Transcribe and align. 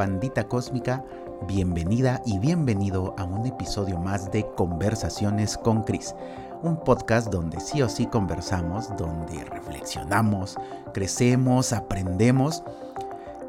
Bandita 0.00 0.48
cósmica, 0.48 1.04
bienvenida 1.46 2.22
y 2.24 2.38
bienvenido 2.38 3.14
a 3.18 3.24
un 3.24 3.44
episodio 3.46 3.98
más 3.98 4.32
de 4.32 4.46
Conversaciones 4.56 5.58
con 5.58 5.82
Chris, 5.82 6.14
un 6.62 6.82
podcast 6.82 7.30
donde 7.30 7.60
sí 7.60 7.82
o 7.82 7.88
sí 7.90 8.06
conversamos, 8.06 8.96
donde 8.96 9.44
reflexionamos, 9.44 10.56
crecemos, 10.94 11.74
aprendemos 11.74 12.62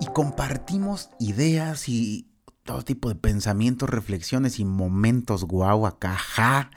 y 0.02 0.08
compartimos 0.08 1.10
ideas 1.20 1.88
y 1.88 2.28
todo 2.64 2.82
tipo 2.82 3.08
de 3.08 3.16
pensamientos, 3.16 3.90
reflexiones 3.90 4.60
y 4.60 4.66
momentos 4.66 5.46
guau 5.46 5.86
acá, 5.86 6.18
ja, 6.18 6.70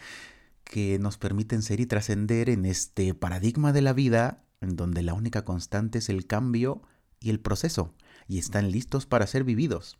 que 0.63 1.01
nos 1.01 1.19
permiten 1.19 1.63
ser 1.63 1.81
y 1.81 1.87
trascender 1.87 2.49
en 2.49 2.65
este 2.65 3.13
paradigma 3.13 3.73
de 3.73 3.83
la 3.83 3.93
vida 3.93 4.45
en 4.61 4.77
donde 4.77 5.03
la 5.03 5.15
única 5.15 5.45
constante 5.45 5.99
es 5.99 6.11
el 6.11 6.29
cambio 6.29 6.83
y 7.19 7.31
el 7.31 7.41
proceso 7.41 7.93
y 8.29 8.39
están 8.39 8.71
listos 8.71 9.07
para 9.07 9.27
ser 9.27 9.45
vividos. 9.45 9.99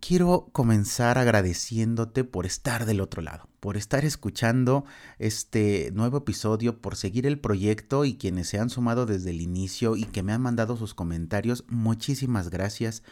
Quiero 0.00 0.48
comenzar 0.52 1.18
agradeciéndote 1.18 2.24
por 2.24 2.46
estar 2.46 2.86
del 2.86 3.00
otro 3.00 3.20
lado, 3.20 3.48
por 3.60 3.76
estar 3.76 4.04
escuchando 4.06 4.84
este 5.18 5.90
nuevo 5.92 6.18
episodio, 6.18 6.80
por 6.80 6.96
seguir 6.96 7.26
el 7.26 7.38
proyecto 7.38 8.06
y 8.06 8.16
quienes 8.16 8.48
se 8.48 8.58
han 8.58 8.70
sumado 8.70 9.04
desde 9.04 9.30
el 9.30 9.42
inicio 9.42 9.96
y 9.96 10.04
que 10.04 10.22
me 10.22 10.32
han 10.32 10.40
mandado 10.40 10.76
sus 10.76 10.94
comentarios. 10.94 11.64
Muchísimas 11.68 12.48
gracias 12.48 13.02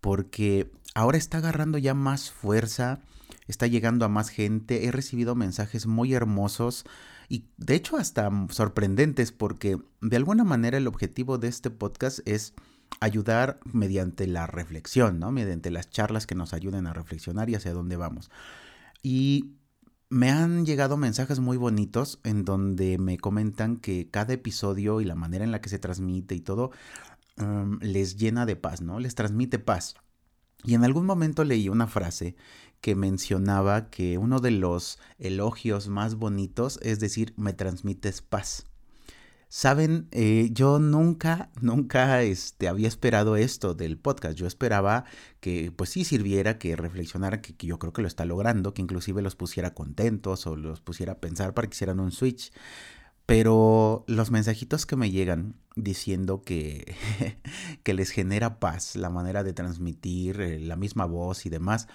porque 0.00 0.70
ahora 0.94 1.18
está 1.18 1.38
agarrando 1.38 1.78
ya 1.78 1.94
más 1.94 2.30
fuerza, 2.30 3.00
está 3.48 3.66
llegando 3.66 4.04
a 4.04 4.08
más 4.08 4.28
gente, 4.28 4.86
he 4.86 4.92
recibido 4.92 5.34
mensajes 5.34 5.86
muy 5.86 6.14
hermosos 6.14 6.84
y 7.28 7.44
de 7.56 7.74
hecho 7.74 7.96
hasta 7.96 8.30
sorprendentes 8.50 9.32
porque 9.32 9.78
de 10.00 10.16
alguna 10.16 10.44
manera 10.44 10.78
el 10.78 10.86
objetivo 10.86 11.38
de 11.38 11.48
este 11.48 11.70
podcast 11.70 12.20
es 12.24 12.54
ayudar 12.98 13.60
mediante 13.64 14.26
la 14.26 14.46
reflexión, 14.46 15.18
¿no? 15.18 15.30
Mediante 15.32 15.70
las 15.70 15.90
charlas 15.90 16.26
que 16.26 16.34
nos 16.34 16.52
ayuden 16.52 16.86
a 16.86 16.92
reflexionar 16.92 17.48
y 17.48 17.54
hacia 17.54 17.72
dónde 17.72 17.96
vamos. 17.96 18.30
Y 19.02 19.54
me 20.10 20.30
han 20.30 20.66
llegado 20.66 20.96
mensajes 20.96 21.38
muy 21.38 21.56
bonitos 21.56 22.18
en 22.24 22.44
donde 22.44 22.98
me 22.98 23.16
comentan 23.16 23.76
que 23.76 24.08
cada 24.10 24.34
episodio 24.34 25.00
y 25.00 25.04
la 25.04 25.14
manera 25.14 25.44
en 25.44 25.52
la 25.52 25.60
que 25.60 25.68
se 25.68 25.78
transmite 25.78 26.34
y 26.34 26.40
todo 26.40 26.72
um, 27.38 27.78
les 27.80 28.16
llena 28.16 28.44
de 28.44 28.56
paz, 28.56 28.82
¿no? 28.82 28.98
Les 28.98 29.14
transmite 29.14 29.58
paz. 29.60 29.94
Y 30.64 30.74
en 30.74 30.84
algún 30.84 31.06
momento 31.06 31.44
leí 31.44 31.68
una 31.68 31.86
frase 31.86 32.36
que 32.80 32.94
mencionaba 32.94 33.88
que 33.88 34.18
uno 34.18 34.40
de 34.40 34.50
los 34.50 34.98
elogios 35.18 35.88
más 35.88 36.16
bonitos 36.16 36.78
es 36.82 36.98
decir, 37.00 37.32
me 37.36 37.52
transmites 37.52 38.20
paz. 38.20 38.66
Saben, 39.52 40.06
eh, 40.12 40.50
yo 40.52 40.78
nunca, 40.78 41.50
nunca 41.60 42.22
este, 42.22 42.68
había 42.68 42.86
esperado 42.86 43.34
esto 43.34 43.74
del 43.74 43.98
podcast. 43.98 44.36
Yo 44.38 44.46
esperaba 44.46 45.04
que, 45.40 45.72
pues 45.74 45.90
sí 45.90 46.04
sirviera, 46.04 46.56
que 46.56 46.76
reflexionara, 46.76 47.42
que, 47.42 47.54
yo 47.66 47.80
creo 47.80 47.92
que 47.92 48.00
lo 48.00 48.06
está 48.06 48.24
logrando, 48.24 48.74
que 48.74 48.82
inclusive 48.82 49.22
los 49.22 49.34
pusiera 49.34 49.74
contentos 49.74 50.46
o 50.46 50.54
los 50.54 50.80
pusiera 50.80 51.14
a 51.14 51.18
pensar 51.18 51.52
para 51.52 51.66
que 51.66 51.74
hicieran 51.74 51.98
un 51.98 52.12
switch. 52.12 52.52
Pero 53.26 54.04
los 54.06 54.30
mensajitos 54.30 54.86
que 54.86 54.94
me 54.94 55.10
llegan 55.10 55.56
diciendo 55.74 56.42
que, 56.42 56.94
que 57.82 57.94
les 57.94 58.10
genera 58.12 58.60
paz 58.60 58.94
la 58.94 59.10
manera 59.10 59.42
de 59.42 59.52
transmitir 59.52 60.40
eh, 60.40 60.60
la 60.60 60.76
misma 60.76 61.06
voz 61.06 61.44
y 61.44 61.50
demás, 61.50 61.88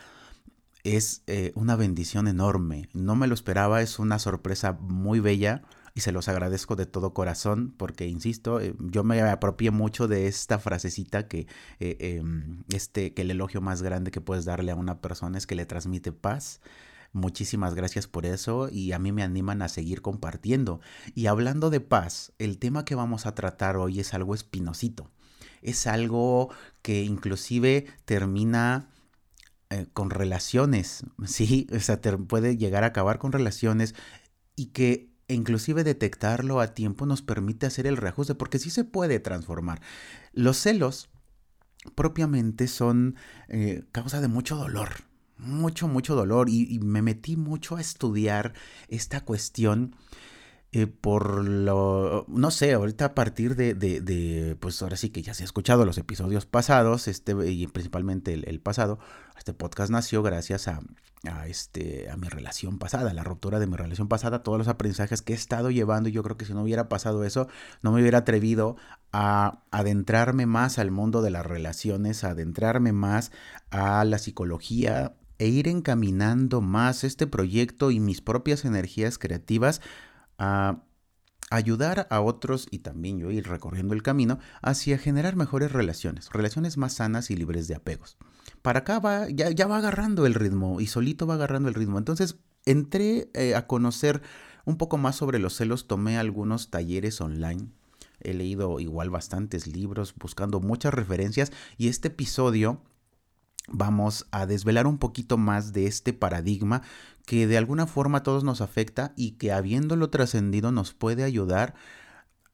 es 0.84 1.24
eh, 1.28 1.54
una 1.56 1.78
bendición 1.78 2.28
enorme. 2.28 2.90
No 2.92 3.16
me 3.16 3.28
lo 3.28 3.34
esperaba, 3.34 3.82
es 3.82 3.98
una 3.98 4.20
sorpresa 4.20 4.74
muy 4.74 5.22
bella 5.22 5.64
y 5.96 6.02
se 6.02 6.12
los 6.12 6.28
agradezco 6.28 6.76
de 6.76 6.86
todo 6.86 7.14
corazón 7.14 7.74
porque, 7.76 8.06
insisto, 8.06 8.60
eh, 8.60 8.76
yo 8.80 9.06
me 9.06 9.22
apropié 9.22 9.72
mucho 9.72 10.10
de 10.10 10.28
esta 10.28 10.60
frasecita 10.60 11.30
que, 11.30 11.48
eh, 11.80 11.98
em, 12.20 12.64
este, 12.74 13.14
que 13.14 13.22
el 13.22 13.32
elogio 13.32 13.62
más 13.62 13.82
grande 13.82 14.12
que 14.12 14.20
puedes 14.20 14.44
darle 14.44 14.74
a 14.74 14.76
una 14.76 15.00
persona 15.00 15.38
es 15.38 15.48
que 15.48 15.56
le 15.56 15.66
transmite 15.66 16.12
paz. 16.12 16.60
Muchísimas 17.14 17.76
gracias 17.76 18.08
por 18.08 18.26
eso 18.26 18.68
y 18.70 18.92
a 18.92 19.00
mí 19.00 19.14
me 19.14 19.24
animan 19.24 19.62
a 19.62 19.70
seguir 19.70 20.02
compartiendo. 20.02 20.82
Y 21.16 21.28
hablando 21.28 21.70
de 21.70 21.80
paz, 21.80 22.34
el 22.40 22.60
tema 22.60 22.84
que 22.84 22.96
vamos 22.96 23.26
a 23.26 23.34
tratar 23.34 23.78
hoy 23.78 24.02
es 24.02 24.14
algo 24.14 24.36
espinosito. 24.36 25.12
Es 25.62 25.88
algo 25.88 26.50
que 26.82 27.04
inclusive 27.04 27.86
termina 28.04 28.90
eh, 29.70 29.88
con 29.94 30.10
relaciones, 30.10 31.06
¿sí? 31.26 31.68
O 31.74 31.80
sea, 31.80 32.02
puede 32.02 32.58
llegar 32.58 32.84
a 32.84 32.88
acabar 32.88 33.18
con 33.18 33.32
relaciones 33.32 33.96
y 34.58 34.68
que 34.68 35.15
e 35.28 35.34
inclusive 35.34 35.84
detectarlo 35.84 36.60
a 36.60 36.74
tiempo 36.74 37.06
nos 37.06 37.22
permite 37.22 37.66
hacer 37.66 37.88
el 37.88 37.98
reajuste, 37.98 38.36
porque 38.36 38.60
sí 38.60 38.70
se 38.70 38.84
puede 38.84 39.20
transformar. 39.20 39.82
Los 40.34 40.58
celos 40.58 41.10
propiamente 41.96 42.68
son 42.68 43.16
eh, 43.48 43.84
causa 43.92 44.22
de 44.22 44.28
mucho 44.28 44.56
dolor, 44.56 44.90
mucho, 45.38 45.88
mucho 45.88 46.16
dolor, 46.16 46.50
y, 46.50 46.80
me 46.80 47.02
metí 47.02 47.38
mucho 47.38 47.76
a 47.76 47.82
estudiar 47.82 48.54
esta 48.88 49.22
cuestión. 49.22 49.96
Eh, 50.72 50.88
por 50.88 51.48
lo, 51.48 52.26
no 52.28 52.52
sé, 52.52 52.74
ahorita 52.74 53.06
a 53.06 53.16
partir 53.16 53.56
de, 53.56 53.74
de, 53.76 54.58
pues 54.60 54.82
ahora 54.82 54.98
sí 54.98 55.10
que 55.10 55.22
ya 55.22 55.34
se 55.34 55.44
ha 55.44 55.46
escuchado 55.46 55.86
los 55.86 55.98
episodios 55.98 56.46
pasados, 56.46 57.08
este, 57.08 57.34
y 57.50 57.66
principalmente 57.68 58.34
el 58.34 58.60
pasado, 58.60 59.00
este 59.38 59.54
podcast 59.54 59.90
nació 59.90 60.22
gracias 60.22 60.68
a, 60.68 60.82
a, 61.28 61.48
este, 61.48 62.10
a 62.10 62.18
mi 62.18 62.28
relación 62.28 62.80
pasada, 62.80 63.14
la 63.14 63.24
ruptura 63.24 63.60
de 63.60 63.68
mi 63.68 63.76
relación 63.76 64.08
pasada, 64.08 64.44
todos 64.44 64.58
los 64.58 64.68
aprendizajes 64.68 65.22
que 65.22 65.34
he 65.34 65.36
estado 65.36 65.72
llevando. 65.72 66.10
Y 66.10 66.12
yo 66.12 66.24
creo 66.24 66.38
que 66.38 66.46
si 66.46 66.54
no 66.54 66.64
hubiera 66.64 66.90
pasado 66.90 67.24
eso, 67.24 67.48
no 67.82 67.92
me 67.92 68.02
hubiera 68.02 68.20
atrevido 68.20 68.78
a 69.12 69.64
adentrarme 69.72 70.46
más 70.46 70.80
al 70.80 70.92
mundo 70.92 71.22
de 71.22 71.32
las 71.32 71.46
relaciones, 71.46 72.24
a 72.24 72.32
adentrarme 72.32 72.92
más 72.92 73.32
a 73.72 74.04
la 74.06 74.18
psicología 74.18 75.16
e 75.38 75.48
ir 75.48 75.68
encaminando 75.68 76.62
más 76.62 77.04
este 77.04 77.28
proyecto 77.28 77.92
y 77.92 78.00
mis 78.00 78.22
propias 78.22 78.66
energías 78.66 79.18
creativas 79.18 79.82
a 80.38 80.82
ayudar 81.50 82.08
a 82.10 82.22
otros 82.22 82.68
y 82.72 82.80
también 82.80 83.20
yo 83.20 83.32
ir 83.32 83.48
recorriendo 83.48 83.94
el 83.94 84.04
camino 84.04 84.40
hacia 84.62 84.98
generar 84.98 85.36
mejores 85.36 85.72
relaciones, 85.72 86.30
relaciones 86.32 86.78
más 86.78 86.94
sanas 86.94 87.30
y 87.32 87.36
libres 87.36 87.68
de 87.68 87.76
apegos. 87.76 88.18
Para 88.66 88.80
acá 88.80 88.98
va, 88.98 89.30
ya, 89.30 89.52
ya 89.52 89.68
va 89.68 89.78
agarrando 89.78 90.26
el 90.26 90.34
ritmo 90.34 90.82
y 90.82 90.88
solito 90.88 91.28
va 91.28 91.36
agarrando 91.36 91.70
el 91.70 91.76
ritmo. 91.76 92.00
Entonces 92.00 92.40
entré 92.66 93.30
eh, 93.36 93.54
a 93.54 93.68
conocer 93.68 94.24
un 94.66 94.78
poco 94.78 94.98
más 94.98 95.16
sobre 95.16 95.38
los 95.38 95.56
celos, 95.56 95.86
tomé 95.86 96.18
algunos 96.18 96.72
talleres 96.72 97.22
online. 97.22 97.68
He 98.22 98.34
leído 98.34 98.80
igual 98.80 99.12
bastantes 99.12 99.68
libros, 99.68 100.16
buscando 100.18 100.62
muchas 100.62 100.96
referencias 100.96 101.52
y 101.78 101.90
este 101.90 102.08
episodio 102.08 102.82
vamos 103.68 104.26
a 104.32 104.48
desvelar 104.48 104.88
un 104.88 104.98
poquito 104.98 105.38
más 105.38 105.72
de 105.72 105.86
este 105.86 106.14
paradigma 106.14 106.82
que 107.28 107.46
de 107.46 107.60
alguna 107.60 107.86
forma 107.86 108.18
a 108.18 108.24
todos 108.24 108.44
nos 108.44 108.62
afecta 108.62 109.14
y 109.16 109.34
que 109.34 109.52
habiéndolo 109.52 110.10
trascendido 110.10 110.72
nos 110.72 110.92
puede 110.92 111.24
ayudar 111.24 111.76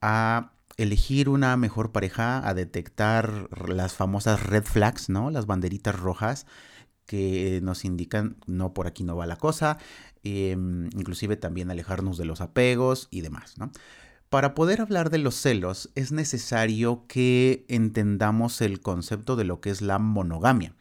a 0.02 0.52
elegir 0.82 1.30
una 1.30 1.56
mejor 1.58 1.92
pareja, 1.92 2.48
a 2.48 2.54
detectar 2.54 3.50
las 3.68 3.94
famosas 3.94 4.44
red 4.44 4.64
flags, 4.64 5.10
¿no? 5.10 5.30
Las 5.30 5.46
banderitas 5.46 5.98
rojas 5.98 6.46
que 7.06 7.60
nos 7.62 7.84
indican 7.86 8.38
no 8.48 8.74
por 8.74 8.88
aquí 8.88 9.04
no 9.04 9.16
va 9.16 9.26
la 9.26 9.36
cosa, 9.36 9.78
em, 10.24 10.86
inclusive 10.98 11.36
también 11.36 11.70
alejarnos 11.70 12.18
de 12.18 12.26
los 12.26 12.42
apegos 12.42 13.08
y 13.12 13.22
demás, 13.22 13.58
¿no? 13.58 13.72
Para 14.30 14.56
poder 14.56 14.80
hablar 14.80 15.10
de 15.10 15.18
los 15.18 15.36
celos 15.36 15.92
es 15.96 16.14
necesario 16.14 17.06
que 17.08 17.66
entendamos 17.68 18.62
el 18.62 18.80
concepto 18.80 19.36
de 19.36 19.44
lo 19.44 19.60
que 19.60 19.72
es 19.72 19.82
la 19.82 20.00
monogamia. 20.00 20.74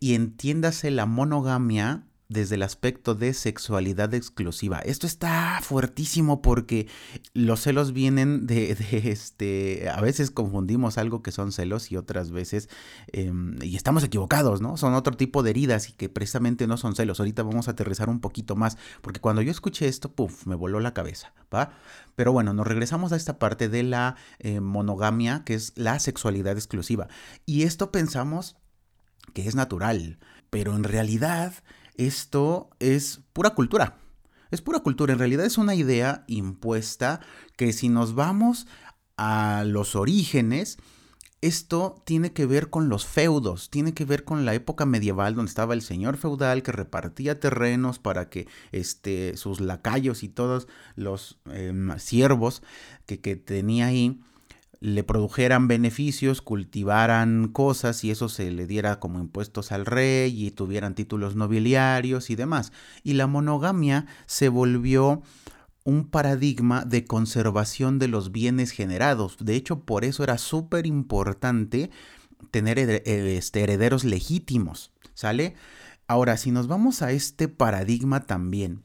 Y 0.00 0.14
entiéndase 0.14 0.90
la 0.90 1.06
monogamia 1.06 2.02
desde 2.28 2.54
el 2.54 2.62
aspecto 2.62 3.14
de 3.14 3.34
sexualidad 3.34 4.14
exclusiva. 4.14 4.78
Esto 4.78 5.06
está 5.06 5.60
fuertísimo 5.62 6.40
porque 6.42 6.88
los 7.34 7.60
celos 7.60 7.92
vienen 7.92 8.46
de, 8.46 8.76
este, 9.04 9.88
a 9.90 10.00
veces 10.00 10.30
confundimos 10.30 10.98
algo 10.98 11.22
que 11.22 11.32
son 11.32 11.52
celos 11.52 11.92
y 11.92 11.96
otras 11.96 12.30
veces, 12.30 12.68
em, 13.12 13.56
y 13.62 13.76
estamos 13.76 14.04
equivocados, 14.04 14.60
¿no? 14.60 14.76
Son 14.76 14.94
otro 14.94 15.16
tipo 15.16 15.42
de 15.42 15.50
heridas 15.50 15.88
y 15.88 15.92
que 15.92 16.08
precisamente 16.08 16.66
no 16.66 16.76
son 16.76 16.96
celos. 16.96 17.20
Ahorita 17.20 17.42
vamos 17.42 17.68
a 17.68 17.72
aterrizar 17.72 18.08
un 18.08 18.20
poquito 18.20 18.56
más 18.56 18.78
porque 19.02 19.20
cuando 19.20 19.42
yo 19.42 19.50
escuché 19.50 19.88
esto, 19.88 20.12
puff, 20.12 20.46
me 20.46 20.54
voló 20.54 20.80
la 20.80 20.94
cabeza, 20.94 21.34
¿va? 21.54 21.72
Pero 22.16 22.32
bueno, 22.32 22.54
nos 22.54 22.66
regresamos 22.66 23.12
a 23.12 23.16
esta 23.16 23.38
parte 23.38 23.68
de 23.68 23.82
la 23.82 24.16
eh, 24.38 24.60
monogamia, 24.60 25.44
que 25.44 25.54
es 25.54 25.72
la 25.76 25.98
sexualidad 25.98 26.56
exclusiva. 26.56 27.08
Y 27.44 27.62
esto 27.62 27.90
pensamos 27.90 28.56
que 29.32 29.48
es 29.48 29.54
natural, 29.54 30.18
pero 30.50 30.76
en 30.76 30.84
realidad 30.84 31.54
esto 31.96 32.70
es 32.78 33.20
pura 33.32 33.50
cultura. 33.50 33.98
Es 34.50 34.60
pura 34.60 34.80
cultura, 34.80 35.12
en 35.12 35.18
realidad 35.18 35.46
es 35.46 35.58
una 35.58 35.74
idea 35.74 36.24
impuesta 36.28 37.20
que 37.56 37.72
si 37.72 37.88
nos 37.88 38.14
vamos 38.14 38.66
a 39.16 39.64
los 39.66 39.96
orígenes, 39.96 40.78
esto 41.40 42.02
tiene 42.06 42.32
que 42.32 42.46
ver 42.46 42.70
con 42.70 42.88
los 42.88 43.04
feudos, 43.04 43.68
tiene 43.68 43.92
que 43.92 44.04
ver 44.04 44.24
con 44.24 44.44
la 44.44 44.54
época 44.54 44.86
medieval 44.86 45.34
donde 45.34 45.50
estaba 45.50 45.74
el 45.74 45.82
señor 45.82 46.16
feudal 46.16 46.62
que 46.62 46.72
repartía 46.72 47.38
terrenos 47.38 47.98
para 47.98 48.30
que 48.30 48.46
este, 48.72 49.36
sus 49.36 49.60
lacayos 49.60 50.22
y 50.22 50.28
todos 50.28 50.68
los 50.94 51.38
em, 51.50 51.98
siervos 51.98 52.62
que, 53.06 53.20
que 53.20 53.36
tenía 53.36 53.86
ahí 53.86 54.20
le 54.84 55.02
produjeran 55.02 55.66
beneficios, 55.66 56.42
cultivaran 56.42 57.48
cosas 57.48 58.04
y 58.04 58.10
eso 58.10 58.28
se 58.28 58.50
le 58.50 58.66
diera 58.66 59.00
como 59.00 59.18
impuestos 59.18 59.72
al 59.72 59.86
rey 59.86 60.44
y 60.44 60.50
tuvieran 60.50 60.94
títulos 60.94 61.36
nobiliarios 61.36 62.28
y 62.28 62.36
demás. 62.36 62.70
Y 63.02 63.14
la 63.14 63.26
monogamia 63.26 64.04
se 64.26 64.50
volvió 64.50 65.22
un 65.84 66.10
paradigma 66.10 66.84
de 66.84 67.06
conservación 67.06 67.98
de 67.98 68.08
los 68.08 68.30
bienes 68.30 68.72
generados. 68.72 69.38
De 69.40 69.54
hecho, 69.54 69.80
por 69.86 70.04
eso 70.04 70.22
era 70.22 70.36
súper 70.36 70.86
importante 70.86 71.90
tener 72.50 72.78
este, 72.78 73.62
herederos 73.62 74.04
legítimos, 74.04 74.92
¿sale? 75.14 75.54
Ahora, 76.08 76.36
si 76.36 76.50
nos 76.50 76.66
vamos 76.66 77.00
a 77.00 77.10
este 77.10 77.48
paradigma 77.48 78.26
también, 78.26 78.82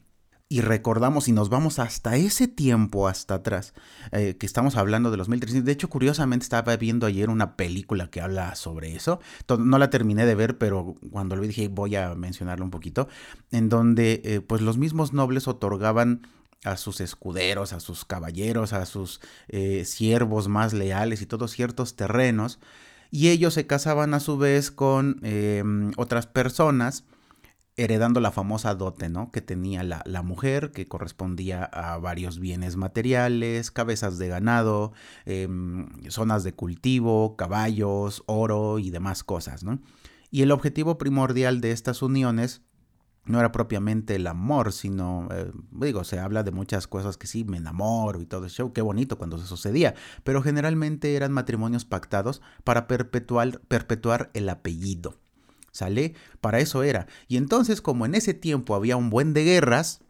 y 0.52 0.62
recordamos 0.62 1.28
y 1.28 1.32
nos 1.32 1.48
vamos 1.48 1.78
hasta 1.78 2.16
ese 2.16 2.48
tiempo, 2.48 3.06
hasta 3.06 3.34
atrás, 3.34 3.72
eh, 4.10 4.36
que 4.36 4.46
estamos 4.46 4.76
hablando 4.76 5.12
de 5.12 5.16
los 5.16 5.28
1300. 5.28 5.64
De 5.64 5.70
hecho, 5.70 5.88
curiosamente 5.88 6.42
estaba 6.42 6.76
viendo 6.76 7.06
ayer 7.06 7.30
una 7.30 7.54
película 7.54 8.10
que 8.10 8.20
habla 8.20 8.56
sobre 8.56 8.96
eso. 8.96 9.20
No 9.60 9.78
la 9.78 9.90
terminé 9.90 10.26
de 10.26 10.34
ver, 10.34 10.58
pero 10.58 10.96
cuando 11.12 11.36
lo 11.36 11.42
vi 11.42 11.48
dije 11.48 11.68
voy 11.68 11.94
a 11.94 12.16
mencionarlo 12.16 12.64
un 12.64 12.72
poquito, 12.72 13.06
en 13.52 13.68
donde 13.68 14.22
eh, 14.24 14.40
pues 14.40 14.60
los 14.60 14.76
mismos 14.76 15.12
nobles 15.12 15.46
otorgaban 15.46 16.26
a 16.64 16.76
sus 16.76 17.00
escuderos, 17.00 17.72
a 17.72 17.78
sus 17.78 18.04
caballeros, 18.04 18.72
a 18.72 18.86
sus 18.86 19.20
eh, 19.46 19.84
siervos 19.84 20.48
más 20.48 20.72
leales 20.72 21.22
y 21.22 21.26
todos 21.26 21.52
ciertos 21.52 21.94
terrenos, 21.94 22.58
y 23.12 23.28
ellos 23.28 23.54
se 23.54 23.68
casaban 23.68 24.14
a 24.14 24.20
su 24.20 24.36
vez 24.36 24.72
con 24.72 25.20
em, 25.22 25.92
otras 25.96 26.26
personas 26.26 27.04
heredando 27.76 28.20
la 28.20 28.30
famosa 28.30 28.74
dote, 28.74 29.08
¿no? 29.08 29.30
Que 29.30 29.40
tenía 29.40 29.82
la, 29.82 30.22
mujer, 30.22 30.72
que 30.72 30.86
correspondía 30.86 31.64
a 31.64 31.98
varios 31.98 32.38
bienes 32.38 32.76
materiales, 32.76 33.70
cabezas 33.70 34.18
de 34.18 34.28
ganado, 34.28 34.92
em, 35.24 35.88
zonas 36.10 36.44
de 36.44 36.54
cultivo, 36.54 37.36
caballos, 37.36 38.22
oro 38.26 38.78
y 38.78 38.90
demás 38.90 39.24
cosas, 39.24 39.64
¿no? 39.64 39.80
Y 40.30 40.42
el 40.42 40.52
objetivo 40.52 40.98
primordial 40.98 41.60
de 41.60 41.72
estas 41.72 42.02
uniones 42.02 42.62
no 43.24 43.38
era 43.38 43.52
propiamente 43.52 44.16
el 44.16 44.26
amor, 44.26 44.72
sino, 44.72 45.28
eh, 45.30 45.52
digo, 45.70 46.04
se 46.04 46.18
habla 46.18 46.42
de 46.42 46.52
muchas 46.52 46.86
cosas 46.86 47.16
que 47.16 47.26
sí, 47.26 47.44
me 47.44 47.58
enamoro 47.58 48.20
y 48.20 48.26
todo 48.26 48.46
eso, 48.46 48.72
qué 48.72 48.82
bonito 48.82 49.18
cuando 49.18 49.38
se 49.38 49.46
sucedía, 49.46 49.94
pero 50.24 50.42
generalmente 50.42 51.14
eran 51.14 51.32
matrimonios 51.32 51.84
pactados 51.84 52.42
para 52.64 52.86
perpetuar, 52.86 53.60
perpetuar 53.68 54.30
el 54.34 54.48
apellido. 54.48 55.18
¿Sale? 55.72 56.14
Para 56.40 56.58
eso 56.58 56.82
era. 56.82 57.06
Y 57.28 57.36
entonces, 57.36 57.80
como 57.80 58.06
en 58.06 58.14
ese 58.14 58.34
tiempo 58.34 58.74
había 58.74 58.96
un 58.96 59.10
buen 59.10 59.32
de 59.34 59.44
guerras, 59.44 60.00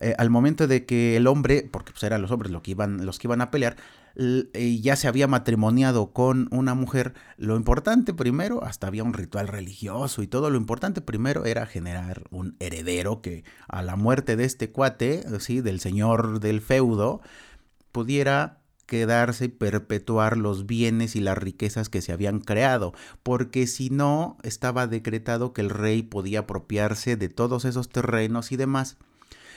eh, 0.00 0.14
al 0.16 0.30
momento 0.30 0.66
de 0.66 0.86
que 0.86 1.16
el 1.16 1.26
hombre, 1.26 1.68
porque 1.70 1.92
pues 1.92 2.02
eran 2.04 2.22
los 2.22 2.30
hombres 2.30 2.50
los 2.50 2.62
que 2.62 2.70
iban, 2.70 3.04
los 3.04 3.18
que 3.18 3.26
iban 3.26 3.42
a 3.42 3.50
pelear, 3.50 3.76
eh, 4.16 4.80
ya 4.80 4.96
se 4.96 5.08
había 5.08 5.28
matrimoniado 5.28 6.12
con 6.12 6.48
una 6.52 6.74
mujer, 6.74 7.12
lo 7.36 7.54
importante 7.56 8.14
primero, 8.14 8.64
hasta 8.64 8.86
había 8.86 9.04
un 9.04 9.12
ritual 9.12 9.46
religioso 9.46 10.22
y 10.22 10.26
todo, 10.26 10.48
lo 10.48 10.56
importante 10.56 11.02
primero 11.02 11.44
era 11.44 11.66
generar 11.66 12.24
un 12.30 12.56
heredero 12.60 13.20
que 13.20 13.44
a 13.68 13.82
la 13.82 13.96
muerte 13.96 14.36
de 14.36 14.44
este 14.44 14.70
cuate, 14.70 15.22
¿sí? 15.38 15.60
del 15.60 15.80
señor 15.80 16.40
del 16.40 16.62
feudo, 16.62 17.20
pudiera 17.92 18.59
quedarse 18.90 19.44
y 19.44 19.48
perpetuar 19.48 20.36
los 20.36 20.66
bienes 20.66 21.14
y 21.14 21.20
las 21.20 21.38
riquezas 21.38 21.88
que 21.88 22.02
se 22.02 22.12
habían 22.12 22.40
creado, 22.40 22.92
porque 23.22 23.68
si 23.68 23.88
no 23.88 24.36
estaba 24.42 24.88
decretado 24.88 25.52
que 25.52 25.60
el 25.60 25.70
rey 25.70 26.02
podía 26.02 26.40
apropiarse 26.40 27.16
de 27.16 27.28
todos 27.28 27.64
esos 27.64 27.88
terrenos 27.88 28.50
y 28.50 28.56
demás. 28.56 28.96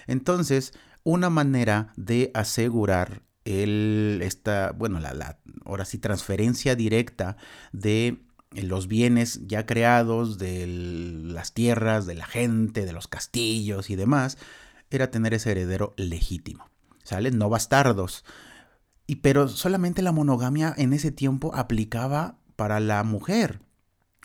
Entonces, 0.05 0.73
una 1.03 1.31
manera 1.31 1.93
de 1.97 2.29
asegurar 2.35 3.23
el, 3.43 4.19
esta, 4.21 4.71
bueno, 4.71 4.99
la, 4.99 5.15
la, 5.15 5.39
ahora 5.65 5.85
sí, 5.85 5.97
transferencia 5.97 6.75
directa 6.75 7.35
de 7.71 8.19
los 8.51 8.87
bienes 8.87 9.47
ya 9.47 9.65
creados, 9.65 10.37
de 10.37 10.67
las 10.67 11.55
tierras, 11.55 12.05
de 12.05 12.13
la 12.13 12.27
gente, 12.27 12.85
de 12.85 12.93
los 12.93 13.07
castillos 13.07 13.89
y 13.89 13.95
demás, 13.95 14.37
era 14.91 15.09
tener 15.09 15.33
ese 15.33 15.49
heredero 15.49 15.95
legítimo, 15.97 16.69
¿sale? 17.03 17.31
No 17.31 17.49
bastardos. 17.49 18.23
Y 19.13 19.17
pero 19.17 19.47
solamente 19.47 20.01
la 20.01 20.11
monogamia 20.11 20.73
en 20.75 20.91
ese 20.91 21.11
tiempo 21.11 21.53
aplicaba 21.53 22.39
para 22.55 22.79
la 22.79 23.03
mujer. 23.03 23.59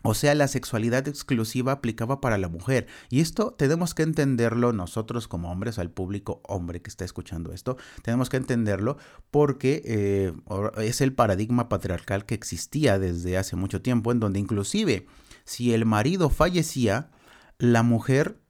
O 0.02 0.14
sea, 0.14 0.34
la 0.34 0.48
sexualidad 0.48 1.06
exclusiva 1.08 1.72
aplicaba 1.72 2.22
para 2.22 2.38
la 2.38 2.48
mujer. 2.48 2.86
Y 3.10 3.20
esto 3.20 3.52
tenemos 3.52 3.92
que 3.92 4.02
entenderlo 4.02 4.72
nosotros 4.72 5.28
como 5.28 5.52
hombres, 5.52 5.78
al 5.78 5.90
público 5.90 6.40
hombre 6.42 6.80
que 6.80 6.88
está 6.88 7.04
escuchando 7.04 7.52
esto, 7.52 7.76
tenemos 8.02 8.30
que 8.30 8.38
entenderlo 8.38 8.96
porque 9.30 9.82
eh, 9.84 10.32
es 10.78 11.02
el 11.02 11.12
paradigma 11.12 11.68
patriarcal 11.68 12.24
que 12.24 12.34
existía 12.34 12.98
desde 12.98 13.36
hace 13.36 13.56
mucho 13.56 13.82
tiempo, 13.82 14.10
en 14.10 14.20
donde 14.20 14.38
inclusive 14.38 15.06
si 15.44 15.74
el 15.74 15.84
marido 15.84 16.30
fallecía, 16.30 17.10
la 17.58 17.82
mujer 17.82 18.40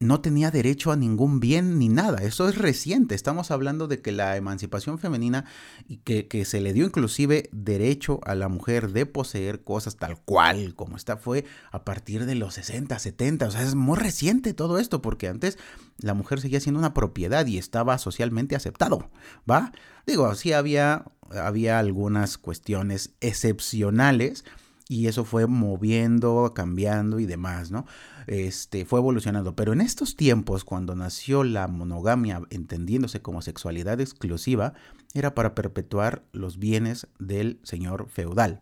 no 0.00 0.20
tenía 0.20 0.50
derecho 0.50 0.92
a 0.92 0.96
ningún 0.96 1.40
bien 1.40 1.78
ni 1.78 1.88
nada. 1.88 2.18
Eso 2.22 2.48
es 2.48 2.56
reciente. 2.56 3.14
Estamos 3.14 3.50
hablando 3.50 3.88
de 3.88 4.00
que 4.00 4.12
la 4.12 4.36
emancipación 4.36 4.98
femenina 4.98 5.44
y 5.88 5.98
que, 5.98 6.28
que, 6.28 6.44
se 6.44 6.60
le 6.60 6.72
dio 6.72 6.86
inclusive 6.86 7.48
derecho 7.52 8.20
a 8.24 8.34
la 8.34 8.48
mujer 8.48 8.92
de 8.92 9.06
poseer 9.06 9.62
cosas 9.62 9.96
tal 9.96 10.20
cual 10.20 10.74
como 10.76 10.96
esta 10.96 11.16
fue 11.16 11.44
a 11.72 11.84
partir 11.84 12.26
de 12.26 12.36
los 12.36 12.54
60, 12.54 12.96
70. 12.98 13.48
O 13.48 13.50
sea, 13.50 13.62
es 13.62 13.74
muy 13.74 13.98
reciente 13.98 14.54
todo 14.54 14.78
esto 14.78 15.02
porque 15.02 15.28
antes 15.28 15.58
la 15.98 16.14
mujer 16.14 16.40
seguía 16.40 16.60
siendo 16.60 16.78
una 16.78 16.94
propiedad 16.94 17.46
y 17.46 17.58
estaba 17.58 17.98
socialmente 17.98 18.54
aceptado. 18.54 19.10
¿Va? 19.50 19.72
Digo, 20.06 20.32
sí 20.36 20.52
había, 20.52 21.06
había 21.30 21.80
algunas 21.80 22.38
cuestiones 22.38 23.10
excepcionales 23.20 24.44
y 24.88 25.06
eso 25.06 25.24
fue 25.24 25.46
moviendo, 25.46 26.52
cambiando 26.54 27.20
y 27.20 27.26
demás, 27.26 27.70
¿no? 27.70 27.84
Este, 28.28 28.84
fue 28.84 29.00
evolucionando. 29.00 29.56
Pero 29.56 29.72
en 29.72 29.80
estos 29.80 30.14
tiempos, 30.14 30.62
cuando 30.62 30.94
nació 30.94 31.44
la 31.44 31.66
monogamia, 31.66 32.42
entendiéndose 32.50 33.22
como 33.22 33.40
sexualidad 33.40 34.00
exclusiva, 34.02 34.74
era 35.14 35.34
para 35.34 35.54
perpetuar 35.54 36.22
los 36.32 36.58
bienes 36.58 37.08
del 37.18 37.58
señor 37.62 38.08
feudal. 38.10 38.60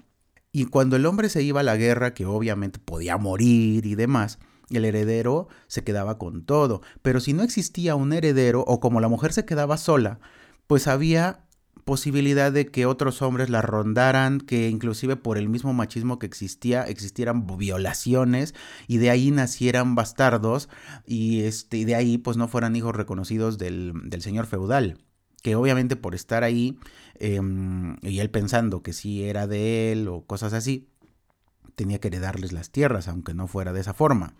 Y 0.52 0.66
cuando 0.66 0.94
el 0.94 1.04
hombre 1.04 1.28
se 1.28 1.42
iba 1.42 1.60
a 1.60 1.64
la 1.64 1.76
guerra, 1.76 2.14
que 2.14 2.26
obviamente 2.26 2.78
podía 2.78 3.18
morir 3.18 3.86
y 3.86 3.96
demás, 3.96 4.38
el 4.70 4.84
heredero 4.84 5.48
se 5.66 5.82
quedaba 5.82 6.16
con 6.16 6.44
todo. 6.44 6.80
Pero 7.02 7.18
si 7.18 7.32
no 7.32 7.42
existía 7.42 7.96
un 7.96 8.12
heredero, 8.12 8.62
o 8.68 8.78
como 8.78 9.00
la 9.00 9.08
mujer 9.08 9.32
se 9.32 9.44
quedaba 9.44 9.78
sola, 9.78 10.20
pues 10.68 10.86
había 10.86 11.45
posibilidad 11.86 12.50
de 12.50 12.66
que 12.66 12.84
otros 12.84 13.22
hombres 13.22 13.48
la 13.48 13.62
rondaran, 13.62 14.40
que 14.40 14.68
inclusive 14.68 15.14
por 15.14 15.38
el 15.38 15.48
mismo 15.48 15.72
machismo 15.72 16.18
que 16.18 16.26
existía, 16.26 16.82
existieran 16.82 17.46
violaciones 17.46 18.56
y 18.88 18.96
de 18.98 19.10
ahí 19.10 19.30
nacieran 19.30 19.94
bastardos 19.94 20.68
y, 21.06 21.42
este, 21.42 21.84
de 21.84 21.94
ahí 21.94 22.18
pues 22.18 22.36
no 22.36 22.48
fueran 22.48 22.74
hijos 22.74 22.96
reconocidos 22.96 23.56
del, 23.56 23.94
señor 24.18 24.46
feudal 24.46 24.98
que 25.44 25.54
obviamente 25.54 25.94
por 25.94 26.16
estar 26.16 26.42
ahí 26.42 26.76
em, 27.20 27.98
y 28.02 28.18
él 28.18 28.30
pensando 28.30 28.82
que 28.82 28.92
sí 28.92 29.22
era 29.22 29.46
de 29.46 29.92
él 29.92 30.08
o 30.08 30.26
cosas 30.26 30.54
así, 30.54 30.88
tenía 31.76 32.00
que 32.00 32.08
heredarles 32.08 32.52
las 32.52 32.72
tierras, 32.72 33.06
aunque 33.06 33.32
no 33.32 33.46
fuera 33.46 33.72
de 33.72 33.82
esa 33.82 33.94
forma. 33.94 34.34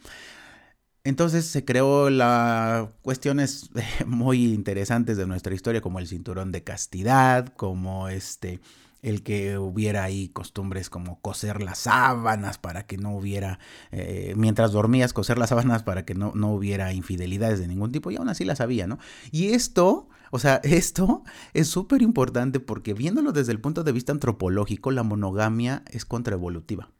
Entonces 1.06 1.46
se 1.46 1.64
creó 1.64 2.10
la 2.10 2.90
cuestiones 3.02 3.70
muy 4.06 4.52
interesantes 4.52 5.16
de 5.16 5.25
nuestra 5.25 5.54
historia, 5.54 5.80
como 5.80 6.00
el 6.00 6.08
cinturón 6.08 6.50
de 6.50 6.64
castidad, 6.64 7.46
como 7.54 8.08
este 8.08 8.60
el 9.02 9.22
que 9.22 9.56
hubiera 9.56 10.02
ahí 10.02 10.30
costumbres 10.30 10.90
como 10.90 11.20
coser 11.20 11.62
las 11.62 11.78
sábanas 11.78 12.58
para 12.58 12.86
que 12.86 12.96
no 12.96 13.14
hubiera, 13.16 13.60
eh, 13.92 14.34
mientras 14.36 14.72
dormías, 14.72 15.12
coser 15.12 15.38
las 15.38 15.50
sábanas 15.50 15.84
para 15.84 16.04
que 16.04 16.16
no, 16.16 16.32
no 16.34 16.52
hubiera 16.52 16.92
infidelidades 16.92 17.60
de 17.60 17.68
ningún 17.68 17.92
tipo, 17.92 18.10
y 18.10 18.16
aún 18.16 18.28
así 18.28 18.44
las 18.44 18.60
había, 18.60 18.88
¿no? 18.88 18.98
Y 19.30 19.50
esto, 19.50 20.08
o 20.32 20.40
sea, 20.40 20.56
esto 20.64 21.22
es 21.54 21.68
súper 21.68 22.02
importante 22.02 22.58
porque 22.58 22.94
viéndolo 22.94 23.30
desde 23.30 23.52
el 23.52 23.60
punto 23.60 23.84
de 23.84 23.92
vista 23.92 24.10
antropológico, 24.10 24.90
la 24.90 25.04
monogamia 25.04 25.84
es 25.88 26.04
contraevolutiva. 26.04 26.90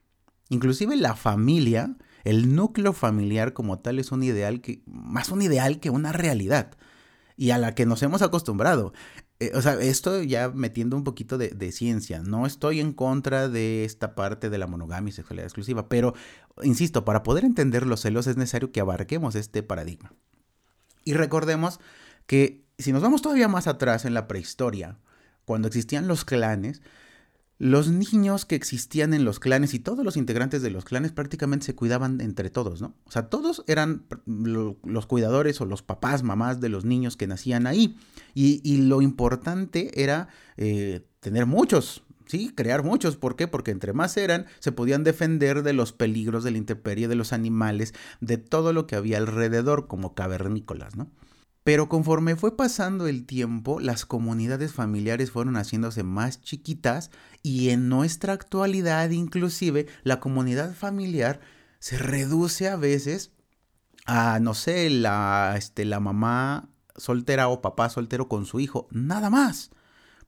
Inclusive 0.49 0.95
la 0.95 1.17
familia 1.17 1.97
el 2.27 2.57
núcleo 2.57 2.93
familiar 2.93 3.53
como 3.53 3.79
tal 3.79 4.01
es 4.01 4.11
un 4.11 4.25
ideal 4.25 4.61
que, 4.61 4.83
más 4.85 5.31
un 5.31 5.43
ideal 5.43 5.79
que 5.79 5.91
una 5.91 6.13
realidad 6.13 6.73
y 7.37 7.51
a 7.51 7.59
la 7.59 7.77
que 7.77 7.87
nos 7.87 8.03
hemos 8.03 8.21
acostumbrado. 8.21 8.93
Eh, 9.39 9.53
o 9.55 9.63
sea, 9.63 9.75
esto 9.75 10.21
ya 10.25 10.49
metiendo 10.49 10.97
un 10.97 11.05
poquito 11.05 11.39
de, 11.39 11.51
de, 11.51 11.71
ciencia. 11.71 12.23
No 12.25 12.45
estoy 12.45 12.81
en 12.81 12.93
contra 12.93 13.49
de 13.49 13.85
esta 13.85 14.17
parte 14.17 14.51
de 14.51 14.59
la 14.59 14.67
monogamia 14.67 15.11
y 15.11 15.13
sexualidad 15.13 15.47
exclusiva, 15.47 15.89
pero, 15.89 16.15
insisto, 16.65 17.05
para 17.05 17.23
poder 17.23 17.45
entender 17.45 17.87
los 17.87 18.01
celos 18.01 18.27
es 18.27 18.37
necesario 18.37 18.73
que 18.73 18.81
abarquemos 18.81 19.37
este 19.37 19.63
paradigma. 19.63 20.13
Y 21.05 21.13
recordemos 21.13 21.79
que 22.27 22.65
si 22.77 22.93
nos 22.93 23.03
vamos 23.03 23.23
todavía 23.23 23.47
más 23.47 23.69
atrás 23.69 24.05
en 24.05 24.15
la 24.15 24.27
prehistoria, 24.27 24.99
cuando 25.45 25.69
existían 25.69 26.09
los 26.09 26.25
clanes, 26.25 26.83
los 27.59 27.89
niños 27.89 28.45
que 28.45 28.55
existían 28.55 29.15
en 29.15 29.25
los 29.25 29.41
clanes 29.41 29.73
y 29.73 29.79
todos 29.79 30.05
los 30.05 30.17
integrantes 30.17 30.61
de 30.63 30.71
los 30.71 30.85
clanes 30.85 31.13
prácticamente 31.13 31.67
se 31.67 31.75
cuidaban 31.75 32.21
entre 32.21 32.51
todos, 32.51 32.83
¿no? 32.83 32.95
O 33.07 33.11
sea, 33.11 33.29
todos 33.29 33.65
eran 33.67 34.05
los 34.27 35.07
cuidadores 35.07 35.61
o 35.61 35.65
los 35.65 35.83
papás, 35.83 36.23
mamás 36.23 36.61
de 36.61 36.69
los 36.69 36.85
niños 36.85 37.17
que 37.17 37.27
nacían 37.27 37.67
ahí. 37.67 37.97
Y, 38.35 38.77
lo 38.77 39.01
importante 39.01 40.03
era 40.03 40.29
eh, 40.59 41.07
tener 41.21 41.47
muchos, 41.47 42.03
Sí, 42.27 42.51
crear 42.55 42.83
muchos. 42.83 43.17
¿Por 43.17 43.37
qué? 43.37 43.47
Porque 43.47 43.71
entre 43.71 43.93
más 43.93 44.17
eran, 44.17 44.47
se 44.59 44.73
podían 44.73 45.05
defender 45.05 45.63
de 45.63 45.73
los 45.73 45.93
peligros 45.93 46.43
de 46.43 46.51
la 46.51 46.59
intemperie, 46.59 47.07
de 47.07 47.15
los 47.15 47.33
animales, 47.33 47.95
de 48.21 48.37
todo 48.37 48.73
lo 48.73 48.89
que 48.89 48.97
había 48.97 49.19
alrededor, 49.19 49.87
como 49.87 50.15
cavernícolas, 50.15 50.97
¿no? 50.97 51.09
Pero 51.67 51.89
conforme 51.89 52.37
fue 52.37 52.57
pasando 52.57 53.09
el 53.09 53.27
tiempo, 53.27 53.81
las 53.81 54.07
comunidades 54.07 54.73
familiares 54.73 55.33
fueron 55.33 55.57
haciéndose 55.57 56.05
más 56.05 56.41
chiquitas 56.41 57.11
y 57.43 57.71
en 57.71 57.89
nuestra 57.89 58.35
actualidad 58.35 59.11
inclusive 59.11 59.89
la 60.05 60.21
comunidad 60.21 60.77
familiar 60.77 61.41
se 61.81 61.99
reduce 61.99 62.69
a 62.69 62.77
veces 62.77 63.33
a, 64.05 64.39
no 64.39 64.55
sé, 64.55 64.89
la, 64.91 65.57
este, 65.59 65.85
la 65.85 65.99
mamá 65.99 66.69
soltera 66.95 67.49
o 67.49 67.63
papá 67.63 67.89
soltero 67.89 68.29
con 68.29 68.47
su 68.47 68.61
hijo, 68.61 68.87
nada 68.93 69.29
más. 69.29 69.73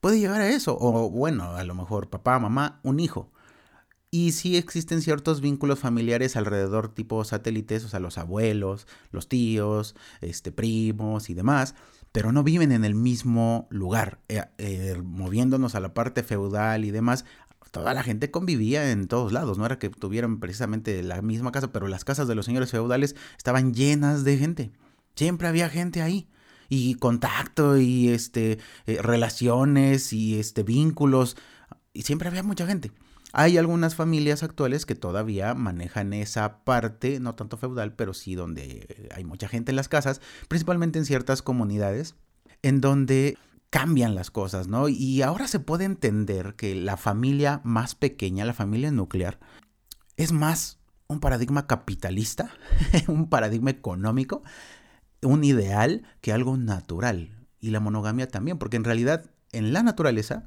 Puede 0.00 0.18
llegar 0.18 0.40
a 0.40 0.48
eso. 0.48 0.76
O 0.80 1.08
bueno, 1.08 1.54
a 1.54 1.62
lo 1.62 1.76
mejor 1.76 2.10
papá, 2.10 2.40
mamá, 2.40 2.80
un 2.82 2.98
hijo. 2.98 3.30
Y 4.10 4.32
sí 4.32 4.56
existen 4.56 5.02
ciertos 5.02 5.42
vínculos 5.42 5.78
familiares 5.78 6.36
alrededor 6.36 6.94
tipo 6.94 7.24
satélites, 7.24 7.84
o 7.84 7.88
sea, 7.88 8.00
los 8.00 8.16
abuelos, 8.16 8.86
los 9.10 9.28
tíos, 9.28 9.94
este, 10.22 10.50
primos 10.50 11.28
y 11.28 11.34
demás, 11.34 11.74
pero 12.10 12.32
no 12.32 12.42
viven 12.42 12.72
en 12.72 12.84
el 12.84 12.94
mismo 12.94 13.66
lugar. 13.70 14.20
Eh, 14.28 14.42
eh, 14.56 15.00
moviéndonos 15.04 15.74
a 15.74 15.80
la 15.80 15.92
parte 15.92 16.22
feudal 16.22 16.86
y 16.86 16.90
demás, 16.90 17.26
toda 17.70 17.92
la 17.92 18.02
gente 18.02 18.30
convivía 18.30 18.90
en 18.90 19.08
todos 19.08 19.32
lados, 19.32 19.58
no 19.58 19.66
era 19.66 19.78
que 19.78 19.90
tuvieran 19.90 20.40
precisamente 20.40 21.02
la 21.02 21.20
misma 21.22 21.52
casa, 21.52 21.70
pero 21.70 21.86
las 21.86 22.04
casas 22.04 22.28
de 22.28 22.34
los 22.34 22.46
señores 22.46 22.70
feudales 22.70 23.14
estaban 23.36 23.74
llenas 23.74 24.24
de 24.24 24.38
gente. 24.38 24.72
Siempre 25.16 25.48
había 25.48 25.68
gente 25.68 26.00
ahí 26.00 26.28
y 26.68 26.94
contacto 26.94 27.78
y 27.78 28.08
este 28.08 28.58
eh, 28.86 29.02
relaciones 29.02 30.12
y 30.12 30.38
este 30.38 30.62
vínculos 30.62 31.36
y 31.92 32.02
siempre 32.02 32.28
había 32.28 32.42
mucha 32.42 32.66
gente. 32.66 32.92
Hay 33.32 33.58
algunas 33.58 33.94
familias 33.94 34.42
actuales 34.42 34.86
que 34.86 34.94
todavía 34.94 35.54
manejan 35.54 36.12
esa 36.12 36.64
parte, 36.64 37.20
no 37.20 37.34
tanto 37.34 37.58
feudal, 37.58 37.92
pero 37.94 38.14
sí 38.14 38.34
donde 38.34 39.10
hay 39.14 39.24
mucha 39.24 39.48
gente 39.48 39.72
en 39.72 39.76
las 39.76 39.88
casas, 39.88 40.20
principalmente 40.48 40.98
en 40.98 41.04
ciertas 41.04 41.42
comunidades, 41.42 42.14
en 42.62 42.80
donde 42.80 43.36
cambian 43.70 44.14
las 44.14 44.30
cosas, 44.30 44.68
¿no? 44.68 44.88
Y 44.88 45.20
ahora 45.22 45.46
se 45.46 45.60
puede 45.60 45.84
entender 45.84 46.54
que 46.54 46.74
la 46.74 46.96
familia 46.96 47.60
más 47.64 47.94
pequeña, 47.94 48.46
la 48.46 48.54
familia 48.54 48.90
nuclear, 48.90 49.38
es 50.16 50.32
más 50.32 50.78
un 51.06 51.20
paradigma 51.20 51.66
capitalista, 51.66 52.50
un 53.08 53.28
paradigma 53.28 53.70
económico, 53.70 54.42
un 55.22 55.44
ideal 55.44 56.02
que 56.20 56.32
algo 56.32 56.56
natural. 56.56 57.34
Y 57.60 57.70
la 57.70 57.80
monogamia 57.80 58.28
también, 58.28 58.58
porque 58.58 58.76
en 58.76 58.84
realidad 58.84 59.30
en 59.52 59.72
la 59.72 59.82
naturaleza 59.82 60.46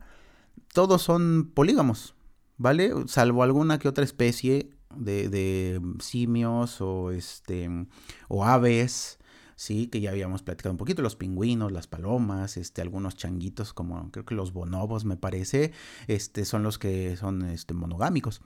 todos 0.73 1.01
son 1.01 1.51
polígamos, 1.53 2.15
¿vale? 2.62 2.94
Salvo 3.08 3.41
alguna 3.41 3.80
que 3.80 3.88
otra 3.88 4.03
especie 4.03 4.70
de, 4.96 5.82
simios 6.00 6.80
o, 6.80 7.12
este, 7.12 7.68
o 8.27 8.46
aves, 8.46 9.18
sí, 9.56 9.88
que 9.88 10.00
ya 10.00 10.12
habíamos 10.12 10.44
platicado 10.44 10.72
un 10.72 10.77
poquito, 10.77 11.01
los 11.01 11.15
pingüinos, 11.15 11.72
las 11.72 11.88
palomas, 11.88 12.58
este, 12.58 12.82
algunos 12.82 13.15
changuitos, 13.15 13.74
como 13.74 14.12
creo 14.12 14.25
que 14.25 14.36
los 14.36 14.53
bonobos, 14.53 15.06
me 15.06 15.18
parece, 15.18 15.72
este, 16.08 16.46
son 16.46 16.62
los 16.62 16.77
que 16.77 17.18
son 17.18 17.41
este, 17.50 17.74
monogámicos. 17.74 18.41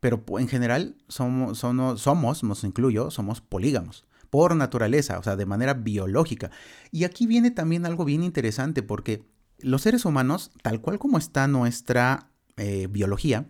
Pero 0.00 0.22
en 0.38 0.48
general 0.48 0.96
somos, 1.08 1.58
somos, 1.58 2.02
somos, 2.02 2.44
nos 2.44 2.64
incluyo, 2.64 3.10
somos 3.10 3.40
polígamos 3.40 4.04
por 4.28 4.54
naturaleza, 4.56 5.18
o 5.18 5.22
sea, 5.22 5.36
de 5.36 5.46
manera 5.46 5.74
biológica. 5.74 6.50
Y 6.90 7.04
aquí 7.04 7.26
viene 7.26 7.50
también 7.50 7.86
algo 7.86 8.04
bien 8.04 8.22
interesante 8.22 8.82
porque 8.82 9.24
los 9.60 9.82
seres 9.82 10.04
humanos, 10.04 10.50
tal 10.60 10.80
cual 10.80 10.98
como 10.98 11.16
está 11.18 11.46
nuestra 11.46 12.33
eh, 12.56 12.86
biología, 12.88 13.48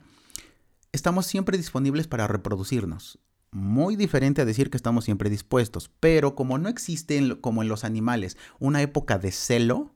estamos 0.92 1.26
siempre 1.26 1.58
disponibles 1.58 2.06
para 2.06 2.26
reproducirnos. 2.26 3.18
Muy 3.50 3.96
diferente 3.96 4.42
a 4.42 4.44
decir 4.44 4.70
que 4.70 4.76
estamos 4.76 5.04
siempre 5.04 5.30
dispuestos, 5.30 5.90
pero 6.00 6.34
como 6.34 6.58
no 6.58 6.68
existe 6.68 7.40
como 7.40 7.62
en 7.62 7.68
los 7.68 7.84
animales 7.84 8.36
una 8.58 8.82
época 8.82 9.18
de 9.18 9.30
celo, 9.30 9.94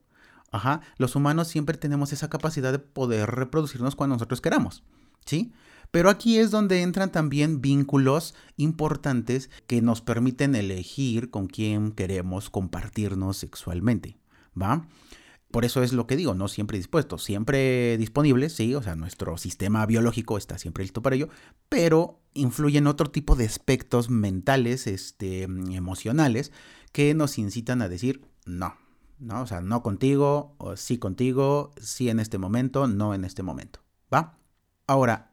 los 0.96 1.16
humanos 1.16 1.48
siempre 1.48 1.76
tenemos 1.76 2.12
esa 2.12 2.30
capacidad 2.30 2.72
de 2.72 2.78
poder 2.78 3.30
reproducirnos 3.30 3.96
cuando 3.96 4.16
nosotros 4.16 4.40
queramos, 4.40 4.82
¿sí? 5.24 5.52
Pero 5.90 6.10
aquí 6.10 6.38
es 6.38 6.50
donde 6.50 6.82
entran 6.82 7.10
también 7.10 7.60
vínculos 7.60 8.34
importantes 8.56 9.50
que 9.66 9.80
nos 9.80 10.02
permiten 10.02 10.54
elegir 10.54 11.30
con 11.30 11.46
quién 11.46 11.92
queremos 11.92 12.50
compartirnos 12.50 13.38
sexualmente, 13.38 14.18
¿va? 14.60 14.86
Por 15.50 15.64
eso 15.64 15.82
es 15.82 15.94
lo 15.94 16.06
que 16.06 16.16
digo, 16.16 16.34
no 16.34 16.46
siempre 16.48 16.76
dispuesto, 16.76 17.16
siempre 17.16 17.96
disponible, 17.96 18.50
sí, 18.50 18.74
o 18.74 18.82
sea, 18.82 18.96
nuestro 18.96 19.38
sistema 19.38 19.86
biológico 19.86 20.36
está 20.36 20.58
siempre 20.58 20.84
listo 20.84 21.00
para 21.00 21.16
ello, 21.16 21.30
pero 21.70 22.20
influyen 22.34 22.86
otro 22.86 23.10
tipo 23.10 23.34
de 23.34 23.46
aspectos 23.46 24.10
mentales, 24.10 24.86
este, 24.86 25.44
emocionales, 25.44 26.52
que 26.92 27.14
nos 27.14 27.38
incitan 27.38 27.80
a 27.80 27.88
decir 27.88 28.26
no, 28.44 28.76
¿no? 29.18 29.42
O 29.42 29.46
sea, 29.46 29.62
no 29.62 29.82
contigo, 29.82 30.54
o 30.58 30.76
sí 30.76 30.98
contigo, 30.98 31.72
sí 31.80 32.10
en 32.10 32.20
este 32.20 32.36
momento, 32.36 32.86
no 32.86 33.14
en 33.14 33.24
este 33.24 33.42
momento, 33.42 33.80
¿va? 34.12 34.38
Ahora, 34.86 35.32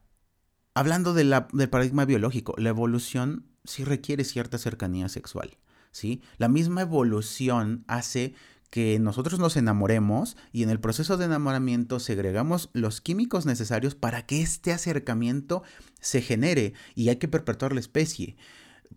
hablando 0.74 1.13
de 1.13 1.25
la, 1.25 1.48
del 1.51 1.69
paradigma 1.69 2.05
biológico, 2.05 2.55
la 2.57 2.69
evolución 2.69 3.48
sí 3.65 3.84
requiere 3.84 4.24
cierta 4.24 4.57
cercanía 4.57 5.10
sexual, 5.10 5.57
¿sí? 5.91 6.22
La 6.38 6.48
misma 6.48 6.81
evolución 6.81 7.84
hace 7.88 8.34
que 8.75 9.00
nosotros 9.00 9.39
nos 9.39 9.55
enamoremos 9.55 10.36
y 10.51 10.62
en 10.62 10.70
el 10.70 10.82
proceso 10.82 11.15
de 11.15 11.24
enamoramiento 11.24 12.01
segregamos 12.01 12.70
los 12.74 13.00
químicos 13.00 13.46
necesarios 13.46 13.96
para 13.96 14.25
que 14.25 14.41
este 14.41 14.74
acercamiento 14.74 15.63
se 16.01 16.22
genere 16.22 16.74
y 16.94 17.08
hay 17.08 17.15
que 17.15 17.29
perpetuar 17.29 17.72
la 17.72 17.79
especie. 17.79 18.36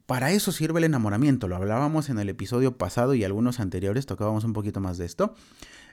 Para 0.04 0.32
eso 0.32 0.50
sirve 0.50 0.80
el 0.80 0.86
enamoramiento, 0.86 1.46
lo 1.46 1.54
hablábamos 1.54 2.08
en 2.08 2.18
el 2.18 2.28
episodio 2.28 2.76
pasado 2.76 3.14
y 3.14 3.22
algunos 3.22 3.60
anteriores, 3.60 4.04
tocábamos 4.04 4.42
un 4.42 4.52
poquito 4.52 4.80
más 4.80 4.98
de 4.98 5.06
esto. 5.06 5.36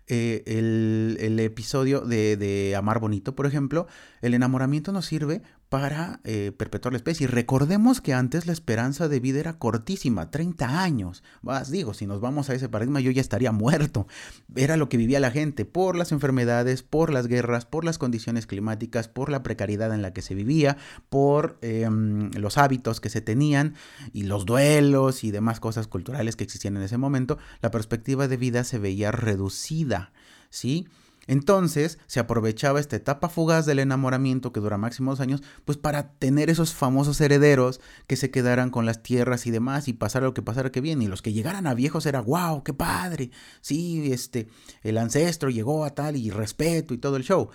Eh, 0.07 0.41
el, 0.47 1.39
episodio 1.39 2.01
de, 2.01 2.37
de, 2.37 2.75
Amar 2.75 2.99
Bonito, 2.99 3.35
por 3.35 3.45
ejemplo, 3.45 3.85
el 4.23 4.33
enamoramiento 4.33 4.93
nos 4.93 5.05
sirve 5.05 5.43
para 5.69 6.19
eh, 6.23 6.51
perpetuar 6.55 6.93
la 6.93 6.97
especie. 6.97 7.27
Recordemos 7.27 7.99
que 7.99 8.13
antes 8.13 8.45
la 8.45 8.53
esperanza 8.53 9.07
de 9.07 9.19
vida 9.19 9.39
era 9.39 9.57
cortísima, 9.57 10.29
30 10.29 10.81
años. 10.81 11.23
Vas, 11.41 11.71
digo, 11.71 11.93
si 11.93 12.05
nos 12.05 12.21
vamos 12.21 12.49
a 12.49 12.53
ese 12.53 12.69
paradigma, 12.69 12.99
yo 12.99 13.11
ya 13.11 13.21
estaría 13.21 13.51
muerto. 13.51 14.07
Era 14.55 14.77
lo 14.77 14.89
que 14.89 14.97
vivía 14.97 15.19
la 15.19 15.31
gente 15.31 15.65
por 15.65 15.95
las 15.95 16.11
enfermedades, 16.11 16.83
por 16.83 17.11
las 17.11 17.27
guerras, 17.27 17.65
por 17.65 17.83
las 17.83 17.97
condiciones 17.97 18.45
climáticas, 18.45 19.07
por 19.07 19.29
la 19.29 19.43
precariedad 19.43 19.93
en 19.93 20.01
la 20.01 20.13
que 20.13 20.21
se 20.21 20.35
vivía, 20.35 20.77
por 21.09 21.57
em, 21.61 22.31
los 22.31 22.57
hábitos 22.57 23.01
que 23.01 23.09
se 23.09 23.21
tenían 23.21 23.73
y 24.13 24.23
los 24.23 24.45
duelos 24.45 25.23
y 25.23 25.31
demás 25.31 25.59
cosas 25.59 25.87
culturales 25.87 26.35
que 26.35 26.43
existían 26.43 26.77
en 26.77 26.83
ese 26.83 26.97
momento. 26.97 27.37
La 27.61 27.71
perspectiva 27.71 28.27
de 28.27 28.37
vida 28.37 28.63
se 28.63 28.77
veía 28.77 29.11
reducida, 29.11 30.13
¿sí? 30.49 30.87
Entonces 31.27 31.97
se 32.07 32.19
aprovechaba 32.19 32.79
esta 32.79 32.95
etapa 32.95 33.29
fugaz 33.29 33.65
del 33.65 33.79
enamoramiento 33.79 34.51
que 34.51 34.59
dura 34.59 34.77
máximos 34.77 35.19
años, 35.19 35.41
pues 35.65 35.77
para 35.77 36.13
tener 36.13 36.49
esos 36.49 36.73
famosos 36.73 37.19
herederos 37.21 37.81
que 38.07 38.15
se 38.15 38.31
quedaran 38.31 38.69
con 38.69 38.85
las 38.85 39.01
tierras 39.03 39.47
y 39.47 39.51
demás 39.51 39.87
y 39.87 39.93
pasara 39.93 40.25
lo 40.25 40.33
que 40.33 40.41
pasara 40.41 40.71
que 40.71 40.81
bien. 40.81 41.01
Y 41.01 41.07
los 41.07 41.21
que 41.21 41.33
llegaran 41.33 41.67
a 41.67 41.73
viejos 41.73 42.05
era, 42.05 42.21
wow, 42.21 42.63
qué 42.63 42.73
padre. 42.73 43.31
Sí, 43.61 44.11
este, 44.11 44.47
el 44.83 44.97
ancestro 44.97 45.49
llegó 45.49 45.85
a 45.85 45.91
tal 45.91 46.15
y 46.15 46.29
respeto 46.29 46.93
y 46.93 46.97
todo 46.97 47.17
el 47.17 47.23
show. 47.23 47.49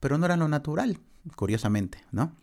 Pero 0.00 0.18
no 0.18 0.26
era 0.26 0.36
lo 0.36 0.48
natural, 0.48 1.00
curiosamente, 1.34 2.04
¿no? 2.12 2.36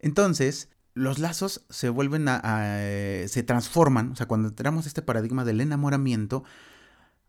Entonces, 0.00 0.68
los 0.94 1.18
lazos 1.18 1.64
se 1.70 1.88
vuelven 1.88 2.28
a, 2.28 2.40
eh, 2.44 3.26
se 3.28 3.42
transforman, 3.42 4.12
o 4.12 4.16
sea, 4.16 4.26
cuando 4.26 4.48
entramos 4.48 4.84
a 4.84 4.88
este 4.88 5.02
paradigma 5.02 5.44
del 5.44 5.60
enamoramiento, 5.60 6.44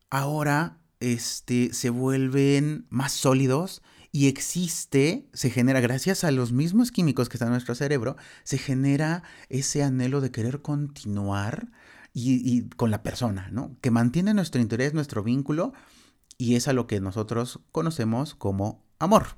ahora 0.10 0.78
este, 1.14 1.74
se 1.74 1.90
vuelven 1.90 2.88
más 2.90 3.12
sólidos 3.12 3.84
y 4.12 4.28
existe, 4.28 5.28
se 5.34 5.50
genera, 5.50 5.82
gracias 5.82 6.24
a 6.24 6.32
los 6.32 6.52
mismos 6.52 6.92
químicos 6.92 7.30
que 7.30 7.36
están 7.38 7.50
en 7.50 7.54
nuestro 7.54 7.76
cerebro, 7.76 8.16
se 8.44 8.58
genera 8.58 9.24
ese 9.50 9.84
anhelo 9.84 10.22
de 10.22 10.32
querer 10.32 10.62
continuar 10.62 11.70
y, 12.14 12.62
con 12.70 12.92
la 12.92 13.04
persona, 13.04 13.50
¿no? 13.52 13.76
Que 13.82 13.92
mantiene 13.92 14.34
nuestro 14.34 14.62
interés, 14.62 14.94
nuestro 14.94 15.22
vínculo 15.22 15.74
y 16.38 16.56
es 16.56 16.68
a 16.68 16.74
lo 16.74 16.88
que 16.88 17.02
nosotros 17.02 17.60
conocemos 17.72 18.36
como 18.36 18.84
amor. 19.00 19.38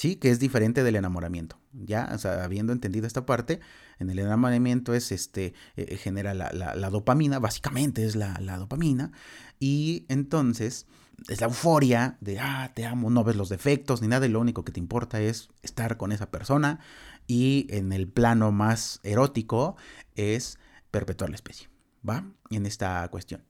¿sí? 0.00 0.16
Que 0.16 0.30
es 0.30 0.38
diferente 0.38 0.82
del 0.82 0.96
enamoramiento. 0.96 1.60
Ya, 1.72 2.04
habiendo 2.42 2.72
entendido 2.72 3.06
esta 3.06 3.26
parte, 3.26 3.60
en 3.98 4.08
el 4.08 4.18
enamoramiento 4.18 4.94
es 4.94 5.12
este, 5.12 5.52
eh, 5.76 5.96
genera 5.96 6.32
la, 6.32 6.90
dopamina, 6.90 7.38
básicamente 7.38 8.04
es 8.06 8.16
la, 8.16 8.56
dopamina, 8.58 9.12
y 9.58 10.06
entonces 10.08 10.86
es 11.28 11.40
la 11.40 11.46
euforia 11.48 12.16
de, 12.20 12.40
ah, 12.40 12.72
te 12.74 12.86
amo, 12.86 13.10
no 13.10 13.24
ves 13.24 13.36
los 13.36 13.48
defectos 13.48 14.02
ni 14.02 14.08
nada, 14.08 14.26
y 14.26 14.30
lo 14.30 14.40
único 14.40 14.64
que 14.64 14.72
te 14.72 14.80
importa 14.80 15.20
es 15.20 15.48
estar 15.62 15.96
con 15.96 16.12
esa 16.12 16.30
persona, 16.30 16.80
y 17.26 17.66
en 17.70 17.92
el 17.92 18.08
plano 18.08 18.52
más 18.52 19.00
erótico 19.02 19.76
es 20.14 20.58
perpetuar 20.90 21.30
la 21.30 21.36
especie, 21.36 21.68
¿va? 22.08 22.24
En 22.50 22.66
esta 22.66 23.06
cuestión. 23.08 23.44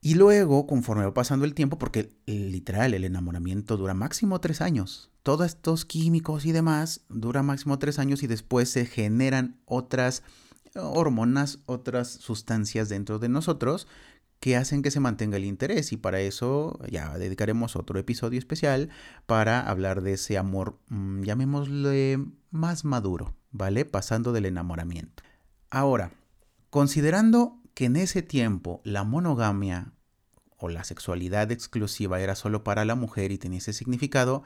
Y 0.00 0.14
luego, 0.14 0.66
conforme 0.66 1.04
va 1.04 1.12
pasando 1.12 1.44
el 1.44 1.54
tiempo, 1.54 1.78
porque 1.78 2.12
literal 2.26 2.94
el 2.94 3.04
enamoramiento 3.04 3.76
dura 3.76 3.94
máximo 3.94 4.40
tres 4.40 4.60
años, 4.60 5.10
todos 5.24 5.46
estos 5.46 5.84
químicos 5.84 6.46
y 6.46 6.52
demás 6.52 7.00
dura 7.08 7.42
máximo 7.42 7.78
tres 7.80 7.98
años 7.98 8.22
y 8.22 8.28
después 8.28 8.70
se 8.70 8.86
generan 8.86 9.60
otras 9.64 10.22
hormonas, 10.74 11.58
otras 11.66 12.08
sustancias 12.08 12.88
dentro 12.88 13.18
de 13.18 13.28
nosotros 13.28 13.88
que 14.40 14.56
hacen 14.56 14.82
que 14.82 14.90
se 14.90 15.00
mantenga 15.00 15.36
el 15.36 15.44
interés 15.44 15.92
y 15.92 15.96
para 15.96 16.20
eso 16.20 16.78
ya 16.88 17.16
dedicaremos 17.18 17.76
otro 17.76 17.98
episodio 17.98 18.38
especial 18.38 18.90
para 19.26 19.60
hablar 19.60 20.02
de 20.02 20.12
ese 20.12 20.38
amor, 20.38 20.78
mm, 20.88 21.22
llamémosle 21.22 22.24
más 22.50 22.84
maduro, 22.84 23.34
¿vale? 23.50 23.84
Pasando 23.84 24.32
del 24.32 24.46
enamoramiento. 24.46 25.22
Ahora, 25.70 26.12
considerando 26.70 27.60
que 27.74 27.86
en 27.86 27.96
ese 27.96 28.22
tiempo 28.22 28.80
la 28.84 29.04
monogamia 29.04 29.92
o 30.56 30.68
la 30.68 30.84
sexualidad 30.84 31.50
exclusiva 31.52 32.20
era 32.20 32.34
solo 32.34 32.64
para 32.64 32.84
la 32.84 32.94
mujer 32.94 33.32
y 33.32 33.38
tenía 33.38 33.58
ese 33.58 33.72
significado, 33.72 34.42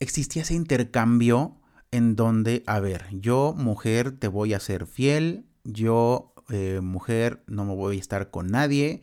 existía 0.00 0.42
ese 0.42 0.54
intercambio 0.54 1.60
en 1.90 2.16
donde, 2.16 2.62
a 2.66 2.80
ver, 2.80 3.06
yo 3.12 3.54
mujer 3.56 4.12
te 4.12 4.28
voy 4.28 4.54
a 4.54 4.60
ser 4.60 4.86
fiel, 4.86 5.46
yo 5.64 6.34
eh, 6.50 6.80
mujer 6.82 7.42
no 7.46 7.64
me 7.64 7.74
voy 7.74 7.96
a 7.96 8.00
estar 8.00 8.30
con 8.30 8.48
nadie. 8.48 9.02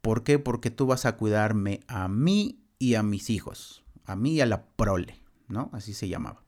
¿Por 0.00 0.22
qué? 0.22 0.38
Porque 0.38 0.70
tú 0.70 0.86
vas 0.86 1.04
a 1.04 1.16
cuidarme 1.16 1.80
a 1.88 2.08
mí 2.08 2.62
y 2.78 2.94
a 2.94 3.02
mis 3.02 3.30
hijos, 3.30 3.84
a 4.04 4.16
mí 4.16 4.34
y 4.34 4.40
a 4.40 4.46
la 4.46 4.64
prole, 4.64 5.20
¿no? 5.48 5.70
Así 5.72 5.92
se 5.92 6.08
llamaba. 6.08 6.42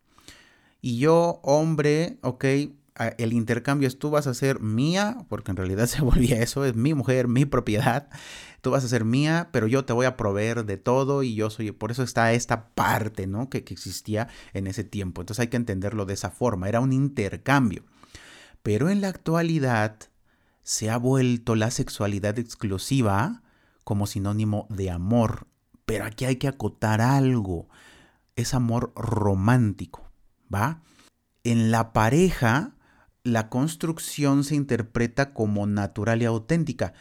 Y 0.80 0.98
yo, 0.98 1.40
hombre, 1.42 2.18
ok, 2.22 2.44
el 3.18 3.32
intercambio 3.32 3.88
es 3.88 3.98
tú 3.98 4.10
vas 4.10 4.26
a 4.26 4.34
ser 4.34 4.60
mía, 4.60 5.24
porque 5.28 5.50
en 5.50 5.56
realidad 5.56 5.86
se 5.88 6.02
volvía 6.02 6.42
eso, 6.42 6.64
es 6.64 6.74
mi 6.74 6.94
mujer, 6.94 7.28
mi 7.28 7.44
propiedad, 7.44 8.08
tú 8.60 8.70
vas 8.70 8.84
a 8.84 8.88
ser 8.88 9.04
mía, 9.04 9.48
pero 9.52 9.66
yo 9.66 9.84
te 9.84 9.92
voy 9.92 10.06
a 10.06 10.16
proveer 10.16 10.64
de 10.64 10.76
todo 10.76 11.22
y 11.22 11.34
yo 11.34 11.50
soy, 11.50 11.72
por 11.72 11.90
eso 11.90 12.02
está 12.02 12.32
esta 12.32 12.68
parte, 12.70 13.26
¿no? 13.26 13.48
Que, 13.50 13.64
que 13.64 13.74
existía 13.74 14.28
en 14.54 14.66
ese 14.66 14.84
tiempo. 14.84 15.22
Entonces 15.22 15.40
hay 15.40 15.48
que 15.48 15.56
entenderlo 15.56 16.06
de 16.06 16.14
esa 16.14 16.30
forma, 16.30 16.68
era 16.68 16.80
un 16.80 16.92
intercambio. 16.92 17.84
Pero 18.62 18.90
en 18.90 19.00
la 19.00 19.08
actualidad 19.08 19.96
se 20.62 20.90
ha 20.90 20.96
vuelto 20.96 21.54
la 21.54 21.70
sexualidad 21.70 22.38
exclusiva 22.38 23.42
como 23.84 24.06
sinónimo 24.06 24.66
de 24.70 24.90
amor. 24.90 25.48
Pero 25.84 26.04
aquí 26.04 26.24
hay 26.24 26.36
que 26.36 26.48
acotar 26.48 27.00
algo. 27.00 27.68
Es 28.36 28.54
amor 28.54 28.92
romántico, 28.94 30.10
¿va? 30.52 30.82
En 31.44 31.70
la 31.70 31.92
pareja, 31.92 32.76
la 33.24 33.48
construcción 33.48 34.44
se 34.44 34.54
interpreta 34.54 35.34
como 35.34 35.66
natural 35.66 36.22
y 36.22 36.24
auténtica 36.24 36.94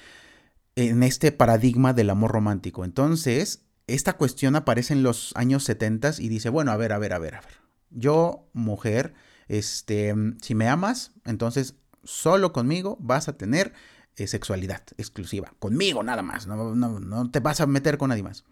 en 0.75 1.03
este 1.03 1.32
paradigma 1.32 1.94
del 1.94 2.10
amor 2.10 2.32
romántico. 2.32 2.84
Entonces, 2.84 3.65
esta 3.88 4.13
cuestión 4.13 4.56
aparece 4.56 4.94
en 4.94 5.03
los 5.03 5.32
años 5.36 5.63
70 5.63 6.13
y 6.20 6.30
dice, 6.30 6.50
bueno, 6.50 6.72
a 6.72 6.77
ver, 6.77 6.94
a 6.94 6.98
ver, 6.98 7.13
a 7.13 7.20
ver, 7.20 7.36
a 7.36 7.41
ver. 7.41 7.62
Yo, 7.91 8.50
mujer, 8.53 9.13
este, 9.48 10.15
si 10.41 10.56
me 10.56 10.68
amas, 10.68 11.12
entonces 11.25 11.75
solo 12.03 12.53
conmigo 12.53 12.98
vas 13.00 13.27
a 13.27 13.38
tener 13.38 13.74
eh, 14.17 14.27
sexualidad 14.27 14.84
exclusiva. 14.98 15.53
Conmigo 15.60 16.03
nada 16.03 16.22
más, 16.22 16.48
no, 16.48 16.75
no, 16.75 17.31
te 17.31 17.39
vas 17.39 17.62
a 17.62 17.67
meter 17.67 17.98
con 17.98 18.10
nadie 18.10 18.24
más. 18.24 18.43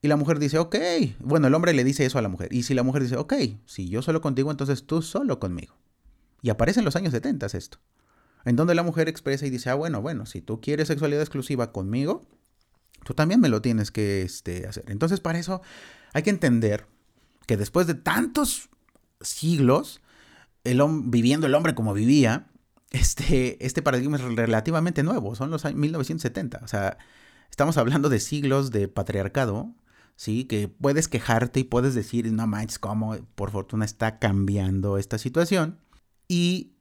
Y 0.00 0.08
la 0.08 0.16
mujer 0.16 0.38
dice, 0.38 0.58
ok. 0.58 0.76
Bueno, 1.18 1.48
el 1.48 1.54
hombre 1.54 1.72
le 1.72 1.82
dice 1.82 2.06
eso 2.06 2.18
a 2.18 2.22
la 2.22 2.28
mujer. 2.28 2.52
Y 2.52 2.62
si 2.62 2.74
la 2.74 2.84
mujer 2.84 3.02
dice, 3.02 3.16
ok, 3.16 3.34
si 3.66 3.88
yo 3.88 4.02
solo 4.02 4.20
contigo, 4.20 4.50
entonces 4.50 4.84
tú 4.86 5.02
solo 5.02 5.40
conmigo. 5.40 5.74
Y 6.40 6.50
aparece 6.50 6.80
en 6.80 6.84
los 6.84 6.94
años 6.94 7.12
70 7.12 7.46
esto. 7.46 7.78
En 8.44 8.54
donde 8.54 8.76
la 8.76 8.84
mujer 8.84 9.08
expresa 9.08 9.44
y 9.46 9.50
dice, 9.50 9.70
ah, 9.70 9.74
bueno, 9.74 10.00
bueno, 10.00 10.24
si 10.24 10.40
tú 10.40 10.60
quieres 10.60 10.86
sexualidad 10.86 11.22
exclusiva 11.22 11.72
conmigo, 11.72 12.24
tú 13.04 13.14
también 13.14 13.40
me 13.40 13.48
lo 13.48 13.60
tienes 13.60 13.90
que 13.90 14.22
este, 14.22 14.68
hacer. 14.68 14.84
Entonces, 14.86 15.18
para 15.18 15.40
eso 15.40 15.60
hay 16.12 16.22
que 16.22 16.30
entender 16.30 16.86
que 17.46 17.56
después 17.56 17.88
de 17.88 17.94
tantos 17.94 18.68
siglos, 19.20 20.00
el 20.62 20.80
viviendo 21.04 21.46
el 21.46 21.54
hombre 21.54 21.74
como 21.74 21.92
vivía, 21.92 22.46
este, 22.90 23.64
este 23.64 23.82
paradigma 23.82 24.16
es 24.16 24.22
relativamente 24.22 25.02
nuevo, 25.02 25.34
son 25.34 25.50
los 25.50 25.64
años 25.64 25.78
1970. 25.78 26.60
O 26.62 26.68
sea, 26.68 26.98
estamos 27.50 27.76
hablando 27.76 28.08
de 28.08 28.20
siglos 28.20 28.70
de 28.70 28.88
patriarcado, 28.88 29.74
¿sí? 30.16 30.44
Que 30.44 30.68
puedes 30.68 31.08
quejarte 31.08 31.60
y 31.60 31.64
puedes 31.64 31.94
decir, 31.94 32.30
no 32.32 32.46
manches, 32.46 32.78
cómo 32.78 33.16
por 33.34 33.50
fortuna 33.50 33.84
está 33.84 34.18
cambiando 34.18 34.98
esta 34.98 35.18
situación. 35.18 35.78
Y 36.28 36.74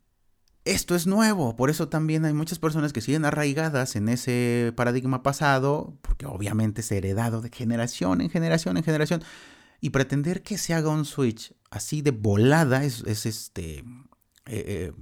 esto 0.66 0.96
es 0.96 1.08
nuevo, 1.08 1.56
por 1.56 1.70
eso 1.70 1.88
también 1.88 2.26
hay 2.26 2.34
muchas 2.34 2.60
personas 2.60 2.92
que 2.92 3.00
siguen 3.00 3.24
arraigadas 3.24 3.96
en 3.96 4.10
ese 4.10 4.74
paradigma 4.76 5.24
pasado, 5.24 5.98
porque 6.02 6.26
obviamente 6.26 6.82
es 6.82 6.92
heredado 6.92 7.42
de 7.42 7.50
generación 7.50 8.20
en 8.22 8.30
generación 8.30 8.78
en 8.78 8.84
generación. 8.84 9.24
Y 9.80 9.92
pretender 9.92 10.42
que 10.42 10.58
se 10.58 10.74
haga 10.74 10.90
un 10.90 11.06
switch 11.06 11.54
así 11.70 12.02
de 12.02 12.12
volada 12.12 12.84
es, 12.84 13.04
este... 13.26 13.80
Eh, 13.80 13.84
eh, 14.46 14.94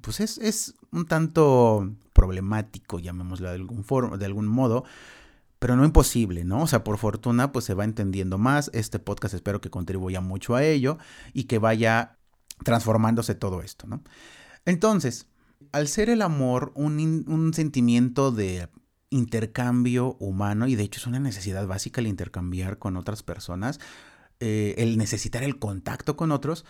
pues 0.00 0.20
es, 0.20 0.74
un 0.92 1.06
tanto 1.06 1.94
problemático, 2.12 2.98
llamémoslo 2.98 3.48
de 3.48 3.54
algún, 3.54 3.84
forma, 3.84 4.16
de 4.16 4.26
algún 4.26 4.46
modo, 4.46 4.84
pero 5.58 5.76
no 5.76 5.84
imposible, 5.84 6.44
¿no? 6.44 6.62
O 6.62 6.66
sea, 6.66 6.84
por 6.84 6.98
fortuna, 6.98 7.52
pues 7.52 7.64
se 7.64 7.74
va 7.74 7.84
entendiendo 7.84 8.38
más. 8.38 8.70
Este 8.74 8.98
podcast 8.98 9.34
espero 9.34 9.60
que 9.60 9.70
contribuya 9.70 10.20
mucho 10.20 10.54
a 10.54 10.64
ello 10.64 10.98
y 11.32 11.44
que 11.44 11.58
vaya 11.58 12.18
transformándose 12.64 13.34
todo 13.34 13.62
esto, 13.62 13.86
¿no? 13.86 14.02
Entonces, 14.64 15.26
al 15.72 15.88
ser 15.88 16.10
el 16.10 16.22
amor 16.22 16.72
un, 16.74 17.24
un 17.26 17.54
sentimiento 17.54 18.30
de 18.30 18.68
intercambio 19.10 20.16
humano, 20.20 20.66
y 20.66 20.76
de 20.76 20.82
hecho 20.82 21.00
es 21.00 21.06
una 21.06 21.20
necesidad 21.20 21.66
básica 21.66 22.00
el 22.00 22.06
intercambiar 22.06 22.78
con 22.78 22.96
otras 22.96 23.22
personas, 23.22 23.80
eh, 24.40 24.74
el 24.78 24.98
necesitar 24.98 25.42
el 25.42 25.58
contacto 25.58 26.16
con 26.16 26.30
otros, 26.30 26.64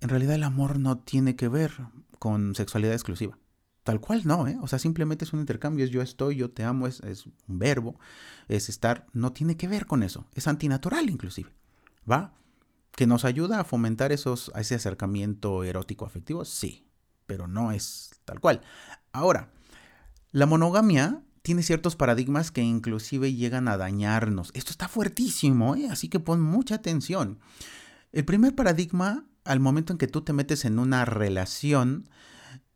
en 0.00 0.08
realidad 0.08 0.34
el 0.34 0.44
amor 0.44 0.78
no 0.78 0.98
tiene 0.98 1.36
que 1.36 1.48
ver 1.48 1.72
con 2.18 2.54
sexualidad 2.54 2.94
exclusiva. 2.94 3.38
Tal 3.82 4.00
cual 4.00 4.22
no, 4.24 4.48
¿eh? 4.48 4.58
O 4.62 4.66
sea, 4.66 4.80
simplemente 4.80 5.24
es 5.24 5.32
un 5.32 5.38
intercambio, 5.38 5.84
es 5.84 5.90
yo 5.92 6.02
estoy, 6.02 6.36
yo 6.36 6.50
te 6.50 6.64
amo, 6.64 6.88
es, 6.88 7.00
es 7.00 7.26
un 7.26 7.58
verbo, 7.58 8.00
es 8.48 8.68
estar, 8.68 9.06
no 9.12 9.32
tiene 9.32 9.56
que 9.56 9.68
ver 9.68 9.86
con 9.86 10.02
eso, 10.02 10.26
es 10.34 10.48
antinatural 10.48 11.08
inclusive, 11.08 11.50
¿va? 12.10 12.34
¿Que 12.90 13.06
nos 13.06 13.24
ayuda 13.24 13.60
a 13.60 13.64
fomentar 13.64 14.10
esos, 14.10 14.50
ese 14.56 14.74
acercamiento 14.74 15.62
erótico 15.62 16.04
afectivo? 16.04 16.44
Sí, 16.44 16.88
pero 17.26 17.46
no 17.46 17.70
es 17.70 18.10
tal 18.24 18.40
cual. 18.40 18.60
Ahora, 19.12 19.52
la 20.32 20.46
monogamia 20.46 21.22
tiene 21.42 21.62
ciertos 21.62 21.94
paradigmas 21.94 22.50
que 22.50 22.62
inclusive 22.62 23.34
llegan 23.34 23.68
a 23.68 23.76
dañarnos. 23.76 24.50
Esto 24.54 24.72
está 24.72 24.88
fuertísimo, 24.88 25.76
¿eh? 25.76 25.86
así 25.88 26.08
que 26.08 26.18
pon 26.18 26.40
mucha 26.40 26.74
atención. 26.74 27.38
El 28.10 28.24
primer 28.24 28.56
paradigma 28.56 29.26
al 29.46 29.60
momento 29.60 29.92
en 29.92 29.98
que 29.98 30.08
tú 30.08 30.22
te 30.22 30.32
metes 30.32 30.64
en 30.64 30.78
una 30.78 31.04
relación 31.04 32.08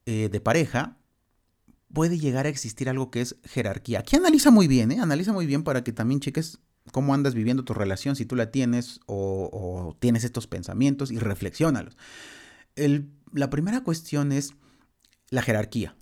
eh, 0.07 0.29
de 0.31 0.41
pareja, 0.41 0.97
puede 1.93 2.19
llegar 2.19 2.47
a 2.47 2.49
existir 2.49 2.89
algo 2.89 3.11
que 3.11 3.21
es 3.21 3.37
jerarquía. 3.45 4.01
Aquí 4.01 4.17
analiza 4.17 4.51
muy 4.51 4.69
bien, 4.69 4.93
¿eh? 4.93 5.01
Analiza 5.01 5.33
muy 5.33 5.47
bien 5.47 5.63
para 5.63 5.85
que 5.85 5.93
también 5.93 6.21
cheques 6.21 6.61
cómo 6.93 7.15
andas 7.15 7.35
viviendo 7.35 7.65
tu 7.65 7.75
relación, 7.75 8.17
si 8.17 8.25
tú 8.25 8.37
la 8.37 8.51
tienes 8.51 9.01
o, 9.07 9.97
tienes 10.01 10.25
estos 10.25 10.47
pensamientos 10.47 11.11
y 11.11 11.19
reflexiónalos. 11.19 11.97
la 12.77 13.51
primera 13.51 13.83
cuestión 13.83 14.33
es 14.33 14.55
la 15.29 15.43
jerarquía. 15.43 15.97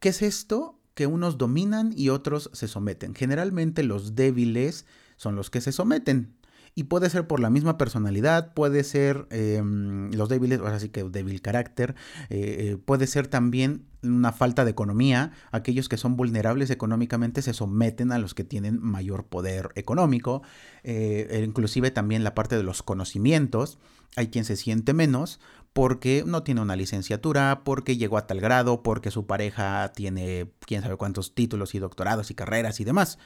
¿Qué 0.00 0.10
es 0.10 0.22
esto? 0.22 0.80
Que 0.94 1.06
unos 1.06 1.38
dominan 1.38 1.92
y 1.96 2.08
otros 2.08 2.50
se 2.52 2.68
someten. 2.68 3.14
Generalmente 3.14 3.82
los 3.82 4.14
débiles 4.14 4.84
son 5.16 5.36
los 5.36 5.50
que 5.50 5.60
se 5.60 5.72
someten. 5.72 6.34
Y 6.78 6.84
puede 6.84 7.10
ser 7.10 7.26
por 7.26 7.40
la 7.40 7.50
misma 7.50 7.76
personalidad, 7.76 8.54
puede 8.54 8.84
ser 8.84 9.26
em, 9.30 10.12
los 10.12 10.28
débiles, 10.28 10.60
ahora 10.60 10.78
sí 10.78 10.90
que 10.90 11.02
débil 11.02 11.42
carácter, 11.42 11.96
eh, 12.30 12.36
eh, 12.38 12.76
puede 12.76 13.08
ser 13.08 13.26
también 13.26 13.86
una 14.04 14.30
falta 14.30 14.64
de 14.64 14.70
economía. 14.70 15.32
Aquellos 15.50 15.88
que 15.88 15.96
son 15.96 16.16
vulnerables 16.16 16.70
económicamente 16.70 17.42
se 17.42 17.52
someten 17.52 18.12
a 18.12 18.18
los 18.20 18.32
que 18.32 18.44
tienen 18.44 18.80
mayor 18.80 19.24
poder 19.24 19.70
económico. 19.74 20.42
Eh, 20.84 21.26
e 21.28 21.42
inclusive 21.42 21.90
también 21.90 22.22
la 22.22 22.36
parte 22.36 22.56
de 22.56 22.62
los 22.62 22.84
conocimientos. 22.84 23.80
Hay 24.14 24.28
quien 24.28 24.44
se 24.44 24.54
siente 24.54 24.94
menos 24.94 25.40
porque 25.72 26.22
no 26.24 26.44
tiene 26.44 26.60
una 26.60 26.76
licenciatura, 26.76 27.62
porque 27.64 27.96
llegó 27.96 28.18
a 28.18 28.28
tal 28.28 28.40
grado, 28.40 28.84
porque 28.84 29.10
su 29.10 29.26
pareja 29.26 29.90
tiene 29.96 30.52
quién 30.60 30.82
sabe 30.82 30.94
cuántos 30.94 31.34
títulos 31.34 31.74
y 31.74 31.80
doctorados 31.80 32.30
y 32.30 32.36
carreras 32.36 32.78
y 32.78 32.84
demás. 32.84 33.18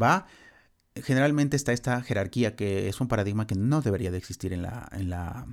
¿Va? 0.00 0.26
Generalmente 1.02 1.56
está 1.56 1.72
esta 1.72 2.00
jerarquía 2.02 2.56
que 2.56 2.88
es 2.88 3.00
un 3.00 3.08
paradigma 3.08 3.46
que 3.46 3.54
no 3.54 3.80
debería 3.80 4.10
de 4.10 4.18
existir 4.18 4.52
en 4.52 4.62
la, 4.62 4.88
en 4.92 5.10
la, 5.10 5.46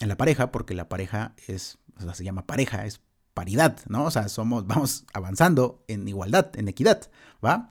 en 0.00 0.08
la 0.08 0.16
pareja, 0.16 0.50
porque 0.50 0.74
la 0.74 0.88
pareja 0.88 1.34
es, 1.46 1.78
o 1.96 2.02
sea, 2.02 2.14
se 2.14 2.24
llama 2.24 2.46
pareja, 2.46 2.86
es 2.86 3.00
paridad, 3.34 3.78
¿no? 3.88 4.04
O 4.04 4.10
sea, 4.10 4.28
somos, 4.28 4.66
vamos 4.66 5.04
avanzando 5.12 5.84
en 5.88 6.08
igualdad, 6.08 6.50
en 6.56 6.68
equidad, 6.68 7.10
¿va? 7.44 7.68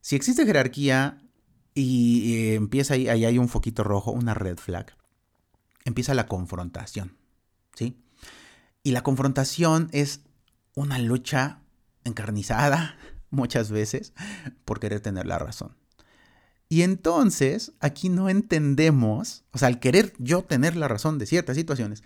Si 0.00 0.16
existe 0.16 0.46
jerarquía 0.46 1.18
y, 1.74 2.54
empieza 2.54 2.94
ahí, 2.94 3.08
ahí 3.08 3.24
hay 3.24 3.38
un 3.38 3.48
foquito 3.48 3.84
rojo, 3.84 4.10
una 4.10 4.34
red 4.34 4.56
flag, 4.56 4.94
empieza 5.84 6.14
la 6.14 6.26
confrontación, 6.26 7.16
¿sí? 7.74 8.00
Y 8.82 8.92
la 8.92 9.02
confrontación 9.02 9.88
es 9.92 10.20
una 10.74 10.98
lucha 10.98 11.60
encarnizada, 12.04 12.96
muchas 13.30 13.70
veces 13.70 14.12
por 14.64 14.80
querer 14.80 15.00
tener 15.00 15.26
la 15.26 15.38
razón. 15.38 15.76
Y 16.68 16.82
entonces 16.82 17.72
aquí 17.80 18.08
no 18.08 18.28
entendemos, 18.28 19.44
o 19.52 19.58
sea, 19.58 19.68
al 19.68 19.80
querer 19.80 20.12
yo 20.18 20.42
tener 20.42 20.76
la 20.76 20.88
razón 20.88 21.18
de 21.18 21.26
ciertas 21.26 21.56
situaciones, 21.56 22.02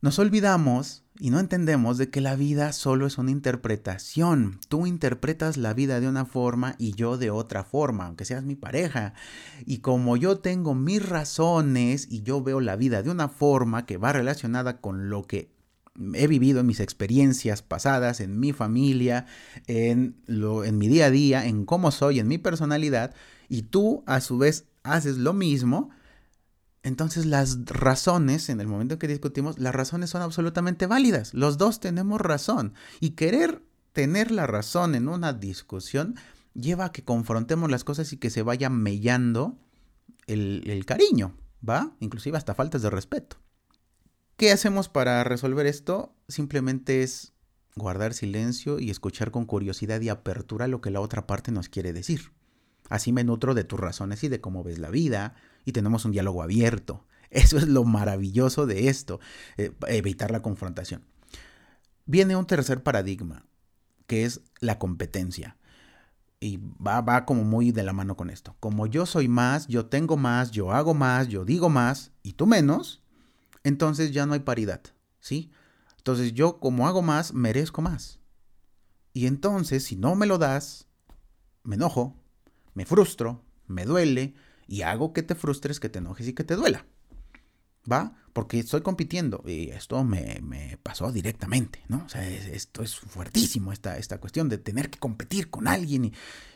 nos 0.00 0.18
olvidamos 0.20 1.02
y 1.18 1.30
no 1.30 1.40
entendemos 1.40 1.98
de 1.98 2.08
que 2.08 2.20
la 2.20 2.36
vida 2.36 2.72
solo 2.72 3.06
es 3.06 3.18
una 3.18 3.32
interpretación. 3.32 4.60
Tú 4.68 4.86
interpretas 4.86 5.56
la 5.56 5.74
vida 5.74 5.98
de 5.98 6.08
una 6.08 6.24
forma 6.24 6.76
y 6.78 6.92
yo 6.92 7.18
de 7.18 7.30
otra 7.30 7.64
forma, 7.64 8.06
aunque 8.06 8.24
seas 8.24 8.44
mi 8.44 8.54
pareja. 8.54 9.14
Y 9.66 9.78
como 9.78 10.16
yo 10.16 10.38
tengo 10.38 10.74
mis 10.76 11.06
razones 11.06 12.06
y 12.08 12.22
yo 12.22 12.40
veo 12.42 12.60
la 12.60 12.76
vida 12.76 13.02
de 13.02 13.10
una 13.10 13.28
forma 13.28 13.86
que 13.86 13.96
va 13.96 14.12
relacionada 14.12 14.80
con 14.80 15.10
lo 15.10 15.24
que 15.24 15.50
he 16.14 16.28
vivido 16.28 16.60
en 16.60 16.66
mis 16.66 16.78
experiencias 16.78 17.62
pasadas, 17.62 18.20
en 18.20 18.38
mi 18.38 18.52
familia, 18.52 19.26
en, 19.66 20.14
lo, 20.26 20.64
en 20.64 20.78
mi 20.78 20.86
día 20.86 21.06
a 21.06 21.10
día, 21.10 21.44
en 21.44 21.64
cómo 21.64 21.90
soy, 21.90 22.20
en 22.20 22.28
mi 22.28 22.38
personalidad, 22.38 23.14
y 23.48 23.62
tú 23.62 24.02
a 24.06 24.20
su 24.20 24.38
vez 24.38 24.66
haces 24.82 25.18
lo 25.18 25.32
mismo, 25.32 25.90
entonces 26.82 27.26
las 27.26 27.64
razones, 27.66 28.48
en 28.48 28.60
el 28.60 28.66
momento 28.66 28.94
en 28.94 28.98
que 29.00 29.08
discutimos, 29.08 29.58
las 29.58 29.74
razones 29.74 30.10
son 30.10 30.22
absolutamente 30.22 30.86
válidas. 30.86 31.34
Los 31.34 31.58
dos 31.58 31.80
tenemos 31.80 32.20
razón. 32.20 32.74
Y 33.00 33.10
querer 33.10 33.62
tener 33.92 34.30
la 34.30 34.46
razón 34.46 34.94
en 34.94 35.08
una 35.08 35.32
discusión 35.32 36.14
lleva 36.54 36.86
a 36.86 36.92
que 36.92 37.04
confrontemos 37.04 37.70
las 37.70 37.84
cosas 37.84 38.12
y 38.12 38.16
que 38.16 38.30
se 38.30 38.42
vaya 38.42 38.70
mellando 38.70 39.58
el, 40.26 40.62
el 40.66 40.86
cariño, 40.86 41.36
¿va? 41.66 41.94
Inclusive 42.00 42.36
hasta 42.36 42.54
faltas 42.54 42.82
de 42.82 42.90
respeto. 42.90 43.36
¿Qué 44.36 44.52
hacemos 44.52 44.88
para 44.88 45.24
resolver 45.24 45.66
esto? 45.66 46.14
Simplemente 46.28 47.02
es 47.02 47.32
guardar 47.74 48.14
silencio 48.14 48.78
y 48.78 48.90
escuchar 48.90 49.30
con 49.30 49.46
curiosidad 49.46 50.00
y 50.00 50.08
apertura 50.08 50.68
lo 50.68 50.80
que 50.80 50.90
la 50.90 51.00
otra 51.00 51.26
parte 51.26 51.50
nos 51.50 51.68
quiere 51.68 51.92
decir. 51.92 52.32
Así 52.88 53.12
me 53.12 53.24
nutro 53.24 53.54
de 53.54 53.64
tus 53.64 53.78
razones 53.78 54.22
y 54.24 54.28
de 54.28 54.40
cómo 54.40 54.64
ves 54.64 54.78
la 54.78 54.90
vida 54.90 55.34
y 55.64 55.72
tenemos 55.72 56.04
un 56.04 56.12
diálogo 56.12 56.42
abierto. 56.42 57.04
Eso 57.30 57.58
es 57.58 57.68
lo 57.68 57.84
maravilloso 57.84 58.66
de 58.66 58.88
esto, 58.88 59.20
eh, 59.58 59.72
evitar 59.88 60.30
la 60.30 60.40
confrontación. 60.40 61.04
Viene 62.06 62.36
un 62.36 62.46
tercer 62.46 62.82
paradigma, 62.82 63.44
que 64.06 64.24
es 64.24 64.40
la 64.60 64.78
competencia. 64.78 65.58
Y 66.40 66.56
va, 66.56 67.02
va 67.02 67.26
como 67.26 67.44
muy 67.44 67.72
de 67.72 67.82
la 67.82 67.92
mano 67.92 68.16
con 68.16 68.30
esto. 68.30 68.56
Como 68.60 68.86
yo 68.86 69.04
soy 69.04 69.28
más, 69.28 69.66
yo 69.66 69.86
tengo 69.86 70.16
más, 70.16 70.52
yo 70.52 70.72
hago 70.72 70.94
más, 70.94 71.28
yo 71.28 71.44
digo 71.44 71.68
más 71.68 72.12
y 72.22 72.32
tú 72.32 72.46
menos, 72.46 73.02
entonces 73.64 74.12
ya 74.12 74.24
no 74.24 74.32
hay 74.32 74.40
paridad, 74.40 74.80
¿sí? 75.20 75.50
Entonces 75.98 76.32
yo 76.32 76.60
como 76.60 76.88
hago 76.88 77.02
más, 77.02 77.34
merezco 77.34 77.82
más. 77.82 78.20
Y 79.12 79.26
entonces 79.26 79.84
si 79.84 79.96
no 79.96 80.14
me 80.14 80.26
lo 80.26 80.38
das, 80.38 80.86
me 81.64 81.74
enojo, 81.74 82.16
me 82.78 82.84
frustro, 82.84 83.42
me 83.66 83.84
duele 83.84 84.34
y 84.68 84.82
hago 84.82 85.12
que 85.12 85.24
te 85.24 85.34
frustres, 85.34 85.80
que 85.80 85.88
te 85.88 85.98
enojes 85.98 86.28
y 86.28 86.32
que 86.32 86.44
te 86.44 86.54
duela. 86.54 86.86
¿Va? 87.90 88.14
Porque 88.32 88.58
estoy 88.60 88.82
compitiendo 88.82 89.42
y 89.46 89.70
esto 89.70 90.04
me, 90.04 90.78
pasó 90.82 91.10
directamente, 91.10 91.82
¿no? 91.88 92.04
O 92.04 92.08
sea, 92.08 92.28
esto 92.28 92.82
es 92.82 92.96
fuertísimo, 92.96 93.72
esta, 93.72 93.98
esta 93.98 94.18
cuestión 94.18 94.48
de 94.48 94.58
tener 94.58 94.90
que 94.90 94.98
competir 94.98 95.50
con 95.50 95.66
alguien 95.66 96.06
y, 96.06 96.12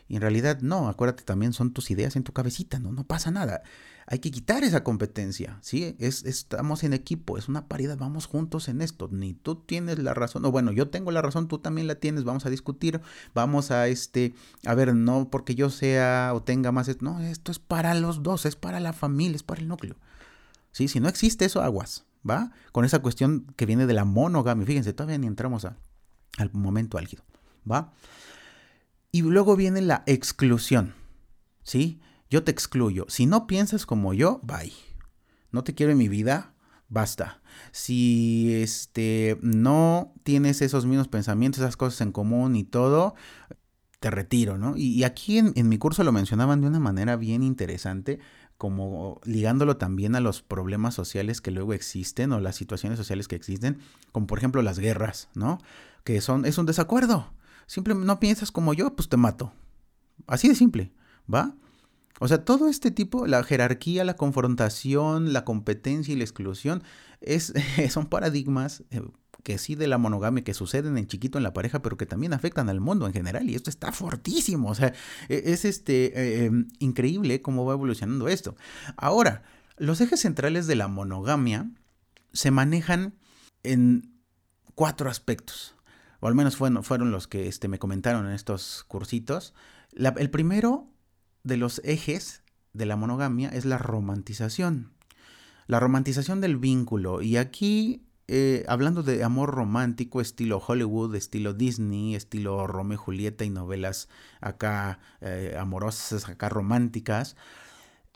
y 0.08 0.16
en 0.16 0.22
realidad 0.22 0.60
no, 0.60 0.88
acuérdate 0.88 1.24
también 1.24 1.52
son 1.52 1.72
tus 1.72 1.90
ideas 1.90 2.16
en 2.16 2.22
tu 2.22 2.32
cabecita, 2.32 2.78
¿no? 2.78 2.92
No 2.92 3.04
pasa 3.04 3.30
nada 3.30 3.62
hay 4.06 4.18
que 4.18 4.30
quitar 4.30 4.64
esa 4.64 4.84
competencia, 4.84 5.58
¿sí? 5.62 5.96
Es, 5.98 6.24
estamos 6.24 6.84
en 6.84 6.92
equipo, 6.92 7.38
es 7.38 7.48
una 7.48 7.68
paridad, 7.68 7.96
vamos 7.96 8.26
juntos 8.26 8.68
en 8.68 8.82
esto, 8.82 9.08
ni 9.10 9.34
tú 9.34 9.56
tienes 9.56 9.98
la 9.98 10.14
razón, 10.14 10.44
o 10.44 10.50
bueno, 10.50 10.72
yo 10.72 10.90
tengo 10.90 11.10
la 11.12 11.22
razón, 11.22 11.48
tú 11.48 11.58
también 11.58 11.86
la 11.86 11.94
tienes, 11.94 12.24
vamos 12.24 12.44
a 12.46 12.50
discutir, 12.50 13.00
vamos 13.34 13.70
a 13.70 13.88
este, 13.88 14.34
a 14.66 14.74
ver, 14.74 14.94
no 14.94 15.30
porque 15.30 15.54
yo 15.54 15.70
sea 15.70 16.32
o 16.34 16.42
tenga 16.42 16.72
más, 16.72 16.90
no, 17.00 17.20
esto 17.20 17.52
es 17.52 17.58
para 17.58 17.94
los 17.94 18.22
dos, 18.22 18.44
es 18.46 18.56
para 18.56 18.80
la 18.80 18.92
familia, 18.92 19.36
es 19.36 19.42
para 19.42 19.60
el 19.60 19.68
núcleo, 19.68 19.96
¿sí? 20.72 20.88
Si 20.88 21.00
no 21.00 21.08
existe 21.08 21.44
eso, 21.44 21.62
aguas, 21.62 22.06
¿va? 22.28 22.50
Con 22.72 22.84
esa 22.84 23.00
cuestión 23.00 23.46
que 23.56 23.66
viene 23.66 23.86
de 23.86 23.94
la 23.94 24.04
monogamia, 24.04 24.66
fíjense, 24.66 24.92
todavía 24.92 25.18
ni 25.18 25.26
entramos 25.26 25.64
al 25.64 26.50
momento 26.52 26.98
álgido, 26.98 27.22
¿va? 27.70 27.92
Y 29.12 29.22
luego 29.22 29.56
viene 29.56 29.82
la 29.82 30.02
exclusión, 30.06 30.94
¿sí? 31.62 32.00
Yo 32.30 32.44
te 32.44 32.50
excluyo. 32.50 33.04
Si 33.08 33.26
no 33.26 33.46
piensas 33.46 33.84
como 33.84 34.14
yo, 34.14 34.40
bye. 34.42 34.72
No 35.50 35.62
te 35.64 35.74
quiero 35.74 35.92
en 35.92 35.98
mi 35.98 36.08
vida, 36.08 36.54
basta. 36.88 37.42
Si 37.72 38.54
este 38.54 39.38
no 39.42 40.14
tienes 40.22 40.62
esos 40.62 40.86
mismos 40.86 41.08
pensamientos, 41.08 41.60
esas 41.60 41.76
cosas 41.76 42.00
en 42.00 42.10
común 42.10 42.56
y 42.56 42.64
todo, 42.64 43.14
te 44.00 44.10
retiro, 44.10 44.56
¿no? 44.56 44.76
Y, 44.76 45.04
aquí 45.04 45.38
en, 45.38 45.52
en, 45.56 45.68
mi 45.68 45.78
curso 45.78 46.04
lo 46.04 46.12
mencionaban 46.12 46.60
de 46.60 46.66
una 46.66 46.80
manera 46.80 47.16
bien 47.16 47.42
interesante, 47.42 48.18
como 48.62 49.20
ligándolo 49.24 49.76
también 49.76 50.14
a 50.14 50.20
los 50.20 50.40
problemas 50.40 50.94
sociales 50.94 51.40
que 51.40 51.50
luego 51.50 51.72
existen 51.72 52.30
o 52.30 52.38
las 52.38 52.54
situaciones 52.54 52.96
sociales 52.96 53.26
que 53.26 53.34
existen, 53.34 53.80
como 54.12 54.28
por 54.28 54.38
ejemplo 54.38 54.62
las 54.62 54.78
guerras, 54.78 55.28
¿no? 55.34 55.58
Que 56.04 56.20
son, 56.20 56.44
es 56.44 56.58
un 56.58 56.66
desacuerdo. 56.66 57.32
Simplemente 57.66 58.06
no 58.06 58.20
piensas 58.20 58.52
como 58.52 58.72
yo, 58.72 58.94
pues 58.94 59.08
te 59.08 59.16
mato. 59.16 59.52
Así 60.28 60.46
de 60.46 60.54
simple, 60.54 60.92
¿va? 61.26 61.56
O 62.20 62.28
sea, 62.28 62.44
todo 62.44 62.68
este 62.68 62.92
tipo, 62.92 63.26
la 63.26 63.42
jerarquía, 63.42 64.04
la 64.04 64.14
confrontación, 64.14 65.32
la 65.32 65.44
competencia 65.44 66.14
y 66.14 66.16
la 66.16 66.22
exclusión, 66.22 66.84
es, 67.20 67.52
son 67.90 68.06
paradigmas 68.06 68.84
eh, 68.90 69.02
que 69.42 69.58
sí 69.58 69.74
de 69.74 69.86
la 69.86 69.98
monogamia, 69.98 70.44
que 70.44 70.54
suceden 70.54 70.96
en 70.98 71.06
chiquito 71.06 71.38
en 71.38 71.44
la 71.44 71.52
pareja, 71.52 71.82
pero 71.82 71.96
que 71.96 72.06
también 72.06 72.32
afectan 72.32 72.68
al 72.68 72.80
mundo 72.80 73.06
en 73.06 73.12
general. 73.12 73.48
Y 73.50 73.54
esto 73.54 73.70
está 73.70 73.92
fortísimo. 73.92 74.70
O 74.70 74.74
sea, 74.74 74.94
e, 75.28 75.42
es 75.46 75.64
este, 75.64 76.18
eh, 76.18 76.44
em, 76.46 76.68
increíble 76.78 77.42
cómo 77.42 77.64
va 77.64 77.74
evolucionando 77.74 78.28
esto. 78.28 78.56
Ahora, 78.96 79.42
los 79.76 80.00
ejes 80.00 80.20
centrales 80.20 80.66
de 80.66 80.76
la 80.76 80.88
monogamia 80.88 81.70
se 82.32 82.50
manejan 82.50 83.14
en 83.62 84.12
cuatro 84.74 85.10
aspectos. 85.10 85.74
O 86.20 86.28
al 86.28 86.34
menos 86.34 86.56
fueron, 86.56 86.84
fueron 86.84 87.10
los 87.10 87.26
que 87.26 87.48
este, 87.48 87.68
me 87.68 87.78
comentaron 87.78 88.26
en 88.26 88.32
estos 88.32 88.84
cursitos. 88.86 89.54
el 89.92 90.30
primero 90.30 90.88
de 91.42 91.56
los 91.56 91.80
ejes 91.84 92.42
de 92.72 92.86
la 92.86 92.96
monogamia 92.96 93.48
es 93.48 93.64
la 93.64 93.78
romantización. 93.78 94.92
La 95.66 95.80
romantización 95.80 96.40
del 96.40 96.56
vínculo. 96.56 97.22
Y 97.22 97.36
aquí, 97.36 98.06
eh, 98.34 98.64
hablando 98.66 99.02
de 99.02 99.24
amor 99.24 99.50
romántico, 99.50 100.22
estilo 100.22 100.56
Hollywood, 100.66 101.14
estilo 101.14 101.52
Disney, 101.52 102.14
estilo 102.14 102.66
Romeo 102.66 102.94
y 102.94 102.96
Julieta 102.96 103.44
y 103.44 103.50
novelas 103.50 104.08
acá 104.40 105.00
eh, 105.20 105.54
amorosas, 105.60 106.26
acá 106.30 106.48
románticas, 106.48 107.36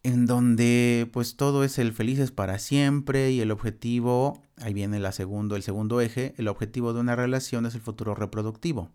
en 0.03 0.25
donde 0.25 1.11
pues 1.13 1.37
todo 1.37 1.65
es 1.65 1.79
el 1.79 1.93
felices 1.93 2.31
para 2.31 2.59
siempre 2.59 3.31
y 3.31 3.43
el 3.43 3.51
objetivo, 3.51 4.43
ahí 4.57 4.73
viene 4.73 5.13
segundo, 5.13 5.55
el 5.55 5.63
segundo 5.63 6.01
eje, 6.01 6.33
el 6.39 6.49
objetivo 6.49 6.95
de 6.95 7.01
una 7.01 7.15
relación 7.15 7.67
es 7.67 7.75
el 7.75 7.83
futuro 7.83 8.15
reproductivo, 8.15 8.91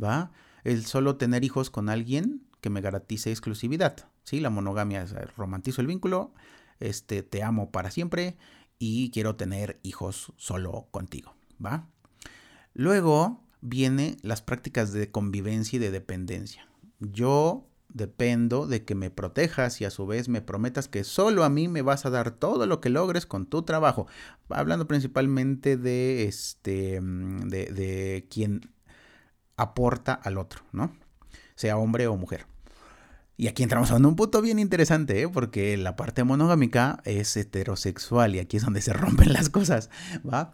¿va? 0.00 0.30
El 0.62 0.86
solo 0.86 1.16
tener 1.16 1.42
hijos 1.42 1.70
con 1.70 1.88
alguien 1.88 2.46
que 2.60 2.70
me 2.70 2.82
garantice 2.82 3.32
exclusividad. 3.32 3.96
¿sí? 4.22 4.38
La 4.38 4.50
monogamia 4.50 5.02
es 5.02 5.12
romantizo 5.36 5.80
el 5.80 5.88
vínculo, 5.88 6.32
este, 6.78 7.24
te 7.24 7.42
amo 7.42 7.72
para 7.72 7.90
siempre 7.90 8.36
y 8.84 9.12
quiero 9.12 9.36
tener 9.36 9.78
hijos 9.84 10.32
solo 10.36 10.88
contigo. 10.90 11.36
¿va? 11.64 11.86
Luego 12.74 13.40
vienen 13.60 14.16
las 14.22 14.42
prácticas 14.42 14.92
de 14.92 15.08
convivencia 15.08 15.76
y 15.76 15.78
de 15.78 15.92
dependencia. 15.92 16.66
Yo 16.98 17.64
dependo 17.90 18.66
de 18.66 18.84
que 18.84 18.96
me 18.96 19.10
protejas 19.10 19.80
y 19.80 19.84
a 19.84 19.90
su 19.90 20.04
vez 20.08 20.28
me 20.28 20.42
prometas 20.42 20.88
que 20.88 21.04
solo 21.04 21.44
a 21.44 21.48
mí 21.48 21.68
me 21.68 21.82
vas 21.82 22.06
a 22.06 22.10
dar 22.10 22.32
todo 22.32 22.66
lo 22.66 22.80
que 22.80 22.88
logres 22.88 23.24
con 23.24 23.46
tu 23.46 23.62
trabajo. 23.62 24.08
Hablando 24.48 24.88
principalmente 24.88 25.76
de 25.76 26.24
este 26.24 27.00
de, 27.00 27.66
de 27.66 28.26
quien 28.30 28.72
aporta 29.56 30.12
al 30.12 30.38
otro, 30.38 30.62
¿no? 30.72 30.92
Sea 31.54 31.76
hombre 31.76 32.08
o 32.08 32.16
mujer. 32.16 32.46
Y 33.42 33.48
aquí 33.48 33.64
entramos 33.64 33.90
a 33.90 33.96
un 33.96 34.14
punto 34.14 34.40
bien 34.40 34.60
interesante, 34.60 35.22
¿eh? 35.22 35.28
porque 35.28 35.76
la 35.76 35.96
parte 35.96 36.22
monogámica 36.22 37.00
es 37.04 37.36
heterosexual 37.36 38.36
y 38.36 38.38
aquí 38.38 38.58
es 38.58 38.62
donde 38.62 38.80
se 38.80 38.92
rompen 38.92 39.32
las 39.32 39.50
cosas, 39.50 39.90
¿va? 40.24 40.52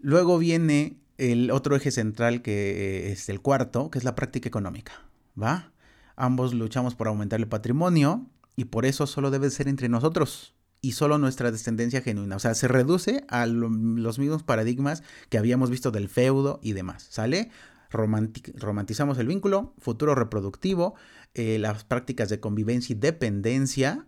Luego 0.00 0.36
viene 0.36 0.98
el 1.16 1.52
otro 1.52 1.76
eje 1.76 1.92
central 1.92 2.42
que 2.42 3.12
es 3.12 3.28
el 3.28 3.40
cuarto, 3.40 3.88
que 3.88 3.98
es 3.98 4.04
la 4.04 4.16
práctica 4.16 4.48
económica, 4.48 4.94
¿va? 5.40 5.70
Ambos 6.16 6.54
luchamos 6.54 6.96
por 6.96 7.06
aumentar 7.06 7.38
el 7.38 7.46
patrimonio 7.46 8.26
y 8.56 8.64
por 8.64 8.84
eso 8.84 9.06
solo 9.06 9.30
debe 9.30 9.48
ser 9.50 9.68
entre 9.68 9.88
nosotros 9.88 10.56
y 10.80 10.90
solo 10.90 11.18
nuestra 11.18 11.52
descendencia 11.52 12.02
genuina. 12.02 12.34
O 12.34 12.40
sea, 12.40 12.54
se 12.54 12.66
reduce 12.66 13.24
a 13.28 13.46
los 13.46 14.18
mismos 14.18 14.42
paradigmas 14.42 15.04
que 15.28 15.38
habíamos 15.38 15.70
visto 15.70 15.92
del 15.92 16.08
feudo 16.08 16.58
y 16.64 16.72
demás, 16.72 17.06
¿sale? 17.10 17.52
romantizamos 17.94 19.18
el 19.18 19.28
vínculo, 19.28 19.72
futuro 19.78 20.14
reproductivo, 20.14 20.94
eh, 21.34 21.58
las 21.58 21.84
prácticas 21.84 22.28
de 22.28 22.40
convivencia 22.40 22.94
y 22.94 22.98
dependencia 22.98 24.06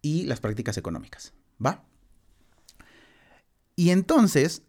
y 0.00 0.24
las 0.24 0.40
prácticas 0.40 0.76
económicas. 0.76 1.32
¿Va? 1.64 1.84
Y 3.76 3.90
entonces, 3.90 4.62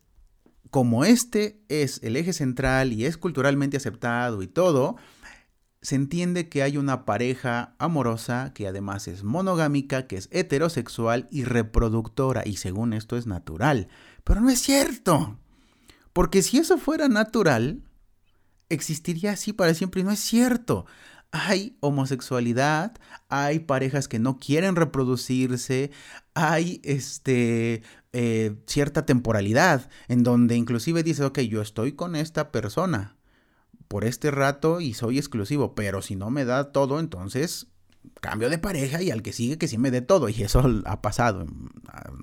como 0.70 1.06
este 1.06 1.62
es 1.70 2.02
el 2.04 2.16
eje 2.16 2.34
central 2.34 2.94
y 2.94 3.06
es 3.06 3.18
culturalmente 3.18 3.78
aceptado 3.78 4.42
y 4.42 4.48
todo, 4.48 4.96
se 5.84 5.96
entiende 5.96 6.48
que 6.48 6.64
hay 6.64 6.78
una 6.78 7.04
pareja 7.04 7.76
amorosa 7.78 8.54
que 8.54 8.68
además 8.68 9.10
es 9.10 9.24
monogámica, 9.24 10.08
que 10.08 10.16
es 10.16 10.30
heterosexual 10.32 11.28
y 11.30 11.44
reproductora, 11.44 12.44
y 12.46 12.56
según 12.56 12.94
esto 12.94 13.18
es 13.18 13.28
natural. 13.28 13.90
Pero 14.24 14.40
no 14.40 14.50
es 14.50 14.60
cierto. 14.60 15.38
Porque 16.14 16.42
si 16.42 16.58
eso 16.58 16.78
fuera 16.78 17.10
natural, 17.10 17.84
existiría 18.70 19.32
así 19.32 19.52
para 19.52 19.74
siempre 19.74 20.02
y 20.02 20.04
no 20.06 20.12
es 20.12 20.20
cierto. 20.20 20.86
Hay 21.36 21.78
homosexualidad, 21.80 22.94
hay 23.28 23.60
parejas 23.60 24.08
que 24.08 24.20
no 24.20 24.38
quieren 24.38 24.76
reproducirse, 24.76 25.90
hay 26.36 26.80
este, 26.84 27.82
eh, 28.14 28.56
cierta 28.68 29.08
temporalidad 29.08 29.90
en 30.08 30.22
donde 30.22 30.56
inclusive 30.56 31.02
dices, 31.02 31.26
ok, 31.26 31.40
yo 31.40 31.64
estoy 31.64 31.94
con 31.94 32.16
esta 32.16 32.52
persona, 32.52 33.18
por 33.88 34.06
este 34.06 34.30
rato 34.30 34.80
y 34.80 34.94
soy 34.94 35.18
exclusivo, 35.18 35.76
pero 35.76 36.04
si 36.04 36.16
no 36.16 36.30
me 36.30 36.46
da 36.46 36.72
todo, 36.72 37.00
entonces 37.00 37.68
cambio 38.22 38.50
de 38.50 38.58
pareja 38.58 39.02
y 39.02 39.12
al 39.12 39.22
que 39.22 39.34
sigue 39.34 39.58
que 39.58 39.68
sí 39.68 39.78
me 39.78 39.92
dé 39.92 40.02
todo. 40.02 40.30
Y 40.30 40.44
eso 40.44 40.64
ha 40.86 41.02
pasado, 41.02 41.46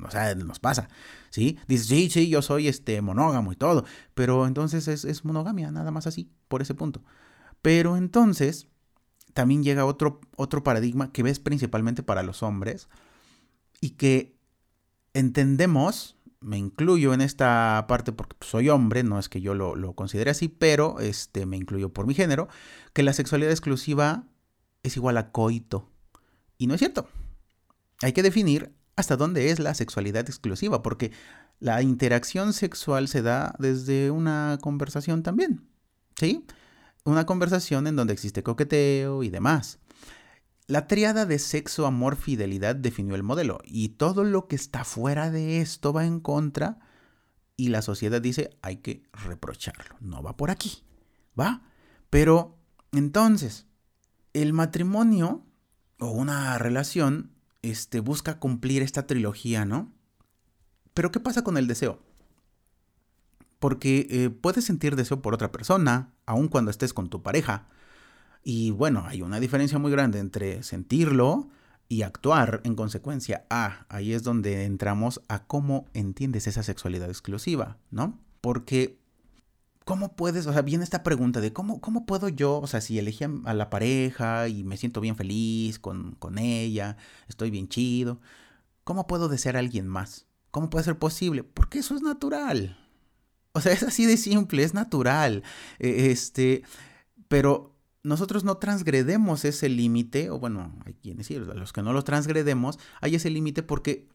o 0.04 0.10
sea, 0.10 0.34
nos 0.34 0.58
pasa, 0.58 0.88
¿sí? 1.30 1.58
Dices, 1.68 1.86
sí, 1.86 2.10
sí, 2.10 2.28
yo 2.28 2.42
soy 2.42 2.68
este 2.68 3.00
monógamo 3.02 3.52
y 3.52 3.56
todo, 3.56 3.84
pero 4.14 4.46
entonces 4.46 4.88
es, 4.88 5.04
es 5.04 5.24
monogamia, 5.24 5.70
nada 5.70 5.90
más 5.90 6.06
así, 6.06 6.30
por 6.48 6.62
ese 6.62 6.74
punto. 6.74 7.02
Pero 7.62 7.96
entonces 7.96 8.68
también 9.32 9.62
llega 9.62 9.84
otro, 9.84 10.20
otro 10.36 10.62
paradigma 10.62 11.12
que 11.12 11.22
ves 11.22 11.38
principalmente 11.38 12.02
para 12.02 12.22
los 12.22 12.42
hombres 12.42 12.88
y 13.80 13.90
que 13.90 14.36
entendemos 15.14 16.16
me 16.40 16.56
incluyo 16.56 17.12
en 17.12 17.20
esta 17.20 17.84
parte 17.86 18.12
porque 18.12 18.36
soy 18.40 18.70
hombre, 18.70 19.02
no 19.02 19.18
es 19.18 19.28
que 19.28 19.40
yo 19.40 19.54
lo, 19.54 19.92
considere 19.94 20.30
así, 20.30 20.48
pero 20.48 20.98
este, 20.98 21.46
me 21.46 21.56
incluyo 21.56 21.92
por 21.92 22.06
mi 22.06 22.14
género, 22.14 22.48
que 22.92 23.02
la 23.02 23.12
sexualidad 23.12 23.50
exclusiva 23.50 24.24
es 24.82 24.96
igual 24.96 25.18
a 25.18 25.30
coito. 25.32 25.90
Y 26.56 26.66
no 26.66 26.74
es 26.74 26.80
cierto. 26.80 27.08
Hay 28.02 28.12
que 28.12 28.22
definir 28.22 28.72
hasta 28.96 29.16
dónde 29.16 29.50
es 29.50 29.58
la 29.58 29.74
sexualidad 29.74 30.28
exclusiva, 30.28 30.82
porque 30.82 31.12
la 31.58 31.82
interacción 31.82 32.54
sexual 32.54 33.08
se 33.08 33.20
da 33.20 33.54
desde 33.58 34.10
una 34.10 34.58
conversación 34.62 35.22
también. 35.22 35.68
¿Sí? 36.16 36.46
Una 37.04 37.26
conversación 37.26 37.86
en 37.86 37.96
donde 37.96 38.12
existe 38.12 38.42
coqueteo 38.42 39.22
y 39.22 39.30
demás. 39.30 39.78
La 40.66 40.86
triada 40.86 41.26
de 41.26 41.38
sexo, 41.38 41.86
amor, 41.86 42.16
fidelidad 42.16 42.76
definió 42.76 43.16
el 43.16 43.24
modelo 43.24 43.58
y 43.64 43.90
todo 43.90 44.22
lo 44.22 44.46
que 44.46 44.54
está 44.54 44.84
fuera 44.84 45.30
de 45.30 45.60
esto 45.60 45.92
va 45.92 46.06
en 46.06 46.20
contra 46.20 46.78
y 47.56 47.68
la 47.68 47.82
sociedad 47.82 48.22
dice 48.22 48.50
hay 48.62 48.76
que 48.76 49.02
reprocharlo, 49.12 49.96
no 50.00 50.22
va 50.22 50.36
por 50.36 50.50
aquí, 50.50 50.84
¿va? 51.38 51.62
Pero 52.08 52.56
entonces, 52.92 53.66
el 54.32 54.52
matrimonio 54.52 55.44
o 55.98 56.10
una 56.10 56.56
relación 56.58 57.32
este, 57.62 58.00
busca 58.00 58.38
cumplir 58.38 58.82
esta 58.82 59.06
trilogía, 59.06 59.64
¿no? 59.64 59.92
Pero 60.94 61.10
¿qué 61.10 61.20
pasa 61.20 61.42
con 61.44 61.56
el 61.56 61.66
deseo? 61.66 62.00
Porque 63.60 64.08
eh, 64.10 64.30
puedes 64.30 64.64
sentir 64.64 64.96
deseo 64.96 65.22
por 65.22 65.34
otra 65.34 65.52
persona, 65.52 66.12
aun 66.26 66.48
cuando 66.48 66.72
estés 66.72 66.92
con 66.92 67.08
tu 67.08 67.22
pareja, 67.22 67.68
y 68.42 68.70
bueno, 68.70 69.04
hay 69.06 69.22
una 69.22 69.38
diferencia 69.38 69.78
muy 69.78 69.92
grande 69.92 70.18
entre 70.18 70.62
sentirlo 70.62 71.48
y 71.88 72.02
actuar 72.02 72.60
en 72.64 72.74
consecuencia. 72.74 73.44
Ah, 73.50 73.84
ahí 73.88 74.12
es 74.12 74.22
donde 74.22 74.64
entramos 74.64 75.20
a 75.28 75.44
cómo 75.44 75.86
entiendes 75.92 76.46
esa 76.46 76.62
sexualidad 76.62 77.08
exclusiva, 77.08 77.78
¿no? 77.90 78.18
Porque, 78.40 78.98
¿cómo 79.84 80.16
puedes? 80.16 80.46
O 80.46 80.52
sea, 80.52 80.62
viene 80.62 80.84
esta 80.84 81.02
pregunta 81.02 81.40
de 81.40 81.52
cómo, 81.52 81.80
cómo 81.80 82.06
puedo 82.06 82.28
yo, 82.28 82.60
o 82.60 82.66
sea, 82.66 82.80
si 82.80 82.98
elegí 82.98 83.24
a 83.24 83.54
la 83.54 83.70
pareja 83.70 84.48
y 84.48 84.64
me 84.64 84.76
siento 84.76 85.00
bien 85.00 85.16
feliz 85.16 85.78
con, 85.78 86.12
con 86.12 86.38
ella, 86.38 86.96
estoy 87.28 87.50
bien 87.50 87.68
chido, 87.68 88.20
¿cómo 88.84 89.06
puedo 89.06 89.28
desear 89.28 89.56
a 89.56 89.58
alguien 89.58 89.86
más? 89.86 90.26
¿Cómo 90.50 90.70
puede 90.70 90.84
ser 90.84 90.98
posible? 90.98 91.44
Porque 91.44 91.80
eso 91.80 91.94
es 91.94 92.02
natural. 92.02 92.79
O 93.52 93.60
sea, 93.60 93.72
es 93.72 93.82
así 93.82 94.06
de 94.06 94.16
simple, 94.16 94.62
es 94.62 94.74
natural. 94.74 95.42
E, 95.78 96.10
este, 96.10 96.62
pero 97.28 97.76
nosotros 98.02 98.44
no 98.44 98.56
transgredemos 98.56 99.44
ese 99.44 99.68
límite, 99.68 100.30
o 100.30 100.38
bueno, 100.38 100.74
hay 100.84 100.94
quienes 100.94 101.26
sí, 101.26 101.36
los 101.36 101.72
que 101.72 101.82
no 101.82 101.92
lo 101.92 102.02
transgredemos, 102.02 102.78
hay 103.00 103.16
ese 103.16 103.30
límite 103.30 103.62
porque 103.62 104.08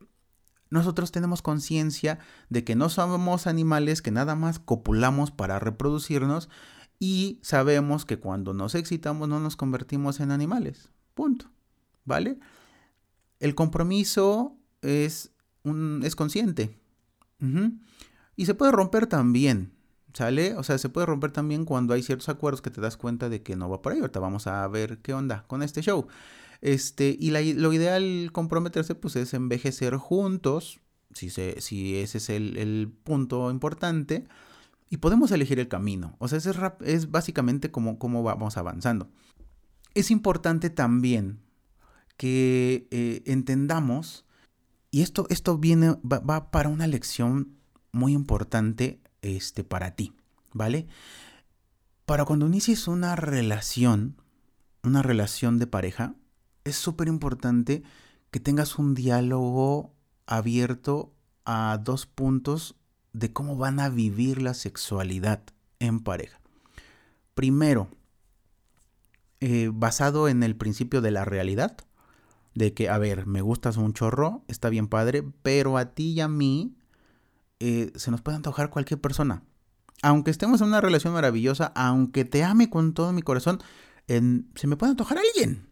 nosotros 0.70 1.12
tenemos 1.12 1.42
conciencia 1.42 2.20
de 2.50 2.64
que 2.64 2.76
no 2.76 2.90
somos 2.90 3.48
animales 3.48 4.02
que 4.02 4.12
nada 4.12 4.36
más 4.36 4.60
copulamos 4.60 5.32
para 5.32 5.60
reproducirnos 5.60 6.50
y 7.00 7.40
sabemos 7.44 8.06
que 8.06 8.18
cuando 8.18 8.54
nos 8.54 8.74
excitamos 8.74 9.30
no 9.30 9.40
nos 9.40 9.56
convertimos 9.56 10.20
en 10.20 10.32
animales. 10.32 10.90
Punto. 11.14 11.50
¿Vale? 12.04 12.40
El 13.40 13.56
compromiso 13.56 14.58
es, 14.82 15.32
un, 15.64 16.02
es 16.04 16.16
consciente. 16.16 16.78
Y 18.36 18.46
se 18.46 18.56
puede 18.56 18.72
romper 18.72 19.08
también. 19.08 19.74
¿Sale? 20.14 20.56
O 20.56 20.64
sea, 20.64 20.78
se 20.78 20.88
puede 20.88 21.08
romper 21.08 21.32
también 21.32 21.66
cuando 21.66 21.94
hay 21.94 22.02
ciertos 22.02 22.30
acuerdos 22.30 22.62
que 22.62 22.70
te 22.70 22.80
das 22.80 22.96
cuenta 22.96 23.28
de 23.28 23.44
que 23.44 23.58
no 23.58 23.70
va 23.70 23.82
por 23.82 23.92
ahí. 23.92 24.00
Ahorita 24.00 24.22
vamos 24.22 24.48
a 24.48 24.66
ver 24.70 25.00
qué 25.00 25.14
onda 25.14 25.44
con 25.48 25.62
este 25.62 25.82
show. 25.82 26.08
Este, 26.62 27.18
y 27.20 27.32
lo 27.32 27.74
ideal 27.74 28.30
comprometerse, 28.32 28.96
pues, 28.96 29.18
es 29.18 29.34
envejecer 29.34 29.98
juntos. 29.98 30.80
Si, 31.14 31.30
se, 31.30 31.60
si 31.60 31.98
ese 31.98 32.20
es 32.20 32.30
el, 32.30 32.94
punto 33.04 33.52
importante. 33.52 34.26
Y 34.90 34.98
podemos 34.98 35.32
elegir 35.32 35.60
el 35.60 35.68
camino. 35.68 36.16
O 36.20 36.30
sea, 36.30 36.38
es, 36.38 36.48
es 36.82 37.12
básicamente 37.12 37.70
cómo 37.72 38.24
vamos 38.24 38.56
avanzando. 38.56 39.10
Es 39.96 40.12
importante 40.12 40.70
también 40.70 41.40
que 42.18 42.88
eh, 42.92 43.24
entendamos, 43.26 44.26
y 44.92 45.02
esto, 45.02 45.26
esto 45.30 45.58
viene, 45.58 45.96
va, 46.10 46.20
va 46.20 46.52
para 46.52 46.70
una 46.70 46.88
lección 46.88 47.58
muy 47.96 48.14
importante 48.14 49.00
este, 49.22 49.64
para 49.64 49.96
ti, 49.96 50.14
¿vale? 50.54 50.88
Para 52.06 52.26
cuando 52.26 52.46
inicies 52.46 52.88
una 52.88 53.16
relación, 53.16 54.22
una 54.84 55.02
relación 55.02 55.58
de 55.58 55.66
pareja, 55.66 56.14
es 56.66 56.76
súper 56.76 57.08
importante 57.08 57.84
que 58.32 58.40
tengas 58.42 58.78
un 58.78 58.96
diálogo 58.96 59.94
abierto 60.28 61.14
a 61.46 61.80
dos 61.82 62.06
puntos 62.06 62.76
de 63.14 63.32
cómo 63.32 63.56
van 63.56 63.80
a 63.80 63.88
vivir 63.88 64.42
la 64.42 64.54
sexualidad 64.54 65.42
en 65.80 66.02
pareja. 66.02 66.42
Primero, 67.34 67.88
eh, 69.40 69.72
basado 69.74 70.28
en 70.28 70.44
el 70.44 70.58
principio 70.58 71.02
de 71.02 71.12
la 71.12 71.24
realidad, 71.24 71.78
de 72.56 72.74
que, 72.74 72.90
a 72.90 72.98
ver, 72.98 73.26
me 73.26 73.42
gustas 73.42 73.78
un 73.78 73.94
chorro, 73.94 74.44
está 74.48 74.70
bien 74.70 74.88
padre, 74.88 75.24
pero 75.44 75.78
a 75.78 75.94
ti 75.94 76.12
y 76.12 76.20
a 76.20 76.28
mí 76.28 76.76
eh, 77.60 77.92
se 77.96 78.12
nos 78.12 78.22
puede 78.22 78.38
antojar 78.38 78.70
cualquier 78.70 79.00
persona. 79.00 79.44
Aunque 80.02 80.32
estemos 80.32 80.62
en 80.62 80.68
una 80.68 80.82
relación 80.82 81.14
maravillosa, 81.14 81.72
aunque 81.76 82.26
te 82.26 82.44
ame 82.44 82.70
con 82.70 82.94
todo 82.94 83.14
mi 83.14 83.22
corazón, 83.22 83.62
se 84.08 84.68
me 84.68 84.78
puede 84.78 84.92
antojar 84.92 85.18
alguien. 85.18 85.70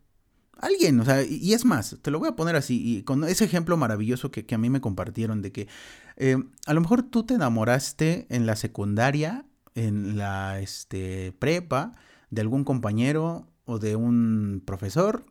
Alguien, 0.60 1.00
o 1.02 1.06
sea, 1.06 1.24
y, 1.24 1.54
es 1.54 1.65
más, 1.65 1.98
te 2.02 2.10
lo 2.10 2.19
voy 2.19 2.30
a 2.30 2.36
poner 2.36 2.56
así, 2.56 2.82
y 2.82 3.04
con 3.04 3.26
ese 3.26 3.43
ejemplo 3.43 3.76
maravilloso 3.76 4.32
que, 4.32 4.46
a 4.56 4.58
mí 4.58 4.69
me 4.69 4.80
compartieron 4.80 5.41
de 5.41 5.52
que 5.52 5.67
eh, 6.15 6.38
a 6.65 6.74
lo 6.74 6.80
mejor 6.80 7.04
tú 7.04 7.26
te 7.26 7.34
enamoraste 7.34 8.28
en 8.30 8.46
la 8.46 8.56
secundaria, 8.56 9.46
en 9.76 10.17
la 10.17 10.62
este, 10.62 11.34
prepa, 11.38 11.91
de 12.30 12.41
algún 12.41 12.63
compañero 12.63 13.48
o 13.65 13.78
de 13.78 13.98
un 13.98 14.62
profesor, 14.65 15.26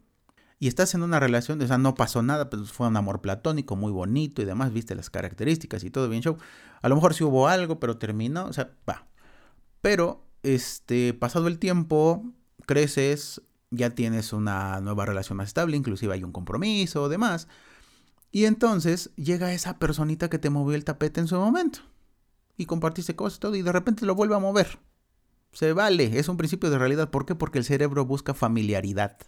y 0.63 0.69
estás 0.69 0.95
en 0.95 1.03
una 1.03 1.19
relación, 1.19 1.61
o 1.61 1.67
sea, 1.67 1.77
no 1.77 1.97
pasó 1.97 2.23
nada, 2.23 2.49
pues 2.49 2.71
fue 2.71 2.87
un 2.87 2.97
amor 2.97 3.21
platónico 3.21 3.75
muy 3.75 3.91
bonito 3.91 4.43
y 4.43 4.45
demás, 4.45 4.73
viste 4.73 4.95
las 4.95 5.11
características 5.11 5.83
y 5.83 5.91
todo 5.91 6.09
bien 6.09 6.23
show. 6.23 6.37
A 6.83 6.89
lo 6.89 6.95
mejor 6.95 7.15
sí 7.15 7.25
hubo 7.25 7.49
algo, 7.49 7.81
pero 7.81 7.99
terminó, 7.99 8.45
o 8.45 8.53
sea, 8.53 8.71
va. 8.89 9.09
Pero, 9.81 10.25
este, 10.45 11.15
pasado 11.15 11.49
el 11.49 11.59
tiempo, 11.59 12.25
creces, 12.65 13.43
ya 13.73 13.91
tienes 13.91 14.33
una 14.33 14.81
nueva 14.81 15.05
relación 15.05 15.37
más 15.37 15.49
estable, 15.49 15.77
inclusive 15.77 16.15
hay 16.15 16.23
un 16.23 16.31
compromiso, 16.31 17.09
demás. 17.09 17.49
Y 18.31 18.45
entonces 18.45 19.11
llega 19.17 19.55
esa 19.55 19.81
personita 19.81 20.31
que 20.31 20.39
te 20.39 20.49
movió 20.49 20.77
el 20.77 20.85
tapete 20.85 21.19
en 21.19 21.27
su 21.27 21.35
momento. 21.35 21.81
Y 22.57 22.67
compartiste 22.67 23.17
cosas 23.17 23.39
y 23.39 23.41
todo, 23.41 23.57
y 23.57 23.63
de 23.63 23.73
repente 23.73 24.07
lo 24.07 24.15
vuelve 24.15 24.37
a 24.37 24.39
mover. 24.39 24.79
Se 25.51 25.73
vale, 25.73 26.21
es 26.21 26.29
un 26.29 26.37
principio 26.37 26.71
de 26.71 26.79
realidad. 26.79 27.11
¿Por 27.11 27.27
qué? 27.27 27.35
Porque 27.35 27.59
el 27.59 27.65
cerebro 27.65 28.07
busca 28.07 28.33
familiaridad. 28.33 29.19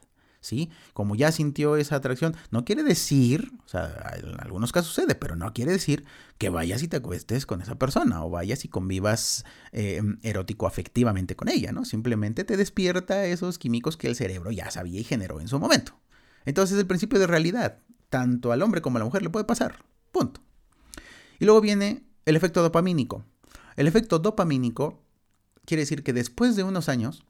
¿Sí? 0.45 0.71
Como 0.93 1.17
ya 1.17 1.33
sintió 1.33 1.77
esa 1.77 1.97
atracción, 1.97 2.37
no 2.51 2.67
quiere 2.67 2.83
decir, 2.83 3.51
o 3.65 3.69
sea, 3.69 4.15
en 4.19 4.39
algunos 4.41 4.73
casos 4.73 4.93
sucede, 4.93 5.15
pero 5.15 5.37
no 5.37 5.53
quiere 5.55 5.73
decir 5.73 6.05
que 6.37 6.51
vayas 6.51 6.83
y 6.83 6.89
te 6.89 6.99
acuestes 6.99 7.47
con 7.47 7.63
esa 7.63 7.77
persona 7.77 8.23
o 8.23 8.29
vayas 8.29 8.65
y 8.67 8.69
convivas 8.69 9.47
eh, 9.73 10.03
erótico 10.23 10.67
afectivamente 10.67 11.35
con 11.35 11.49
ella, 11.49 11.73
¿no? 11.73 11.87
Simplemente 11.87 12.45
te 12.45 12.59
despierta 12.59 13.25
esos 13.25 13.59
químicos 13.59 13.97
que 13.97 14.07
el 14.07 14.17
cerebro 14.17 14.51
ya 14.51 14.71
sabía 14.71 15.01
y 15.01 15.05
generó 15.05 15.41
en 15.41 15.49
su 15.49 15.59
momento. 15.59 15.99
Entonces 16.45 16.79
el 16.79 16.87
principio 16.87 17.19
de 17.19 17.27
realidad, 17.27 17.79
tanto 18.11 18.53
al 18.53 18.61
hombre 18.61 18.83
como 18.83 18.99
a 18.99 19.01
la 19.01 19.07
mujer 19.07 19.23
le 19.23 19.31
puede 19.31 19.47
pasar. 19.47 19.83
Punto. 20.13 20.43
Y 21.39 21.47
luego 21.47 21.63
viene 21.63 22.05
el 22.27 22.37
efecto 22.37 22.63
dopamínico. 22.63 23.25
El 23.77 23.87
efecto 23.87 24.19
dopamínico 24.19 25.03
quiere 25.65 25.85
decir 25.85 26.03
que 26.03 26.13
después 26.13 26.55
de 26.55 26.65
unos 26.65 26.91
años, 26.91 27.25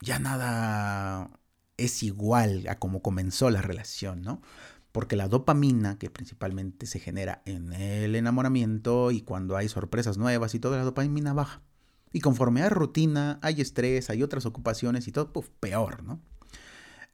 ya 0.00 0.18
nada 0.18 1.30
es 1.78 2.02
igual 2.02 2.66
a 2.68 2.78
como 2.78 3.00
comenzó 3.00 3.48
la 3.48 3.62
relación, 3.62 4.20
¿no? 4.22 4.42
Porque 4.92 5.16
la 5.16 5.28
dopamina, 5.28 5.98
que 5.98 6.10
principalmente 6.10 6.86
se 6.86 6.98
genera 6.98 7.42
en 7.46 7.72
el 7.72 8.14
enamoramiento 8.14 9.10
y 9.10 9.22
cuando 9.22 9.56
hay 9.56 9.68
sorpresas 9.68 10.18
nuevas 10.18 10.54
y 10.54 10.60
todo, 10.60 10.76
la 10.76 10.84
dopamina 10.84 11.32
baja. 11.32 11.62
Y 12.12 12.20
conforme 12.20 12.62
hay 12.62 12.68
rutina, 12.70 13.38
hay 13.42 13.60
estrés, 13.60 14.10
hay 14.10 14.22
otras 14.22 14.46
ocupaciones 14.46 15.08
y 15.08 15.12
todo, 15.12 15.32
pues 15.32 15.50
peor, 15.60 16.02
¿no? 16.02 16.20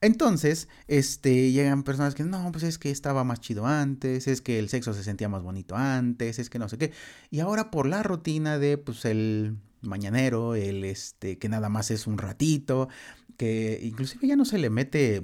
Entonces, 0.00 0.68
este, 0.86 1.50
llegan 1.52 1.82
personas 1.82 2.14
que 2.14 2.24
no, 2.24 2.52
pues 2.52 2.64
es 2.64 2.78
que 2.78 2.90
estaba 2.90 3.24
más 3.24 3.40
chido 3.40 3.66
antes, 3.66 4.28
es 4.28 4.42
que 4.42 4.58
el 4.58 4.68
sexo 4.68 4.92
se 4.92 5.02
sentía 5.02 5.30
más 5.30 5.42
bonito 5.42 5.76
antes, 5.76 6.38
es 6.38 6.50
que 6.50 6.58
no 6.58 6.68
sé 6.68 6.76
qué. 6.76 6.92
Y 7.30 7.40
ahora 7.40 7.70
por 7.70 7.86
la 7.86 8.02
rutina 8.02 8.58
de, 8.58 8.76
pues, 8.76 9.06
el 9.06 9.56
mañanero, 9.80 10.54
el, 10.54 10.84
este, 10.84 11.38
que 11.38 11.48
nada 11.48 11.70
más 11.70 11.90
es 11.90 12.06
un 12.06 12.18
ratito, 12.18 12.88
que 13.36 13.80
inclusive 13.82 14.26
ya 14.26 14.36
no 14.36 14.44
se 14.44 14.58
le 14.58 14.70
mete 14.70 15.22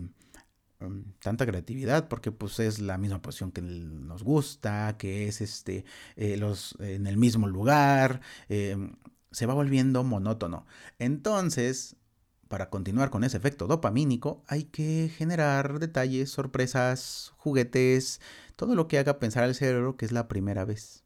um, 0.80 1.04
tanta 1.20 1.46
creatividad 1.46 2.08
porque 2.08 2.32
pues 2.32 2.58
es 2.60 2.78
la 2.78 2.98
misma 2.98 3.22
posición 3.22 3.52
que 3.52 3.62
nos 3.62 4.22
gusta, 4.22 4.96
que 4.98 5.28
es 5.28 5.40
este, 5.40 5.84
eh, 6.16 6.36
los, 6.36 6.76
en 6.80 7.06
el 7.06 7.16
mismo 7.16 7.48
lugar, 7.48 8.20
em, 8.48 8.96
se 9.30 9.46
va 9.46 9.54
volviendo 9.54 10.04
monótono. 10.04 10.66
Entonces, 10.98 11.96
para 12.48 12.68
continuar 12.68 13.10
con 13.10 13.22
ese 13.22 13.36
efecto 13.36 13.68
dopamínico, 13.68 14.42
hay 14.48 14.64
que 14.64 15.08
generar 15.16 15.78
detalles, 15.78 16.30
sorpresas, 16.30 17.32
juguetes, 17.36 18.20
todo 18.56 18.74
lo 18.74 18.88
que 18.88 18.98
haga 18.98 19.20
pensar 19.20 19.44
al 19.44 19.54
cerebro 19.54 19.96
que 19.96 20.04
es 20.04 20.12
la 20.12 20.26
primera 20.26 20.64
vez. 20.64 21.04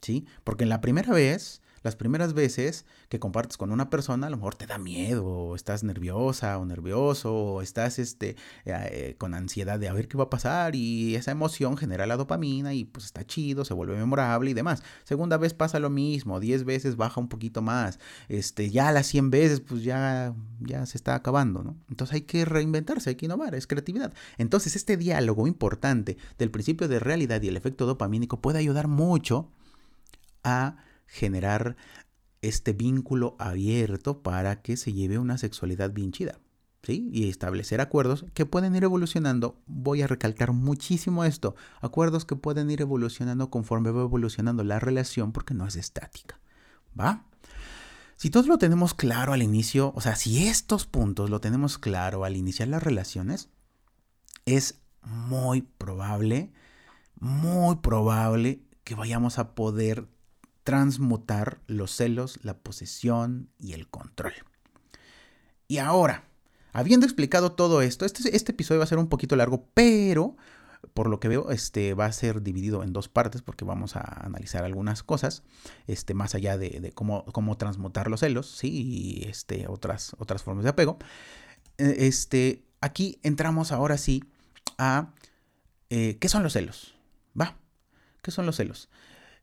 ¿Sí? 0.00 0.26
Porque 0.42 0.64
en 0.64 0.70
la 0.70 0.80
primera 0.80 1.12
vez 1.12 1.61
las 1.82 1.96
primeras 1.96 2.34
veces 2.34 2.84
que 3.08 3.18
compartes 3.18 3.56
con 3.56 3.72
una 3.72 3.90
persona, 3.90 4.26
a 4.26 4.30
lo 4.30 4.36
mejor 4.36 4.54
te 4.54 4.66
da 4.66 4.78
miedo, 4.78 5.26
o 5.26 5.56
estás 5.56 5.84
nerviosa 5.84 6.58
o 6.58 6.64
nervioso, 6.64 7.34
o 7.34 7.62
estás 7.62 7.98
este, 7.98 8.36
eh, 8.64 9.16
con 9.18 9.34
ansiedad 9.34 9.78
de 9.78 9.88
a 9.88 9.92
ver 9.92 10.08
qué 10.08 10.16
va 10.16 10.24
a 10.24 10.30
pasar, 10.30 10.74
y 10.74 11.16
esa 11.16 11.30
emoción 11.30 11.76
genera 11.76 12.06
la 12.06 12.16
dopamina 12.16 12.74
y 12.74 12.84
pues 12.84 13.06
está 13.06 13.24
chido, 13.26 13.64
se 13.64 13.74
vuelve 13.74 13.96
memorable 13.96 14.50
y 14.50 14.54
demás. 14.54 14.82
Segunda 15.04 15.36
vez 15.36 15.54
pasa 15.54 15.78
lo 15.78 15.90
mismo, 15.90 16.40
10 16.40 16.64
veces 16.64 16.96
baja 16.96 17.20
un 17.20 17.28
poquito 17.28 17.62
más, 17.62 17.98
este, 18.28 18.70
ya 18.70 18.92
las 18.92 19.06
100 19.06 19.30
veces 19.30 19.60
pues 19.60 19.82
ya, 19.82 20.34
ya 20.60 20.86
se 20.86 20.96
está 20.96 21.14
acabando, 21.14 21.62
¿no? 21.62 21.76
Entonces 21.90 22.14
hay 22.14 22.22
que 22.22 22.44
reinventarse, 22.44 23.10
hay 23.10 23.16
que 23.16 23.26
innovar, 23.26 23.54
es 23.54 23.66
creatividad. 23.66 24.12
Entonces 24.38 24.76
este 24.76 24.96
diálogo 24.96 25.46
importante 25.46 26.16
del 26.38 26.50
principio 26.50 26.88
de 26.88 26.98
realidad 26.98 27.42
y 27.42 27.48
el 27.48 27.56
efecto 27.56 27.86
dopamínico 27.86 28.40
puede 28.40 28.58
ayudar 28.58 28.88
mucho 28.88 29.50
a 30.44 30.76
generar 31.12 31.76
este 32.40 32.72
vínculo 32.72 33.36
abierto 33.38 34.22
para 34.22 34.62
que 34.62 34.76
se 34.76 34.92
lleve 34.92 35.18
una 35.18 35.38
sexualidad 35.38 35.92
bien 35.92 36.10
chida. 36.10 36.38
¿Sí? 36.82 37.08
Y 37.12 37.28
establecer 37.28 37.80
acuerdos 37.80 38.26
que 38.34 38.44
pueden 38.44 38.74
ir 38.74 38.82
evolucionando. 38.82 39.56
Voy 39.66 40.02
a 40.02 40.08
recalcar 40.08 40.52
muchísimo 40.52 41.22
esto. 41.22 41.54
Acuerdos 41.80 42.24
que 42.24 42.34
pueden 42.34 42.72
ir 42.72 42.80
evolucionando 42.80 43.50
conforme 43.50 43.92
va 43.92 44.02
evolucionando 44.02 44.64
la 44.64 44.80
relación 44.80 45.30
porque 45.30 45.54
no 45.54 45.64
es 45.64 45.76
estática. 45.76 46.40
¿Va? 46.98 47.24
Si 48.16 48.30
todos 48.30 48.48
lo 48.48 48.58
tenemos 48.58 48.94
claro 48.94 49.32
al 49.32 49.42
inicio, 49.42 49.92
o 49.94 50.00
sea, 50.00 50.16
si 50.16 50.48
estos 50.48 50.86
puntos 50.86 51.30
lo 51.30 51.40
tenemos 51.40 51.78
claro 51.78 52.24
al 52.24 52.36
iniciar 52.36 52.66
las 52.66 52.82
relaciones, 52.82 53.48
es 54.44 54.80
muy 55.02 55.62
probable, 55.62 56.52
muy 57.20 57.76
probable 57.76 58.64
que 58.82 58.96
vayamos 58.96 59.38
a 59.38 59.54
poder 59.54 60.08
transmutar 60.64 61.60
los 61.66 61.94
celos, 61.94 62.38
la 62.42 62.58
posesión 62.58 63.50
y 63.58 63.72
el 63.72 63.88
control. 63.88 64.34
Y 65.68 65.78
ahora, 65.78 66.24
habiendo 66.72 67.06
explicado 67.06 67.52
todo 67.52 67.82
esto, 67.82 68.04
este, 68.04 68.36
este, 68.36 68.52
episodio 68.52 68.78
va 68.78 68.84
a 68.84 68.88
ser 68.88 68.98
un 68.98 69.08
poquito 69.08 69.36
largo, 69.36 69.66
pero 69.74 70.36
por 70.94 71.08
lo 71.08 71.20
que 71.20 71.28
veo, 71.28 71.50
este 71.50 71.94
va 71.94 72.06
a 72.06 72.12
ser 72.12 72.42
dividido 72.42 72.82
en 72.82 72.92
dos 72.92 73.08
partes 73.08 73.40
porque 73.40 73.64
vamos 73.64 73.94
a 73.96 74.00
analizar 74.00 74.64
algunas 74.64 75.02
cosas, 75.02 75.44
este, 75.86 76.12
más 76.12 76.34
allá 76.34 76.58
de, 76.58 76.92
cómo, 76.94 77.24
cómo, 77.26 77.56
transmutar 77.56 78.08
los 78.08 78.20
celos, 78.20 78.50
¿sí? 78.50 78.68
y 78.68 79.28
este, 79.28 79.68
otras, 79.68 80.16
otras 80.18 80.42
formas 80.42 80.64
de 80.64 80.70
apego. 80.70 80.98
E, 81.78 82.06
este, 82.08 82.64
aquí 82.80 83.18
entramos 83.22 83.70
ahora 83.70 83.96
sí 83.96 84.24
a 84.76 85.14
eh, 85.88 86.18
qué 86.18 86.28
son 86.28 86.42
los 86.42 86.54
celos. 86.54 86.94
¿Va? 87.38 87.56
¿Qué 88.22 88.30
son 88.30 88.46
los 88.46 88.56
celos? 88.56 88.88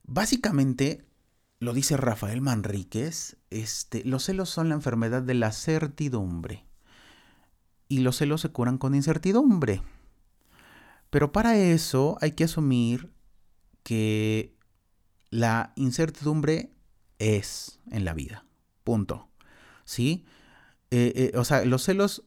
Básicamente, 0.04 1.06
lo 1.60 1.74
dice 1.74 1.98
Rafael 1.98 2.42
Manríquez, 2.42 3.38
este, 3.50 4.04
los 4.06 4.24
celos 4.24 4.50
son 4.50 4.70
la 4.70 4.76
enfermedad 4.76 5.22
de 5.22 5.34
la 5.34 5.52
certidumbre. 5.52 6.66
Y 7.88 8.00
los 8.00 8.18
celos 8.18 8.42
se 8.42 8.50
curan 8.50 8.78
con 8.78 8.96
incertidumbre. 8.96 9.82
Pero 11.10 11.32
para 11.32 11.58
eso 11.58 12.18
hay 12.22 12.32
que 12.32 12.46
asumir 12.46 13.12
que 13.84 14.56
la 15.32 15.74
incertidumbre 15.76 16.72
es 17.18 17.80
en 17.92 18.06
la 18.06 18.14
vida. 18.14 18.46
Punto. 18.84 19.30
¿Sí? 19.84 20.26
Eh, 20.92 21.32
eh, 21.34 21.38
o 21.38 21.44
sea, 21.44 21.66
los 21.66 21.84
celos 21.84 22.24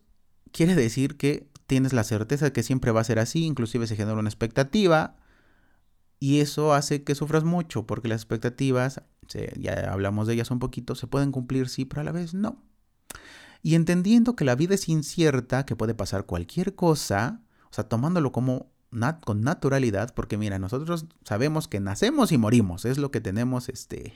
quiere 0.51 0.75
decir 0.75 1.17
que 1.17 1.49
tienes 1.67 1.93
la 1.93 2.05
certeza 2.05 2.47
de 2.47 2.53
que 2.53 2.63
siempre 2.63 2.91
va 2.91 3.01
a 3.01 3.05
ser 3.05 3.19
así, 3.19 3.47
inclusive 3.47 3.87
se 3.87 3.97
genera 3.97 4.19
una 4.19 4.29
expectativa, 4.29 5.17
y 6.23 6.39
eso 6.39 6.73
hace 6.73 7.03
que 7.03 7.17
sufras 7.17 7.43
mucho, 7.43 7.85
porque 7.85 8.07
las 8.07 8.21
expectativas, 8.21 9.03
ya 9.59 9.91
hablamos 9.93 10.29
de 10.29 10.35
ellas 10.35 10.53
un 10.53 10.61
poquito, 10.61 10.95
se 10.95 11.09
pueden 11.09 11.33
cumplir 11.33 11.69
sí, 11.69 11.85
pero 11.85 12.03
a 12.03 12.05
la 12.05 12.13
vez 12.13 12.33
no. 12.33 12.63
Y 13.61 13.75
entendiendo 13.75 14.37
que 14.37 14.45
la 14.45 14.55
vida 14.55 14.77
es 14.77 14.89
incierta, 14.89 15.67
que 15.67 15.75
puede 15.75 15.97
pasar 15.97 16.25
cualquier 16.25 16.77
cosa, 16.77 17.43
o 17.69 17.75
sea, 17.75 17.89
tomándolo 17.89 18.31
como 18.31 18.71
con 19.25 19.41
naturalidad, 19.41 20.15
porque 20.15 20.39
mira, 20.39 20.61
nosotros 20.61 21.07
sabemos 21.25 21.67
que 21.67 21.81
nacemos 21.81 22.31
y 22.31 22.39
morimos, 22.39 22.85
es 22.85 22.99
lo 22.99 23.11
que 23.11 23.21
tenemos, 23.21 23.69
este, 23.69 24.15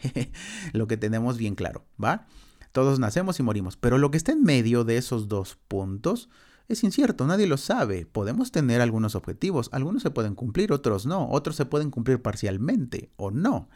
lo 0.74 0.86
que 0.86 0.96
tenemos 0.96 1.38
bien 1.38 1.56
claro, 1.56 1.86
¿va? 2.00 2.28
Todos 2.70 3.00
nacemos 3.00 3.40
y 3.40 3.42
morimos, 3.42 3.76
pero 3.76 3.98
lo 3.98 4.12
que 4.12 4.18
está 4.18 4.30
en 4.30 4.44
medio 4.44 4.84
de 4.84 4.96
esos 4.96 5.26
dos 5.26 5.58
puntos, 5.66 6.28
es 6.68 6.82
incierto, 6.82 7.26
nadie 7.26 7.46
lo 7.46 7.56
sabe. 7.56 8.06
Podemos 8.06 8.50
tener 8.50 8.80
algunos 8.80 9.14
objetivos, 9.14 9.68
algunos 9.72 10.02
se 10.02 10.10
pueden 10.10 10.34
cumplir, 10.34 10.72
otros 10.72 11.06
no, 11.06 11.28
otros 11.30 11.56
se 11.56 11.66
pueden 11.66 11.90
cumplir 11.90 12.20
parcialmente 12.20 13.10
o 13.16 13.30
no. 13.30 13.68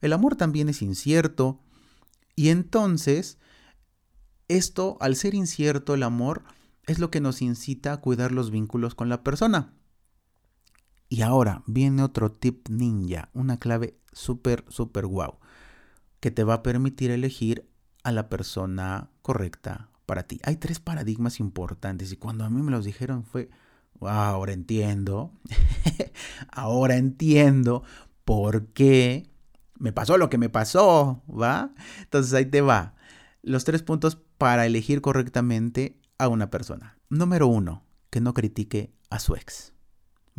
El 0.00 0.12
amor 0.12 0.36
también 0.36 0.68
es 0.68 0.82
incierto 0.82 1.60
y 2.34 2.50
entonces 2.50 3.38
esto, 4.48 4.98
al 5.00 5.16
ser 5.16 5.34
incierto 5.34 5.94
el 5.94 6.02
amor, 6.02 6.44
es 6.86 6.98
lo 6.98 7.10
que 7.10 7.20
nos 7.20 7.42
incita 7.42 7.92
a 7.92 8.00
cuidar 8.00 8.32
los 8.32 8.50
vínculos 8.50 8.94
con 8.94 9.08
la 9.08 9.24
persona. 9.24 9.72
Y 11.08 11.22
ahora 11.22 11.62
viene 11.66 12.02
otro 12.02 12.30
tip 12.30 12.68
ninja, 12.68 13.30
una 13.32 13.58
clave 13.58 13.98
súper, 14.12 14.64
súper 14.68 15.06
guau, 15.06 15.38
que 16.20 16.30
te 16.30 16.44
va 16.44 16.54
a 16.54 16.62
permitir 16.62 17.10
elegir 17.10 17.68
a 18.02 18.12
la 18.12 18.28
persona 18.28 19.10
correcta 19.22 19.90
para 20.06 20.22
ti. 20.22 20.40
Hay 20.44 20.56
tres 20.56 20.80
paradigmas 20.80 21.40
importantes 21.40 22.12
y 22.12 22.16
cuando 22.16 22.44
a 22.44 22.50
mí 22.50 22.62
me 22.62 22.70
los 22.70 22.84
dijeron 22.84 23.24
fue, 23.24 23.50
ahora 24.00 24.52
entiendo, 24.52 25.32
ahora 26.52 26.96
entiendo 26.96 27.82
por 28.24 28.68
qué 28.68 29.28
me 29.78 29.92
pasó 29.92 30.16
lo 30.16 30.30
que 30.30 30.38
me 30.38 30.48
pasó, 30.48 31.22
¿va? 31.28 31.74
Entonces 32.02 32.32
ahí 32.32 32.46
te 32.46 32.60
va. 32.60 32.94
Los 33.42 33.64
tres 33.64 33.82
puntos 33.82 34.18
para 34.38 34.66
elegir 34.66 35.00
correctamente 35.00 36.00
a 36.18 36.28
una 36.28 36.50
persona. 36.50 36.98
Número 37.08 37.46
uno, 37.46 37.84
que 38.10 38.20
no 38.20 38.34
critique 38.34 38.94
a 39.10 39.18
su 39.18 39.34
ex, 39.36 39.72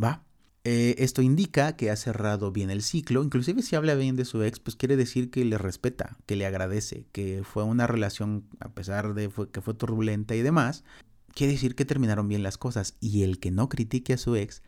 ¿va? 0.02 0.24
Eh, 0.70 1.02
esto 1.02 1.22
indica 1.22 1.76
que 1.76 1.90
ha 1.90 1.96
cerrado 1.96 2.52
bien 2.52 2.68
el 2.68 2.82
ciclo, 2.82 3.24
inclusive 3.24 3.62
si 3.62 3.74
habla 3.74 3.94
bien 3.94 4.16
de 4.16 4.26
su 4.26 4.42
ex, 4.42 4.60
pues 4.60 4.76
quiere 4.76 4.98
decir 4.98 5.30
que 5.30 5.42
le 5.42 5.56
respeta, 5.56 6.18
que 6.26 6.36
le 6.36 6.44
agradece, 6.44 7.06
que 7.10 7.42
fue 7.42 7.62
una 7.62 7.86
relación, 7.86 8.44
a 8.60 8.68
pesar 8.68 9.14
de 9.14 9.30
que 9.50 9.62
fue 9.62 9.72
turbulenta 9.72 10.34
y 10.34 10.42
demás, 10.42 10.84
quiere 11.32 11.54
decir 11.54 11.74
que 11.74 11.86
terminaron 11.86 12.28
bien 12.28 12.42
las 12.42 12.58
cosas. 12.58 12.98
Y 13.00 13.22
el 13.22 13.40
que 13.40 13.50
no 13.50 13.70
critique 13.70 14.12
a 14.12 14.18
su 14.18 14.36
ex, 14.36 14.62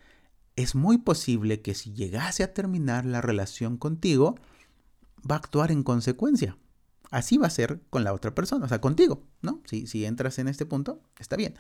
es 0.57 0.75
muy 0.75 0.97
posible 0.97 1.61
que 1.61 1.75
si 1.75 1.93
llegase 1.93 2.45
a 2.45 2.55
terminar 2.55 3.05
la 3.05 3.21
relación 3.21 3.77
contigo, 3.77 4.37
va 5.31 5.35
a 5.35 5.39
actuar 5.41 5.71
en 5.71 5.83
consecuencia. 5.83 6.57
Así 7.11 7.37
va 7.37 7.49
a 7.49 7.51
ser 7.51 7.83
con 7.91 8.05
la 8.05 8.15
otra 8.15 8.35
persona, 8.35 8.65
o 8.65 8.69
sea, 8.71 8.81
contigo, 8.81 9.23
¿no? 9.43 9.61
Si, 9.67 9.87
si 9.87 10.07
entras 10.07 10.39
en 10.39 10.49
este 10.49 10.65
punto, 10.65 11.03
está 11.19 11.37
bien. 11.37 11.57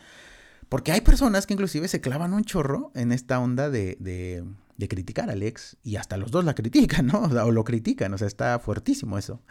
Porque 0.70 0.92
hay 0.92 1.00
personas 1.00 1.46
que 1.46 1.54
inclusive 1.54 1.88
se 1.88 2.00
clavan 2.00 2.32
un 2.32 2.44
chorro 2.44 2.92
en 2.94 3.10
esta 3.10 3.40
onda 3.40 3.70
de, 3.70 3.96
de, 3.98 4.88
criticar 4.88 5.28
al 5.28 5.42
ex 5.42 5.76
y 5.82 5.96
hasta 5.96 6.16
los 6.16 6.30
dos 6.30 6.44
la 6.44 6.54
critican, 6.54 7.08
¿no? 7.08 7.22
O 7.44 7.50
lo 7.50 7.64
critican, 7.64 8.14
o 8.14 8.18
sea, 8.18 8.28
está 8.28 8.56
fuertísimo 8.60 9.18
eso. 9.18 9.42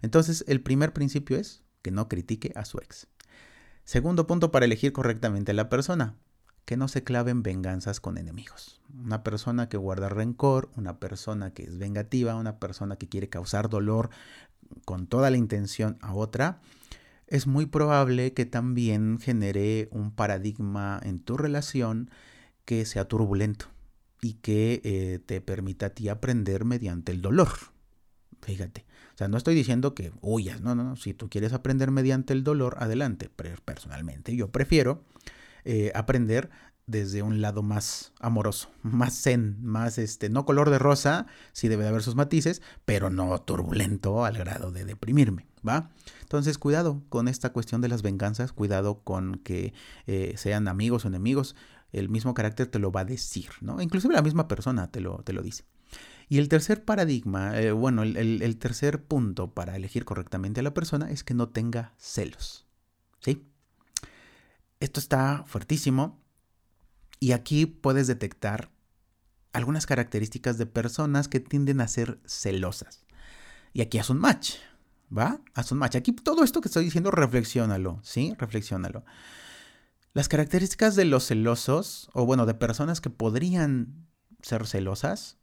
Entonces, 0.00 0.44
el 0.48 0.62
primer 0.62 0.94
principio 0.94 1.36
es 1.36 1.62
que 1.82 1.90
no 1.90 2.08
critique 2.08 2.52
a 2.56 2.64
su 2.64 2.78
ex. 2.78 3.06
Segundo 3.84 4.26
punto 4.26 4.50
para 4.50 4.64
elegir 4.64 4.94
correctamente 4.94 5.50
a 5.50 5.54
la 5.54 5.68
persona, 5.68 6.16
que 6.64 6.78
no 6.78 6.88
se 6.88 7.04
claven 7.04 7.42
venganzas 7.42 8.00
con 8.00 8.16
enemigos. 8.16 8.80
Una 8.94 9.22
persona 9.22 9.68
que 9.68 9.76
guarda 9.76 10.08
rencor, 10.08 10.70
una 10.76 10.98
persona 10.98 11.52
que 11.52 11.64
es 11.64 11.76
vengativa, 11.76 12.34
una 12.34 12.58
persona 12.58 12.96
que 12.96 13.10
quiere 13.10 13.28
causar 13.28 13.68
dolor 13.68 14.08
con 14.86 15.06
toda 15.06 15.30
la 15.30 15.36
intención 15.36 15.98
a 16.00 16.14
otra, 16.14 16.62
es 17.32 17.46
muy 17.46 17.64
probable 17.64 18.34
que 18.34 18.44
también 18.44 19.18
genere 19.18 19.88
un 19.90 20.10
paradigma 20.10 21.00
en 21.02 21.18
tu 21.18 21.38
relación 21.38 22.10
que 22.66 22.84
sea 22.84 23.08
turbulento 23.08 23.68
y 24.20 24.34
que 24.34 24.82
eh, 24.84 25.18
te 25.24 25.40
permita 25.40 25.86
a 25.86 25.90
ti 25.90 26.10
aprender 26.10 26.66
mediante 26.66 27.10
el 27.10 27.22
dolor. 27.22 27.48
Fíjate. 28.42 28.84
O 29.14 29.16
sea, 29.16 29.28
no 29.28 29.38
estoy 29.38 29.54
diciendo 29.54 29.94
que 29.94 30.12
huyas, 30.20 30.60
no, 30.60 30.74
no, 30.74 30.84
no. 30.84 30.96
Si 30.96 31.14
tú 31.14 31.30
quieres 31.30 31.54
aprender 31.54 31.90
mediante 31.90 32.34
el 32.34 32.44
dolor, 32.44 32.76
adelante. 32.80 33.30
Pero 33.34 33.56
personalmente 33.64 34.36
yo 34.36 34.50
prefiero 34.50 35.02
eh, 35.64 35.90
aprender 35.94 36.50
desde 36.86 37.22
un 37.22 37.40
lado 37.40 37.62
más 37.62 38.12
amoroso, 38.20 38.70
más 38.82 39.22
zen, 39.22 39.58
más 39.62 39.98
este, 39.98 40.28
no 40.28 40.44
color 40.44 40.70
de 40.70 40.78
rosa, 40.78 41.26
sí 41.52 41.68
debe 41.68 41.84
de 41.84 41.90
haber 41.90 42.02
sus 42.02 42.16
matices, 42.16 42.62
pero 42.84 43.10
no 43.10 43.40
turbulento 43.40 44.24
al 44.24 44.36
grado 44.36 44.72
de 44.72 44.84
deprimirme, 44.84 45.46
¿va? 45.66 45.90
Entonces, 46.22 46.58
cuidado 46.58 47.02
con 47.08 47.28
esta 47.28 47.52
cuestión 47.52 47.80
de 47.80 47.88
las 47.88 48.02
venganzas, 48.02 48.52
cuidado 48.52 49.02
con 49.02 49.36
que 49.36 49.74
eh, 50.06 50.34
sean 50.36 50.68
amigos 50.68 51.04
o 51.04 51.08
enemigos, 51.08 51.56
el 51.92 52.08
mismo 52.08 52.34
carácter 52.34 52.66
te 52.66 52.78
lo 52.78 52.90
va 52.90 53.02
a 53.02 53.04
decir, 53.04 53.50
¿no? 53.60 53.80
Inclusive 53.80 54.14
la 54.14 54.22
misma 54.22 54.48
persona 54.48 54.90
te 54.90 55.00
lo, 55.00 55.18
te 55.18 55.32
lo 55.32 55.42
dice. 55.42 55.64
Y 56.28 56.38
el 56.38 56.48
tercer 56.48 56.84
paradigma, 56.84 57.60
eh, 57.60 57.72
bueno, 57.72 58.02
el, 58.02 58.56
tercer 58.58 59.04
punto 59.04 59.52
para 59.52 59.76
elegir 59.76 60.06
correctamente 60.06 60.60
a 60.60 60.62
la 60.62 60.72
persona 60.72 61.10
es 61.10 61.24
que 61.24 61.34
no 61.34 61.50
tenga 61.50 61.92
celos. 61.98 62.66
¿Sí? 63.20 63.46
Esto 64.80 64.98
está 64.98 65.44
fuertísimo 65.46 66.21
y 67.22 67.30
aquí 67.30 67.66
puedes 67.66 68.08
detectar 68.08 68.72
algunas 69.52 69.86
características 69.86 70.58
de 70.58 70.66
personas 70.66 71.28
que 71.28 71.38
tienden 71.38 71.80
a 71.80 71.86
ser 71.86 72.18
celosas. 72.26 73.06
Y 73.72 73.80
aquí 73.80 73.98
haz 73.98 74.10
un 74.10 74.18
match, 74.18 74.54
¿va? 75.16 75.40
Haz 75.54 75.70
un 75.70 75.78
match. 75.78 75.94
Aquí 75.94 76.10
todo 76.10 76.42
esto 76.42 76.60
que 76.60 76.66
estoy 76.66 76.84
diciendo, 76.84 77.12
reflexiónalo, 77.12 78.00
¿sí? 78.02 78.34
Reflexiónalo. 78.38 79.04
Las 80.14 80.28
características 80.28 80.96
de 80.96 81.04
los 81.04 81.28
celosos, 81.28 82.10
o 82.12 82.26
bueno, 82.26 82.44
de 82.44 82.54
personas 82.54 83.00
que 83.00 83.10
podrían 83.10 84.08
ser 84.40 84.66
celosas, 84.66 85.38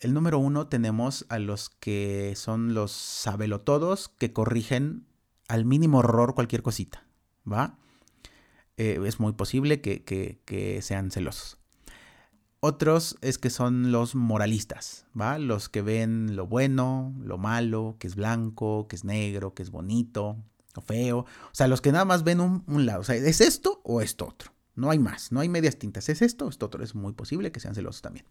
el 0.00 0.14
número 0.14 0.38
uno 0.38 0.68
tenemos 0.68 1.26
a 1.28 1.38
los 1.38 1.68
que 1.68 2.32
son 2.34 2.72
los 2.72 2.92
sabelotodos 2.92 4.08
que 4.08 4.32
corrigen 4.32 5.06
al 5.48 5.66
mínimo 5.66 6.00
error 6.00 6.34
cualquier 6.34 6.62
cosita, 6.62 7.06
¿va? 7.46 7.76
Eh, 8.76 9.00
es 9.04 9.20
muy 9.20 9.32
posible 9.32 9.80
que, 9.80 10.78
sean 10.82 11.10
celosos. 11.10 11.58
Otros 12.60 13.18
es 13.20 13.36
que 13.38 13.50
son 13.50 13.92
los 13.92 14.14
moralistas, 14.14 15.06
¿va? 15.18 15.38
Los 15.38 15.68
que 15.68 15.82
ven 15.82 16.34
lo 16.34 16.46
bueno, 16.46 17.14
lo 17.20 17.36
malo, 17.36 17.96
que 17.98 18.06
es 18.06 18.16
blanco, 18.16 18.88
que 18.88 18.96
es 18.96 19.04
negro, 19.04 19.52
que 19.52 19.62
es 19.62 19.70
bonito, 19.70 20.38
o 20.74 20.80
feo. 20.80 21.18
O 21.18 21.26
sea, 21.52 21.68
los 21.68 21.82
que 21.82 21.92
nada 21.92 22.06
más 22.06 22.24
ven 22.24 22.40
un, 22.40 22.64
un 22.66 22.86
lado. 22.86 23.02
O 23.02 23.04
sea, 23.04 23.16
¿es 23.16 23.40
esto 23.42 23.82
o 23.84 24.00
esto 24.00 24.26
otro? 24.26 24.52
No 24.76 24.90
hay 24.90 24.98
más, 24.98 25.30
no 25.30 25.40
hay 25.40 25.48
medias 25.50 25.76
tintas. 25.76 26.08
¿Es 26.08 26.22
esto 26.22 26.46
o 26.46 26.48
esto 26.48 26.66
otro? 26.66 26.82
Es 26.82 26.94
muy 26.94 27.12
posible 27.12 27.52
que 27.52 27.60
sean 27.60 27.74
celosos 27.74 28.00
también 28.00 28.24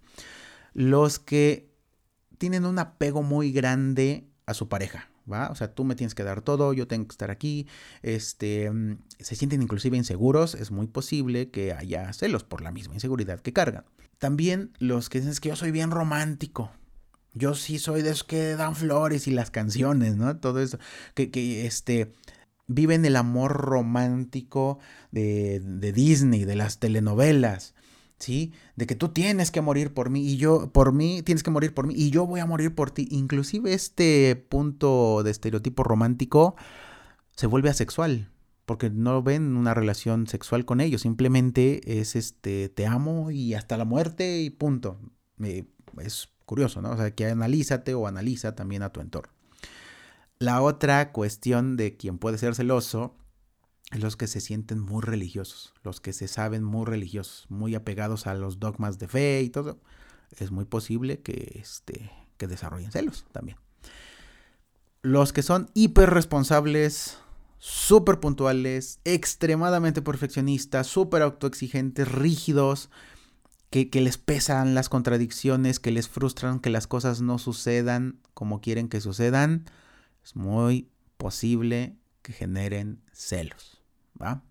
los 0.74 1.20
que 1.20 1.72
tienen 2.38 2.66
un 2.66 2.80
apego 2.80 3.24
muy 3.24 3.52
grande 3.52 4.28
a 4.46 4.54
su 4.54 4.68
pareja, 4.68 5.10
¿va? 5.32 5.50
O 5.50 5.56
sea, 5.56 5.74
tú 5.74 5.84
me 5.84 5.96
tienes 5.96 6.16
que 6.16 6.24
dar 6.24 6.42
todo, 6.42 6.74
yo 6.74 6.88
tengo 6.88 7.08
que 7.08 7.14
estar 7.14 7.32
aquí, 7.32 7.68
este, 8.02 8.70
mm, 8.72 8.98
se 9.20 9.36
sienten 9.36 9.62
inclusive 9.62 9.98
inseguros, 9.98 10.56
es 10.56 10.72
muy 10.72 10.88
posible 10.88 11.50
que 11.50 11.74
haya 11.74 12.12
celos 12.14 12.44
por 12.44 12.62
la 12.62 12.72
misma 12.72 12.96
inseguridad 12.96 13.40
que 13.40 13.54
cargan. 13.54 13.86
También 14.20 14.72
los 14.80 15.10
que 15.10 15.20
dicen 15.20 15.36
que 15.42 15.50
yo 15.50 15.56
soy 15.56 15.72
bien 15.72 15.92
romántico, 15.92 16.72
yo 17.34 17.56
sí 17.56 17.80
soy 17.80 18.02
de 18.04 18.12
esos 18.12 18.24
que 18.24 18.56
dan 18.56 18.76
flores 18.76 19.28
y 19.28 19.32
las 19.32 19.52
canciones, 19.52 20.16
¿no? 20.16 20.38
Todo 20.38 20.62
eso, 20.62 20.78
que, 21.16 21.32
que 21.32 21.66
este, 21.66 22.14
viven 22.68 23.06
el 23.06 23.16
amor 23.16 23.54
romántico 23.54 24.80
de, 25.12 25.60
de 25.60 25.92
Disney, 25.92 26.46
de 26.46 26.56
las 26.56 26.80
telenovelas, 26.80 27.74
¿sí? 28.24 28.54
De 28.76 28.88
que 28.88 28.96
tú 28.96 29.10
tienes 29.10 29.52
que 29.52 29.62
morir 29.62 29.94
por 29.94 30.10
mí 30.10 30.22
y 30.22 30.38
yo, 30.38 30.72
por 30.72 30.94
mí, 30.94 31.22
tienes 31.22 31.44
que 31.44 31.52
morir 31.52 31.74
por 31.74 31.86
mí 31.88 31.94
y 31.96 32.10
yo 32.10 32.26
voy 32.26 32.40
a 32.40 32.46
morir 32.46 32.74
por 32.74 32.90
ti. 32.90 33.08
Inclusive 33.12 33.74
este 33.74 34.36
punto 34.36 35.22
de 35.24 35.32
estereotipo 35.32 35.84
romántico 35.84 36.56
se 37.36 37.48
vuelve 37.48 37.70
asexual, 37.70 38.32
porque 38.66 38.90
no 38.90 39.22
ven 39.22 39.58
una 39.58 39.74
relación 39.74 40.28
sexual 40.28 40.66
con 40.66 40.80
ellos, 40.80 41.02
simplemente 41.02 42.00
es 42.00 42.16
este, 42.16 42.70
te 42.70 42.86
amo 42.88 43.30
y 43.32 43.54
hasta 43.54 43.78
la 43.78 43.86
muerte 43.86 44.42
y 44.42 44.50
punto. 44.50 45.00
es 46.00 46.30
curioso, 46.46 46.82
¿no? 46.82 46.92
O 46.92 46.98
sea, 46.98 47.12
que 47.12 47.26
analízate 47.26 47.94
o 47.94 48.08
analiza 48.08 48.56
también 48.56 48.84
a 48.84 48.90
tu 48.90 49.02
entorno. 49.02 49.34
La 50.40 50.62
otra 50.62 51.12
cuestión 51.12 51.78
de 51.78 51.96
quien 51.98 52.18
puede 52.18 52.38
ser 52.38 52.56
celoso 52.56 53.16
los 54.00 54.16
que 54.16 54.28
se 54.28 54.42
sienten 54.42 54.80
muy 54.80 55.02
religiosos, 55.02 55.74
los 55.84 56.02
que 56.02 56.14
se 56.14 56.28
saben 56.28 56.64
muy 56.64 56.86
religiosos, 56.86 57.46
muy 57.50 57.76
apegados 57.76 58.28
a 58.28 58.34
los 58.34 58.60
dogmas 58.60 59.00
de 59.00 59.08
fe 59.08 59.42
y 59.42 59.50
todo, 59.50 59.80
es 60.38 60.52
muy 60.52 60.66
posible 60.66 61.22
que, 61.22 61.60
este, 61.62 62.12
que 62.38 62.48
desarrollen 62.48 62.92
celos 62.92 63.26
también. 63.32 63.58
Los 65.02 65.34
que 65.34 65.44
son 65.44 65.70
hiper 65.74 66.10
responsables, 66.10 67.18
súper 67.60 68.20
puntuales, 68.20 69.00
extremadamente 69.04 70.02
perfeccionistas, 70.02 70.88
súper 70.88 71.22
autoexigentes, 71.22 72.10
rígidos, 72.10 72.90
que, 73.70 74.02
les 74.02 74.20
pesan 74.20 74.76
las 74.76 74.88
contradicciones, 74.88 75.80
que 75.80 75.92
les 75.92 76.08
frustran 76.08 76.60
que 76.60 76.70
las 76.70 76.86
cosas 76.86 77.22
no 77.22 77.40
sucedan 77.40 78.20
como 78.36 78.62
quieren 78.62 78.88
que 78.88 79.02
sucedan, 79.02 79.66
es 80.24 80.36
muy 80.36 80.90
posible 81.18 81.96
que 82.22 82.34
generen 82.34 83.02
celos. 83.14 83.83
¿Va? 84.22 84.44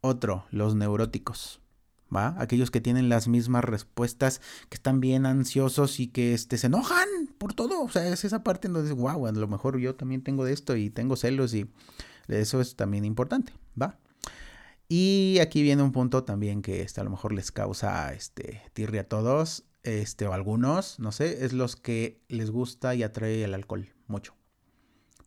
Otro, 0.00 0.46
los 0.50 0.74
neuróticos, 0.74 1.60
¿va? 2.14 2.34
Aquellos 2.38 2.70
que 2.70 2.80
tienen 2.80 3.08
las 3.08 3.28
mismas 3.28 3.64
respuestas, 3.64 4.40
que 4.68 4.76
están 4.76 5.00
bien 5.00 5.26
ansiosos 5.26 6.00
y 6.00 6.08
que 6.08 6.34
este, 6.34 6.58
se 6.58 6.68
enojan 6.68 7.08
por 7.38 7.54
todo. 7.54 7.82
O 7.82 7.88
sea, 7.88 8.06
es 8.08 8.24
esa 8.24 8.44
parte 8.44 8.68
donde 8.68 8.82
dices, 8.82 8.96
wow, 8.96 9.26
a 9.26 9.32
lo 9.32 9.48
mejor 9.48 9.78
yo 9.78 9.94
también 9.94 10.22
tengo 10.22 10.44
de 10.44 10.52
esto 10.52 10.76
y 10.76 10.90
tengo 10.90 11.16
celos 11.16 11.54
y 11.54 11.70
eso 12.28 12.60
es 12.60 12.76
también 12.76 13.04
importante, 13.04 13.52
¿va? 13.80 13.98
Y 14.88 15.38
aquí 15.40 15.62
viene 15.62 15.82
un 15.82 15.92
punto 15.92 16.22
también 16.22 16.62
que 16.62 16.82
este, 16.82 17.00
a 17.00 17.04
lo 17.04 17.10
mejor 17.10 17.32
les 17.32 17.50
causa 17.50 18.12
este, 18.12 18.62
tirria 18.72 19.02
a 19.02 19.04
todos, 19.04 19.64
este, 19.82 20.26
o 20.26 20.32
algunos, 20.32 21.00
no 21.00 21.10
sé, 21.10 21.44
es 21.44 21.52
los 21.52 21.74
que 21.74 22.20
les 22.28 22.50
gusta 22.50 22.94
y 22.94 23.02
atrae 23.02 23.42
el 23.42 23.54
alcohol 23.54 23.92
mucho 24.06 24.35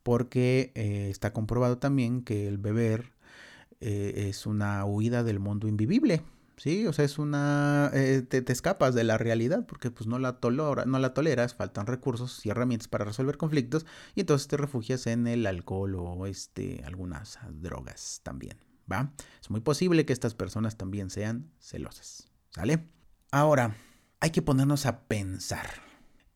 porque 0.04 0.72
eh, 0.76 1.08
está 1.10 1.34
comprobado 1.34 1.78
también 1.78 2.24
que 2.24 2.48
el 2.48 2.58
beber 2.58 3.14
eh, 3.82 4.28
es 4.30 4.46
una 4.46 4.86
huida 4.86 5.24
del 5.24 5.40
mundo 5.40 5.68
invivible. 5.68 6.24
Sí, 6.58 6.86
o 6.88 6.92
sea, 6.92 7.06
es 7.06 7.18
una... 7.18 7.90
Eh, 7.94 8.22
te, 8.22 8.44
escapas 8.52 8.94
de 8.94 9.06
la 9.06 9.18
realidad 9.18 9.66
porque 9.66 9.92
pues 9.92 10.08
no 10.08 10.20
la, 10.20 10.42
tolera, 10.42 10.84
no 10.86 11.00
la 11.00 11.14
toleras, 11.14 11.56
faltan 11.56 11.88
recursos 11.88 12.46
y 12.46 12.50
herramientas 12.50 12.90
para 12.90 13.06
resolver 13.06 13.38
conflictos 13.38 13.86
y 14.14 14.22
entonces 14.22 14.50
te 14.50 14.58
refugias 14.58 15.08
en 15.08 15.26
el 15.26 15.46
alcohol 15.46 15.96
o 15.96 16.26
este, 16.28 16.84
algunas 16.84 17.40
drogas 17.50 18.20
también, 18.24 18.58
¿va? 18.92 19.14
Es 19.42 19.50
muy 19.50 19.62
posible 19.62 20.06
que 20.06 20.12
estas 20.12 20.36
personas 20.36 20.76
también 20.76 21.10
sean 21.10 21.50
celosas, 21.60 22.28
¿sale? 22.50 22.90
Ahora, 23.32 23.78
hay 24.20 24.32
que 24.32 24.42
ponernos 24.42 24.86
a 24.86 25.08
pensar 25.08 25.89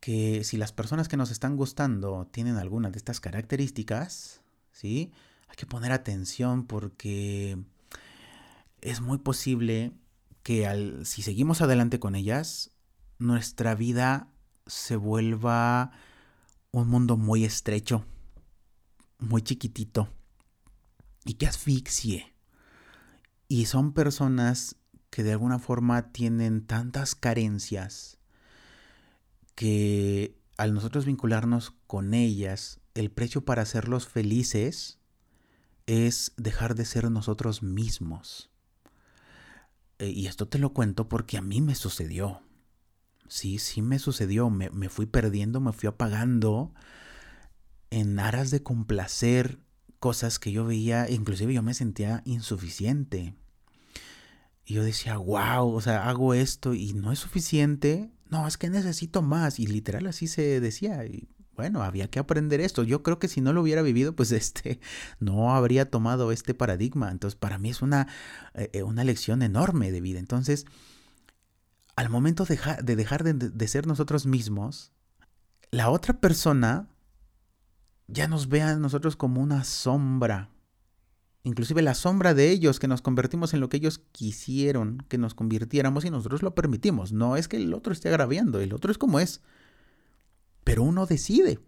que 0.04 0.44
si 0.44 0.58
las 0.58 0.74
personas 0.74 1.08
que 1.08 1.16
nos 1.16 1.32
están 1.32 1.56
gustando 1.56 2.28
tienen 2.30 2.58
alguna 2.58 2.90
de 2.90 2.98
estas 2.98 3.22
características, 3.22 4.42
¿sí? 4.74 5.14
Hay 5.48 5.56
que 5.56 5.66
poner 5.66 5.94
atención 5.94 6.68
porque 6.68 7.58
es 8.82 9.00
muy 9.00 9.20
posible 9.20 9.94
que 10.44 10.68
al, 10.68 11.06
si 11.06 11.22
seguimos 11.22 11.62
adelante 11.62 12.02
con 12.02 12.16
ellas, 12.16 12.72
nuestra 13.18 13.76
vida 13.76 14.28
se 14.68 14.98
vuelva 14.98 15.92
un 16.72 16.90
mundo 16.90 17.16
muy 17.16 17.46
estrecho, 17.46 18.04
muy 19.20 19.42
chiquitito 19.42 20.10
y 21.24 21.36
que 21.36 21.48
asfixie. 21.48 22.36
Y 23.48 23.68
son 23.68 23.94
personas 23.94 24.76
que 25.10 25.24
de 25.24 25.32
alguna 25.32 25.60
forma 25.60 26.12
tienen 26.12 26.68
tantas 26.68 27.16
carencias 27.16 28.20
que 29.56 30.38
al 30.58 30.74
nosotros 30.74 31.06
vincularnos 31.06 31.74
con 31.88 32.14
ellas, 32.14 32.80
el 32.94 33.12
precio 33.12 33.44
para 33.44 33.64
hacerlos 33.64 34.08
felices 34.08 35.00
es 35.86 36.34
dejar 36.38 36.76
de 36.76 36.86
ser 36.86 37.10
nosotros 37.12 37.64
mismos. 37.64 38.50
Eh, 40.00 40.10
y 40.10 40.28
esto 40.28 40.48
te 40.48 40.60
lo 40.60 40.74
cuento 40.74 41.10
porque 41.10 41.38
a 41.38 41.42
mí 41.42 41.62
me 41.62 41.76
sucedió. 41.76 42.42
Sí, 43.28 43.58
sí 43.58 43.82
me 43.82 44.00
sucedió. 44.00 44.50
Me, 44.50 44.70
me 44.70 44.90
fui 44.90 45.06
perdiendo, 45.06 45.60
me 45.60 45.74
fui 45.74 45.88
apagando 45.88 46.74
en 47.90 48.20
aras 48.20 48.52
de 48.52 48.64
complacer 48.64 49.60
cosas 50.00 50.40
que 50.40 50.52
yo 50.52 50.66
veía, 50.66 51.10
inclusive 51.10 51.54
yo 51.54 51.64
me 51.64 51.74
sentía 51.74 52.22
insuficiente. 52.26 53.36
Y 54.66 54.74
yo 54.76 54.84
decía, 54.84 55.18
wow, 55.18 55.74
o 55.74 55.82
sea, 55.82 56.10
hago 56.10 56.34
esto 56.34 56.74
y 56.74 56.94
no 56.94 57.12
es 57.12 57.20
suficiente, 57.20 58.12
no, 58.30 58.48
es 58.48 58.58
que 58.58 58.70
necesito 58.70 59.22
más. 59.22 59.60
Y 59.60 59.68
literal 59.68 60.08
así 60.08 60.28
se 60.28 60.60
decía. 60.60 61.06
Y 61.06 61.28
bueno, 61.56 61.84
había 61.84 62.10
que 62.10 62.20
aprender 62.20 62.62
esto. 62.62 62.84
Yo 62.84 63.04
creo 63.04 63.20
que 63.20 63.28
si 63.28 63.42
no 63.42 63.54
lo 63.54 63.62
hubiera 63.62 63.82
vivido, 63.82 64.16
pues 64.16 64.32
este, 64.34 64.80
no 65.20 65.56
habría 65.56 65.90
tomado 65.90 66.32
este 66.32 66.54
paradigma. 66.54 67.12
Entonces, 67.12 67.38
para 67.38 67.58
mí 67.58 67.70
es 67.70 67.82
una, 67.82 68.08
eh, 68.54 68.70
eh, 68.74 68.84
una 68.84 69.04
lección 69.04 69.42
enorme 69.42 69.92
de 69.92 70.02
vida. 70.02 70.20
Entonces, 70.20 70.66
al 71.96 72.10
momento 72.10 72.46
de, 72.46 72.60
de 72.82 72.96
dejar 72.96 73.24
de, 73.24 73.34
de, 73.34 73.68
ser 73.68 73.86
nosotros 73.86 74.26
mismos, 74.26 74.92
la 75.70 75.90
otra 75.90 76.20
persona 76.20 76.88
ya 78.08 78.28
nos 78.28 78.50
ve 78.50 78.62
a 78.62 78.76
nosotros 78.76 79.16
como 79.16 79.42
una 79.42 79.64
sombra. 79.64 80.50
Inclusive 81.44 81.82
la 81.82 81.94
sombra 81.94 82.34
de 82.34 82.52
ellos, 82.52 82.80
que 82.80 82.88
nos 82.88 83.02
convertimos 83.02 83.54
en 83.54 83.60
lo 83.60 83.70
que 83.70 83.78
ellos 83.78 84.02
quisieron 84.12 85.04
que 85.10 85.18
nos 85.18 85.34
convirtiéramos 85.34 86.06
y 86.06 86.10
nosotros 86.10 86.42
lo 86.42 86.56
permitimos. 86.56 87.12
No 87.12 87.36
es 87.36 87.48
que 87.48 87.58
el 87.58 87.74
otro 87.74 87.92
esté 87.92 88.10
agraviando, 88.10 88.60
el 88.60 88.74
otro 88.74 88.92
es 88.92 88.98
como 88.98 89.20
es 89.20 89.42
pero 90.64 90.84
uno 90.84 91.06
decide. 91.06 91.60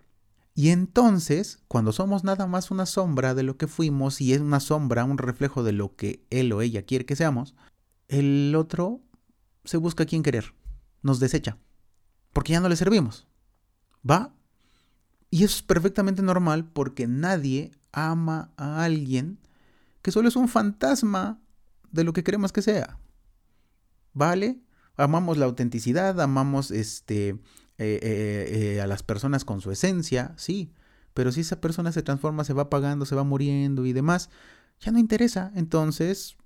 Y 0.53 0.69
entonces, 0.69 1.59
cuando 1.67 1.91
somos 1.91 2.23
nada 2.23 2.47
más 2.47 2.71
una 2.71 2.85
sombra 2.85 3.33
de 3.33 3.43
lo 3.43 3.57
que 3.57 3.67
fuimos 3.67 4.21
y 4.21 4.33
es 4.33 4.39
una 4.39 4.61
sombra, 4.61 5.03
un 5.03 5.17
reflejo 5.17 5.63
de 5.63 5.73
lo 5.73 5.95
que 5.95 6.25
él 6.29 6.53
o 6.53 6.61
ella 6.61 6.83
quiere 6.83 7.05
que 7.05 7.15
seamos, 7.15 7.55
el 8.07 8.55
otro 8.55 9.01
se 9.65 9.77
busca 9.77 10.03
a 10.03 10.05
quien 10.05 10.23
querer, 10.23 10.53
nos 11.01 11.19
desecha, 11.19 11.57
porque 12.31 12.53
ya 12.53 12.61
no 12.61 12.69
le 12.69 12.77
servimos. 12.77 13.27
¿Va? 14.09 14.33
Y 15.29 15.43
eso 15.43 15.57
es 15.57 15.61
perfectamente 15.61 16.21
normal 16.21 16.69
porque 16.71 17.07
nadie 17.07 17.71
ama 17.91 18.53
a 18.55 18.83
alguien 18.83 19.39
que 20.05 20.11
solo 20.11 20.27
es 20.27 20.35
un 20.35 20.47
fantasma 20.47 21.41
de 21.89 22.03
lo 22.03 22.13
que 22.13 22.23
queremos 22.23 22.51
que 22.51 22.61
sea. 22.61 22.99
¿Vale? 24.13 24.61
Amamos 24.97 25.39
la 25.39 25.47
autenticidad, 25.47 26.21
amamos 26.21 26.69
este 26.69 27.29
eh, 27.29 27.39
eh, 27.79 28.75
eh, 28.75 28.81
a 28.81 28.85
las 28.85 29.01
personas 29.01 29.45
con 29.45 29.61
su 29.61 29.71
esencia, 29.71 30.35
sí, 30.37 30.71
pero 31.15 31.31
si 31.31 31.41
esa 31.41 31.59
persona 31.59 31.91
se 31.91 32.03
transforma, 32.03 32.43
se 32.43 32.53
va 32.53 32.63
apagando, 32.63 33.07
se 33.07 33.15
va 33.15 33.23
muriendo 33.23 33.87
y 33.87 33.93
demás, 33.93 34.29
ya 34.79 34.91
no 34.91 34.99
interesa. 34.99 35.51
Entonces, 35.55 36.37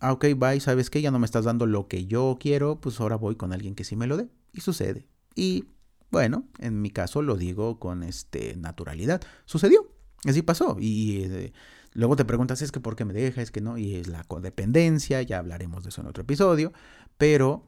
ah, 0.00 0.12
ok, 0.12 0.26
bye, 0.36 0.58
¿sabes 0.58 0.90
qué? 0.90 1.00
Ya 1.00 1.12
no 1.12 1.20
me 1.20 1.26
estás 1.26 1.44
dando 1.44 1.66
lo 1.66 1.86
que 1.86 2.06
yo 2.06 2.36
quiero, 2.40 2.80
pues 2.80 2.98
ahora 2.98 3.14
voy 3.14 3.36
con 3.36 3.52
alguien 3.52 3.76
que 3.76 3.84
sí 3.84 3.94
me 3.94 4.08
lo 4.08 4.16
dé. 4.16 4.28
Y 4.52 4.60
sucede. 4.60 5.06
Y 5.36 5.66
bueno, 6.10 6.48
en 6.58 6.82
mi 6.82 6.90
caso 6.90 7.22
lo 7.22 7.36
digo 7.36 7.78
con 7.78 8.02
este 8.02 8.56
naturalidad. 8.56 9.22
Sucedió. 9.44 9.88
Así 10.24 10.42
pasó. 10.42 10.78
Y 10.80 11.52
luego 11.94 12.16
te 12.16 12.24
preguntas, 12.24 12.60
es 12.60 12.72
que 12.72 12.80
por 12.80 12.96
qué 12.96 13.04
me 13.04 13.14
deja, 13.14 13.40
es 13.40 13.50
que 13.50 13.60
no, 13.60 13.78
y 13.78 13.94
es 13.94 14.08
la 14.08 14.24
codependencia, 14.24 15.22
ya 15.22 15.38
hablaremos 15.38 15.82
de 15.84 15.88
eso 15.88 16.02
en 16.02 16.08
otro 16.08 16.22
episodio, 16.22 16.72
pero 17.16 17.66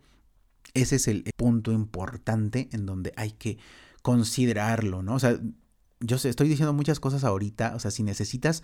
ese 0.74 0.96
es 0.96 1.08
el 1.08 1.24
punto 1.36 1.72
importante 1.72 2.68
en 2.72 2.84
donde 2.84 3.12
hay 3.16 3.32
que 3.32 3.58
considerarlo, 4.02 5.02
¿no? 5.02 5.14
O 5.14 5.18
sea, 5.18 5.38
yo 6.00 6.16
estoy 6.16 6.48
diciendo 6.48 6.72
muchas 6.74 7.00
cosas 7.00 7.24
ahorita, 7.24 7.74
o 7.74 7.78
sea, 7.78 7.90
si 7.90 8.02
necesitas 8.02 8.62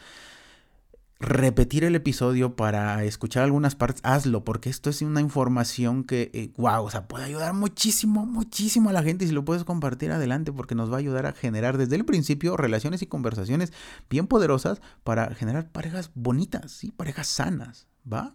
repetir 1.23 1.85
el 1.85 1.95
episodio 1.95 2.57
para 2.57 3.05
escuchar 3.05 3.45
algunas 3.45 3.77
partes, 3.77 4.03
hazlo, 4.05 4.45
porque 4.45 4.68
esto 4.68 4.91
es 4.91 5.03
una 5.03 5.20
información 5.20 6.03
que, 6.03 6.53
wow, 6.57 6.75
eh, 6.75 6.79
o 6.81 6.91
sea, 6.91 7.07
puede 7.07 7.25
ayudar 7.25 7.55
muchísimo, 7.55 8.27
muchísimo 8.27 8.91
a 8.91 8.93
la 8.93 9.05
gente 9.05 9.25
y 9.25 9.29
si 9.29 9.35
lo 9.35 9.45
puedes 9.45 9.62
compartir 9.62 10.11
adelante, 10.11 10.53
porque 10.53 10.75
nos 10.75 10.91
va 10.91 10.97
a 10.97 10.99
ayudar 10.99 11.27
a 11.27 11.33
generar 11.33 11.79
desde 11.79 11.95
el 11.95 12.05
principio 12.05 12.57
relaciones 12.57 13.03
y 13.03 13.07
conversaciones 13.07 13.73
bien 14.11 14.27
poderosas 14.27 14.83
para 15.05 15.33
generar 15.35 15.70
parejas 15.70 16.11
bonitas, 16.14 16.73
¿sí? 16.73 16.91
Parejas 16.91 17.29
sanas, 17.29 17.87
¿va? 18.11 18.35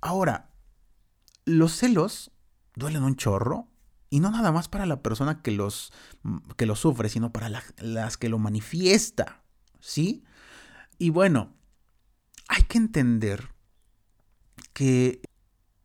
Ahora, 0.00 0.52
los 1.44 1.72
celos 1.76 2.30
duelen 2.76 3.02
un 3.02 3.16
chorro. 3.16 3.68
Y 4.10 4.20
no 4.20 4.30
nada 4.30 4.52
más 4.52 4.68
para 4.68 4.84
la 4.84 5.00
persona 5.00 5.40
que 5.40 5.52
los, 5.52 5.90
que 6.58 6.66
los 6.66 6.80
sufre, 6.80 7.08
sino 7.08 7.32
para 7.32 7.48
las 7.78 8.16
que 8.18 8.28
lo 8.28 8.38
manifiesta. 8.38 9.42
¿Sí? 9.80 10.22
Y 10.98 11.08
bueno, 11.08 11.54
hay 12.48 12.62
que 12.64 12.78
entender 12.78 13.48
que 14.72 15.20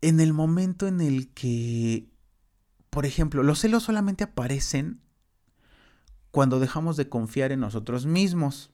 en 0.01 0.19
el 0.19 0.33
momento 0.33 0.87
en 0.87 1.01
el 1.01 1.29
que, 1.29 2.09
por 2.89 3.05
ejemplo, 3.05 3.43
los 3.43 3.59
celos 3.59 3.83
solamente 3.83 4.23
aparecen 4.23 5.01
cuando 6.31 6.59
dejamos 6.59 6.97
de 6.97 7.09
confiar 7.09 7.51
en 7.51 7.59
nosotros 7.61 8.05
mismos. 8.05 8.71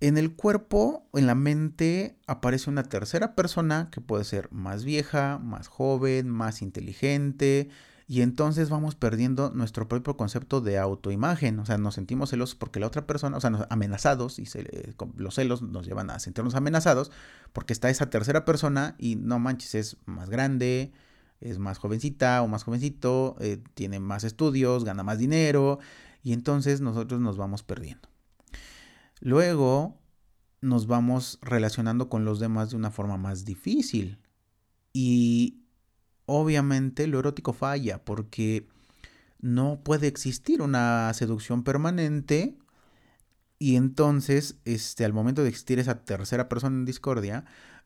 En 0.00 0.18
el 0.18 0.34
cuerpo, 0.34 1.08
en 1.14 1.26
la 1.26 1.34
mente, 1.34 2.18
aparece 2.26 2.68
una 2.68 2.82
tercera 2.82 3.34
persona 3.34 3.88
que 3.90 4.00
puede 4.00 4.24
ser 4.24 4.50
más 4.52 4.84
vieja, 4.84 5.38
más 5.38 5.68
joven, 5.68 6.28
más 6.28 6.60
inteligente, 6.60 7.70
y 8.12 8.20
entonces 8.20 8.68
vamos 8.68 8.94
perdiendo 8.94 9.52
nuestro 9.54 9.88
propio 9.88 10.18
concepto 10.18 10.60
de 10.60 10.76
autoimagen. 10.76 11.58
O 11.58 11.64
sea, 11.64 11.78
nos 11.78 11.94
sentimos 11.94 12.28
celosos 12.28 12.54
porque 12.56 12.78
la 12.78 12.86
otra 12.86 13.06
persona, 13.06 13.38
o 13.38 13.40
sea, 13.40 13.66
amenazados, 13.70 14.38
y 14.38 14.44
los 15.16 15.34
celos 15.34 15.62
nos 15.62 15.86
llevan 15.86 16.10
a 16.10 16.18
sentirnos 16.18 16.54
amenazados 16.54 17.10
porque 17.54 17.72
está 17.72 17.88
esa 17.88 18.10
tercera 18.10 18.44
persona 18.44 18.96
y 18.98 19.16
no 19.16 19.38
manches, 19.38 19.74
es 19.74 19.96
más 20.04 20.28
grande, 20.28 20.92
es 21.40 21.58
más 21.58 21.78
jovencita 21.78 22.42
o 22.42 22.48
más 22.48 22.64
jovencito, 22.64 23.34
eh, 23.40 23.62
tiene 23.72 23.98
más 23.98 24.24
estudios, 24.24 24.84
gana 24.84 25.02
más 25.02 25.18
dinero, 25.18 25.78
y 26.22 26.34
entonces 26.34 26.82
nosotros 26.82 27.18
nos 27.18 27.38
vamos 27.38 27.62
perdiendo. 27.62 28.10
Luego 29.20 29.96
nos 30.60 30.86
vamos 30.86 31.38
relacionando 31.40 32.10
con 32.10 32.26
los 32.26 32.40
demás 32.40 32.72
de 32.72 32.76
una 32.76 32.90
forma 32.90 33.16
más 33.16 33.46
difícil. 33.46 34.18
Y 34.92 35.61
obviamente 36.26 37.06
lo 37.06 37.18
erótico 37.18 37.52
falla 37.52 38.04
porque 38.04 38.66
no 39.40 39.80
puede 39.82 40.06
existir 40.06 40.62
una 40.62 41.12
seducción 41.14 41.64
permanente 41.64 42.56
y 43.58 43.76
entonces 43.76 44.56
este, 44.64 45.04
al 45.04 45.12
momento 45.12 45.42
de 45.42 45.48
existir 45.48 45.78
esa 45.78 46.04
tercera 46.04 46.48
persona 46.48 46.76
en 46.76 46.84
discordia, 46.84 47.44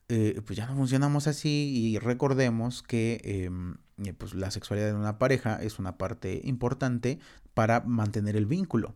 eh, 0.08 0.40
pues 0.46 0.56
ya 0.56 0.66
no 0.66 0.76
funcionamos 0.76 1.26
así 1.26 1.70
y 1.74 1.98
recordemos 1.98 2.82
que 2.82 3.20
em, 3.24 3.76
eh, 4.04 4.12
pues 4.12 4.34
la 4.34 4.50
sexualidad 4.50 4.88
de 4.88 4.94
una 4.94 5.18
pareja 5.18 5.60
es 5.62 5.78
una 5.78 5.98
parte 5.98 6.40
importante 6.44 7.18
para 7.54 7.80
mantener 7.80 8.36
el 8.36 8.46
vínculo. 8.46 8.94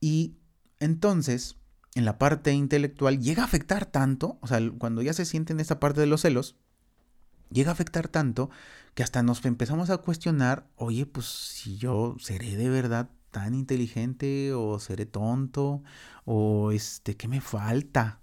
Y 0.00 0.36
entonces, 0.80 1.56
en 1.94 2.04
la 2.04 2.18
parte 2.18 2.52
intelectual, 2.52 3.20
llega 3.20 3.42
a 3.42 3.46
afectar 3.46 3.86
tanto, 3.86 4.38
o 4.40 4.46
sea, 4.46 4.60
cuando 4.78 5.02
ya 5.02 5.12
se 5.12 5.24
siente 5.24 5.52
en 5.52 5.60
esta 5.60 5.80
parte 5.80 6.00
de 6.00 6.06
los 6.06 6.22
celos, 6.22 6.56
llega 7.52 7.70
a 7.70 7.72
afectar 7.72 8.08
tanto 8.08 8.50
que 8.94 9.02
hasta 9.02 9.22
nos 9.22 9.44
empezamos 9.44 9.90
a 9.90 9.98
cuestionar, 9.98 10.68
oye, 10.76 11.06
pues 11.06 11.26
si 11.26 11.76
yo 11.78 12.16
seré 12.18 12.56
de 12.56 12.68
verdad 12.68 13.10
tan 13.30 13.54
inteligente 13.54 14.52
o 14.52 14.78
seré 14.78 15.06
tonto 15.06 15.82
o 16.24 16.72
este, 16.72 17.16
¿qué 17.16 17.28
me 17.28 17.40
falta? 17.40 18.20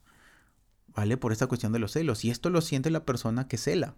¿Vale? 0.88 1.18
Por 1.18 1.32
esta 1.32 1.48
cuestión 1.48 1.72
de 1.72 1.80
los 1.80 1.94
celos. 1.94 2.24
Y 2.26 2.30
esto 2.30 2.50
lo 2.50 2.62
siente 2.62 2.92
la 2.92 3.06
persona 3.06 3.48
que 3.48 3.58
cela. 3.58 3.96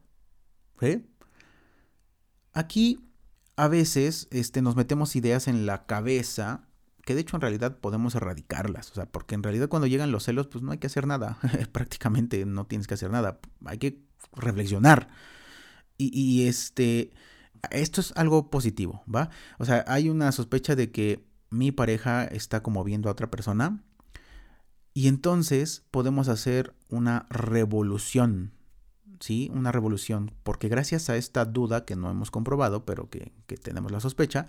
Aquí 2.53 3.07
a 3.55 3.67
veces 3.67 4.27
este, 4.31 4.61
nos 4.61 4.75
metemos 4.75 5.15
ideas 5.15 5.47
en 5.47 5.65
la 5.65 5.85
cabeza 5.85 6.67
que 7.05 7.15
de 7.15 7.21
hecho 7.21 7.35
en 7.35 7.41
realidad 7.41 7.77
podemos 7.79 8.15
erradicarlas, 8.15 8.91
o 8.91 8.95
sea, 8.95 9.05
porque 9.07 9.35
en 9.35 9.43
realidad 9.43 9.69
cuando 9.69 9.87
llegan 9.87 10.11
los 10.11 10.23
celos, 10.23 10.47
pues 10.47 10.63
no 10.63 10.71
hay 10.71 10.77
que 10.77 10.87
hacer 10.87 11.07
nada, 11.07 11.39
prácticamente 11.71 12.45
no 12.45 12.65
tienes 12.65 12.87
que 12.87 12.93
hacer 12.93 13.09
nada, 13.09 13.39
hay 13.65 13.79
que 13.79 14.03
reflexionar. 14.33 15.09
Y, 15.97 16.47
este, 16.47 17.11
esto 17.69 18.01
es 18.01 18.11
algo 18.15 18.49
positivo, 18.49 19.03
¿va? 19.13 19.29
O 19.59 19.65
sea, 19.65 19.85
hay 19.87 20.09
una 20.09 20.31
sospecha 20.31 20.75
de 20.75 20.91
que 20.91 21.23
mi 21.51 21.71
pareja 21.71 22.23
está 22.23 22.63
como 22.63 22.83
viendo 22.83 23.07
a 23.07 23.11
otra 23.11 23.29
persona 23.29 23.83
y 24.95 25.07
entonces 25.07 25.83
podemos 25.91 26.27
hacer 26.27 26.73
una 26.89 27.27
revolución, 27.29 28.51
¿sí? 29.19 29.51
Una 29.53 29.71
revolución, 29.71 30.31
porque 30.41 30.69
gracias 30.69 31.09
a 31.11 31.17
esta 31.17 31.45
duda 31.45 31.85
que 31.85 31.95
no 31.95 32.09
hemos 32.09 32.31
comprobado, 32.31 32.83
pero 32.83 33.09
que, 33.11 33.31
que 33.45 33.57
tenemos 33.57 33.91
la 33.91 33.99
sospecha, 33.99 34.47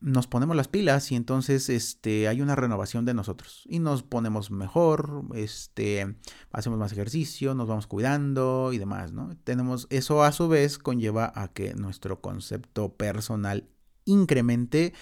nos 0.00 0.26
ponemos 0.26 0.56
las 0.56 0.68
pilas 0.68 1.12
y 1.12 1.16
entonces 1.16 1.68
este, 1.68 2.26
hay 2.26 2.40
una 2.40 2.56
renovación 2.56 3.04
de 3.04 3.14
nosotros 3.14 3.64
y 3.66 3.78
nos 3.78 4.02
ponemos 4.02 4.50
mejor, 4.50 5.24
este, 5.34 6.16
hacemos 6.52 6.78
más 6.78 6.92
ejercicio, 6.92 7.54
nos 7.54 7.68
vamos 7.68 7.86
cuidando 7.86 8.72
y 8.72 8.78
demás, 8.78 9.12
¿no? 9.12 9.36
Tenemos, 9.44 9.86
eso 9.90 10.22
a 10.22 10.32
su 10.32 10.48
vez 10.48 10.78
conlleva 10.78 11.32
a 11.34 11.48
que 11.48 11.74
nuestro 11.74 12.20
concepto 12.20 12.94
personal 12.94 13.68
incremente, 14.06 14.94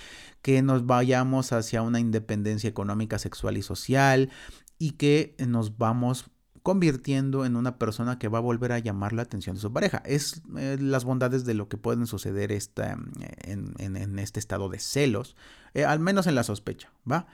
que 0.43 0.63
nos 0.63 0.87
vayamos 0.87 1.53
hacia 1.53 1.83
una 1.83 2.01
independencia 2.01 2.69
económica, 2.69 3.19
sexual 3.19 3.57
y 3.57 3.63
social 3.63 4.31
y 4.79 4.93
que 4.93 5.37
nos 5.47 5.79
vamos 5.79 6.31
convirtiendo 6.69 7.47
en 7.47 7.57
una 7.57 7.79
persona 7.79 8.19
que 8.19 8.29
va 8.29 8.37
a 8.37 8.43
volver 8.43 8.73
a 8.73 8.79
llamar 8.79 9.14
la 9.14 9.23
atención 9.23 9.57
de 9.57 9.62
su 9.62 9.73
pareja. 9.73 10.03
Es 10.05 10.43
eh, 10.59 10.77
las 10.79 11.05
bondades 11.07 11.47
de 11.47 11.55
lo 11.55 11.66
que 11.71 11.79
pueden 11.79 12.07
suceder 12.07 12.53
esta, 12.53 12.99
en, 13.39 14.19
este 14.19 14.39
estado 14.39 14.69
de 14.69 14.79
celos, 14.79 15.35
eh, 15.73 15.87
al 15.87 15.99
menos 15.99 16.27
en 16.27 16.35
la 16.35 16.43
sospecha, 16.43 16.93
¿va? 17.11 17.27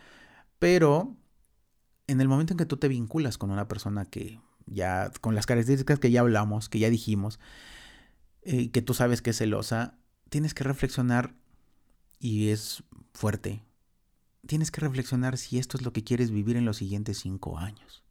Pero 0.60 1.16
en 2.06 2.20
el 2.20 2.28
momento 2.28 2.52
en 2.52 2.58
que 2.58 2.64
tú 2.64 2.76
te 2.76 2.86
vinculas 2.86 3.36
con 3.36 3.50
una 3.50 3.66
persona 3.66 4.04
que 4.04 4.40
ya, 4.66 5.10
con 5.20 5.34
las 5.34 5.46
características 5.46 5.98
que 5.98 6.12
ya 6.12 6.20
hablamos, 6.20 6.68
que 6.68 6.78
ya 6.78 6.88
dijimos, 6.88 7.40
eh, 8.42 8.70
que 8.70 8.82
tú 8.82 8.94
sabes 8.94 9.20
que 9.20 9.30
es 9.30 9.38
celosa, 9.38 9.98
tienes 10.28 10.54
que 10.54 10.62
reflexionar 10.62 11.34
y 12.20 12.50
es 12.50 12.84
fuerte, 13.14 13.64
tienes 14.46 14.70
que 14.70 14.80
reflexionar 14.80 15.38
si 15.38 15.58
esto 15.58 15.76
es 15.76 15.82
lo 15.82 15.92
que 15.92 16.04
quieres 16.04 16.30
vivir 16.30 16.56
en 16.56 16.66
los 16.66 16.76
siguientes 16.76 17.18
cinco 17.18 17.58
años. 17.58 18.03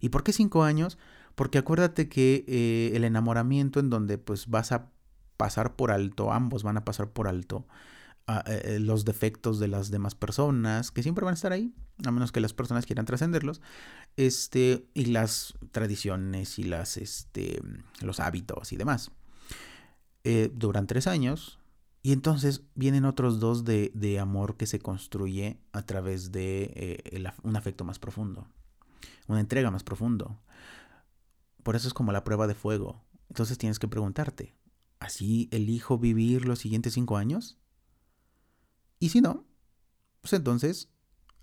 ¿Y 0.00 0.08
por 0.08 0.24
qué 0.24 0.32
cinco 0.32 0.64
años? 0.64 0.98
Porque 1.34 1.58
acuérdate 1.58 2.08
que 2.08 2.44
eh, 2.48 2.92
el 2.94 3.04
enamoramiento 3.04 3.80
en 3.80 3.90
donde 3.90 4.18
pues 4.18 4.48
vas 4.48 4.72
a 4.72 4.90
pasar 5.36 5.76
por 5.76 5.90
alto, 5.90 6.32
ambos 6.32 6.62
van 6.62 6.76
a 6.76 6.84
pasar 6.84 7.10
por 7.10 7.28
alto 7.28 7.66
ah, 8.26 8.42
eh, 8.46 8.62
eh, 8.64 8.78
los 8.80 9.04
defectos 9.04 9.58
de 9.58 9.68
las 9.68 9.90
demás 9.90 10.14
personas, 10.14 10.90
que 10.90 11.02
siempre 11.02 11.24
van 11.24 11.32
a 11.32 11.36
estar 11.36 11.52
ahí, 11.52 11.72
a 12.04 12.10
menos 12.10 12.32
que 12.32 12.40
las 12.40 12.52
personas 12.52 12.86
quieran 12.86 13.06
trascenderlos, 13.06 13.60
este, 14.16 14.86
y 14.94 15.06
las 15.06 15.54
tradiciones 15.70 16.58
y 16.58 16.64
las, 16.64 16.96
este, 16.96 17.62
los 18.00 18.20
hábitos 18.20 18.72
y 18.72 18.76
demás. 18.76 19.10
duran 20.52 20.86
tres 20.86 21.06
años, 21.06 21.58
y 22.02 22.12
entonces 22.12 22.62
vienen 22.74 23.04
otros 23.04 23.40
dos 23.40 23.64
de, 23.64 24.18
amor 24.20 24.56
que 24.56 24.66
se 24.66 24.78
construye 24.78 25.58
a 25.72 25.82
través 25.82 26.32
de 26.32 27.02
un 27.42 27.56
afecto 27.56 27.84
más 27.84 27.98
profundo 27.98 28.46
una 29.30 29.40
entrega 29.40 29.70
más 29.70 29.84
profundo. 29.84 30.40
Por 31.62 31.76
eso 31.76 31.88
es 31.88 31.94
como 31.94 32.12
la 32.12 32.24
prueba 32.24 32.46
de 32.46 32.54
fuego. 32.54 33.04
Entonces 33.28 33.58
tienes 33.58 33.78
que 33.78 33.88
preguntarte, 33.88 34.54
¿así 34.98 35.48
elijo 35.52 35.98
vivir 35.98 36.46
los 36.46 36.58
siguientes 36.58 36.94
cinco 36.94 37.16
años? 37.16 37.58
Y 38.98 39.10
si 39.10 39.20
no, 39.20 39.46
pues 40.20 40.32
entonces 40.32 40.88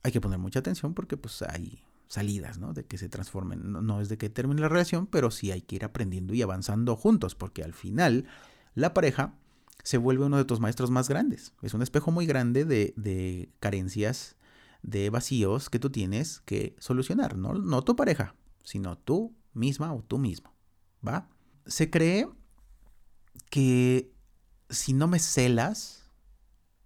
hay 0.03 0.11
que 0.11 0.21
poner 0.21 0.39
mucha 0.39 0.59
atención 0.59 0.93
porque 0.93 1.17
pues 1.17 1.41
hay 1.41 1.83
salidas, 2.07 2.57
¿no? 2.57 2.73
De 2.73 2.85
que 2.85 2.97
se 2.97 3.09
transformen. 3.09 3.71
No, 3.71 4.01
es 4.01 4.09
de 4.09 4.17
que 4.17 4.29
termine 4.29 4.61
la 4.61 4.69
relación, 4.69 5.07
pero 5.07 5.31
sí 5.31 5.51
hay 5.51 5.61
que 5.61 5.75
ir 5.75 5.85
aprendiendo 5.85 6.33
y 6.33 6.41
avanzando 6.41 6.95
juntos, 6.95 7.35
porque 7.35 7.63
al 7.63 7.73
final 7.73 8.25
la 8.73 8.93
pareja 8.93 9.35
se 9.83 9.97
vuelve 9.97 10.25
uno 10.25 10.37
de 10.37 10.45
tus 10.45 10.59
maestros 10.59 10.91
más 10.91 11.09
grandes. 11.09 11.53
Es 11.61 11.73
un 11.73 11.81
espejo 11.81 12.11
muy 12.11 12.25
grande 12.25 12.65
de, 12.65 12.93
de 12.95 13.51
carencias 13.59 14.36
de 14.81 15.09
vacíos 15.09 15.69
que 15.69 15.79
tú 15.79 15.89
tienes 15.89 16.41
que 16.41 16.75
solucionar, 16.79 17.37
no, 17.37 17.53
no 17.53 17.83
tu 17.83 17.95
pareja, 17.95 18.35
sino 18.63 18.97
tú 18.97 19.35
misma 19.53 19.93
o 19.93 20.03
tú 20.03 20.17
mismo, 20.17 20.53
¿va? 21.05 21.29
Se 21.65 21.89
cree 21.89 22.29
que 23.49 24.13
si 24.69 24.93
no 24.93 25.07
me 25.07 25.19
celas, 25.19 26.09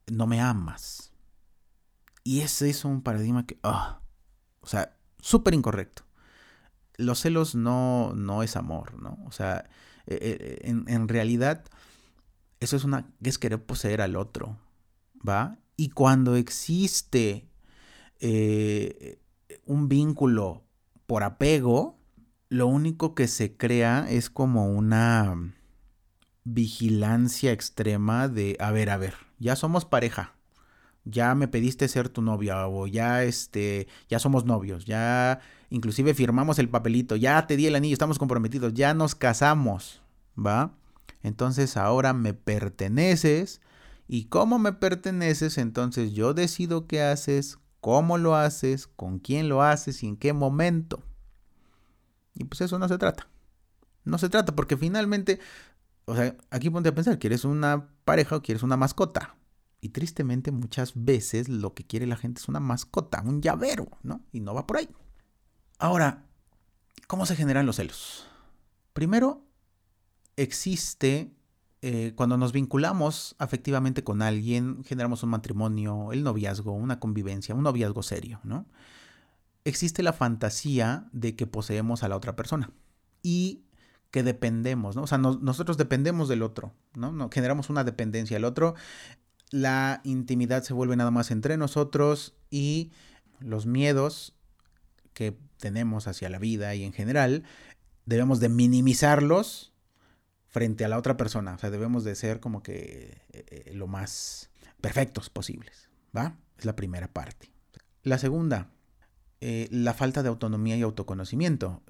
no 0.07 0.27
me 0.27 0.41
amas. 0.41 1.13
Y 2.23 2.41
ese 2.41 2.69
es 2.69 2.85
un 2.85 3.01
paradigma 3.01 3.45
que, 3.45 3.59
ah, 3.63 4.01
o 4.61 4.67
sea, 4.67 4.97
súper 5.19 5.53
incorrecto. 5.53 6.03
Los 6.97 7.21
celos 7.21 7.55
no, 7.55 8.13
no 8.13 8.43
es 8.43 8.55
amor, 8.55 9.01
¿no? 9.01 9.17
O 9.25 9.31
sea, 9.31 9.69
e, 10.05 10.15
e, 10.15 10.69
en, 10.69 10.85
en 10.87 11.07
realidad, 11.07 11.65
eso 12.59 12.75
es 12.75 12.83
una, 12.83 13.11
es 13.23 13.39
querer 13.39 13.63
poseer 13.65 14.01
al 14.01 14.15
otro, 14.15 14.59
¿va? 15.27 15.57
Y 15.77 15.89
cuando 15.89 16.35
existe 16.35 17.50
eh, 18.22 19.19
un 19.65 19.89
vínculo 19.89 20.63
por 21.05 21.24
apego, 21.24 21.99
lo 22.49 22.67
único 22.67 23.15
que 23.15 23.28
se 23.28 23.57
crea 23.57 24.05
es 24.09 24.30
como 24.30 24.67
una 24.67 25.53
vigilancia 26.43 27.51
extrema 27.51 28.28
de, 28.28 28.57
a 28.59 28.72
ver, 28.72 28.89
a 28.89 28.97
ver, 28.97 29.15
ya 29.39 29.55
somos 29.55 29.86
pareja, 29.86 30.36
ya 31.03 31.36
me 31.36 31.47
pediste 31.47 31.88
ser 31.88 32.09
tu 32.09 32.22
novia 32.22 32.67
o 32.67 32.88
ya 32.88 33.24
este, 33.24 33.88
ya 34.09 34.19
somos 34.19 34.45
novios, 34.45 34.86
ya 34.86 35.39
inclusive 35.69 36.13
firmamos 36.13 36.59
el 36.59 36.69
papelito, 36.69 37.15
ya 37.15 37.45
te 37.47 37.57
di 37.57 37.67
el 37.67 37.76
anillo, 37.76 37.93
estamos 37.93 38.19
comprometidos, 38.19 38.74
ya 38.74 38.93
nos 38.93 39.15
casamos, 39.15 40.01
¿va? 40.38 40.74
Entonces 41.24 41.78
ahora 41.78 42.13
me 42.13 42.34
perteneces 42.34 43.61
y 44.07 44.26
como 44.26 44.59
me 44.59 44.74
perteneces, 44.74 45.57
entonces 45.57 46.13
yo 46.13 46.34
decido 46.34 46.88
qué 46.88 47.01
haces, 47.01 47.59
cómo 47.82 48.17
lo 48.17 48.36
haces, 48.36 48.88
con 48.88 49.19
quién 49.19 49.49
lo 49.49 49.61
haces 49.63 50.03
y 50.03 50.07
en 50.07 50.15
qué 50.15 50.32
momento. 50.32 51.03
Y 52.34 52.45
pues 52.45 52.61
eso 52.61 52.79
no 52.79 52.88
se 52.88 52.97
trata. 52.97 53.27
No 54.05 54.17
se 54.17 54.29
trata 54.29 54.55
porque 54.55 54.77
finalmente, 54.77 55.39
o 56.05 56.15
sea, 56.15 56.38
aquí 56.49 56.69
ponte 56.69 56.89
a 56.89 56.95
pensar, 56.95 57.19
¿quieres 57.19 57.43
una 57.43 57.89
pareja 58.05 58.38
o 58.38 58.41
quieres 58.41 58.63
una 58.63 58.77
mascota? 58.77 59.36
Y 59.82 59.89
tristemente 59.89 60.51
muchas 60.51 60.93
veces 60.95 61.49
lo 61.49 61.73
que 61.73 61.84
quiere 61.84 62.05
la 62.05 62.15
gente 62.15 62.39
es 62.39 62.47
una 62.47 62.59
mascota, 62.59 63.21
un 63.25 63.41
llavero, 63.41 63.88
¿no? 64.03 64.21
Y 64.32 64.39
no 64.39 64.53
va 64.53 64.67
por 64.67 64.77
ahí. 64.77 64.89
Ahora, 65.79 66.27
¿cómo 67.07 67.25
se 67.25 67.36
generan 67.36 67.65
los 67.65 67.77
celos? 67.77 68.27
Primero, 68.93 69.43
existe 70.36 71.34
eh, 71.82 72.13
cuando 72.15 72.38
nos 72.38 72.51
vinculamos 72.51 73.36
afectivamente 73.39 74.03
con 74.03 74.21
alguien, 74.21 74.84
generamos 74.84 75.23
un 75.23 75.32
matrimonio, 75.32 76.11
el 76.11 76.23
noviazgo, 76.23 76.73
una 76.73 76.99
convivencia, 76.99 77.55
un 77.55 77.63
noviazgo 77.63 78.03
serio, 78.03 78.39
¿no? 78.43 78.67
Existe 79.63 80.03
la 80.03 80.13
fantasía 80.13 81.07
de 81.11 81.36
que 81.36 81.47
poseemos 81.47 82.03
a 82.03 82.07
la 82.07 82.17
otra 82.17 82.36
persona 82.36 82.71
y 83.23 83.63
que 84.11 84.21
dependemos, 84.21 84.95
¿no? 84.95 85.03
O 85.03 85.07
sea, 85.07 85.17
nosotros 85.17 85.77
dependemos 85.77 86.27
del 86.27 86.43
otro, 86.43 86.73
¿no? 86.93 87.11
¿no? 87.11 87.29
Generamos 87.32 87.69
una 87.69 87.84
dependencia 87.84 88.36
del 88.36 88.45
otro, 88.45 88.75
la 89.49 90.01
intimidad 90.03 90.63
se 90.63 90.73
vuelve 90.73 90.95
nada 90.95 91.11
más 91.11 91.32
entre 91.32 91.57
nosotros 91.57 92.36
y 92.51 92.91
los 93.39 93.65
miedos 93.65 94.36
que 95.13 95.36
tenemos 95.57 96.07
hacia 96.07 96.29
la 96.29 96.39
vida 96.39 96.75
y 96.75 96.84
en 96.84 96.93
general, 96.93 97.43
debemos 98.05 98.39
de 98.39 98.49
minimizarlos 98.49 99.70
frente 100.51 100.85
a 100.85 100.89
la 100.89 100.97
otra 100.97 101.17
persona. 101.17 101.55
O 101.55 101.57
sea, 101.57 101.71
debemos 101.71 102.03
de 102.03 102.13
ser 102.13 102.39
como 102.39 102.61
que 102.61 103.23
eh, 103.31 103.45
eh, 103.47 103.71
lo 103.73 103.87
más 103.87 104.51
perfectos 104.81 105.29
posibles. 105.29 105.89
¿Va? 106.15 106.37
Es 106.57 106.65
la 106.65 106.75
primera 106.75 107.07
parte. 107.07 107.51
La 108.03 108.17
segunda, 108.17 108.69
eh, 109.39 109.67
la 109.71 109.93
falta 109.93 110.21
de 110.21 110.29
autonomía 110.29 110.75
y 110.75 110.81
autoconocimiento. 110.81 111.81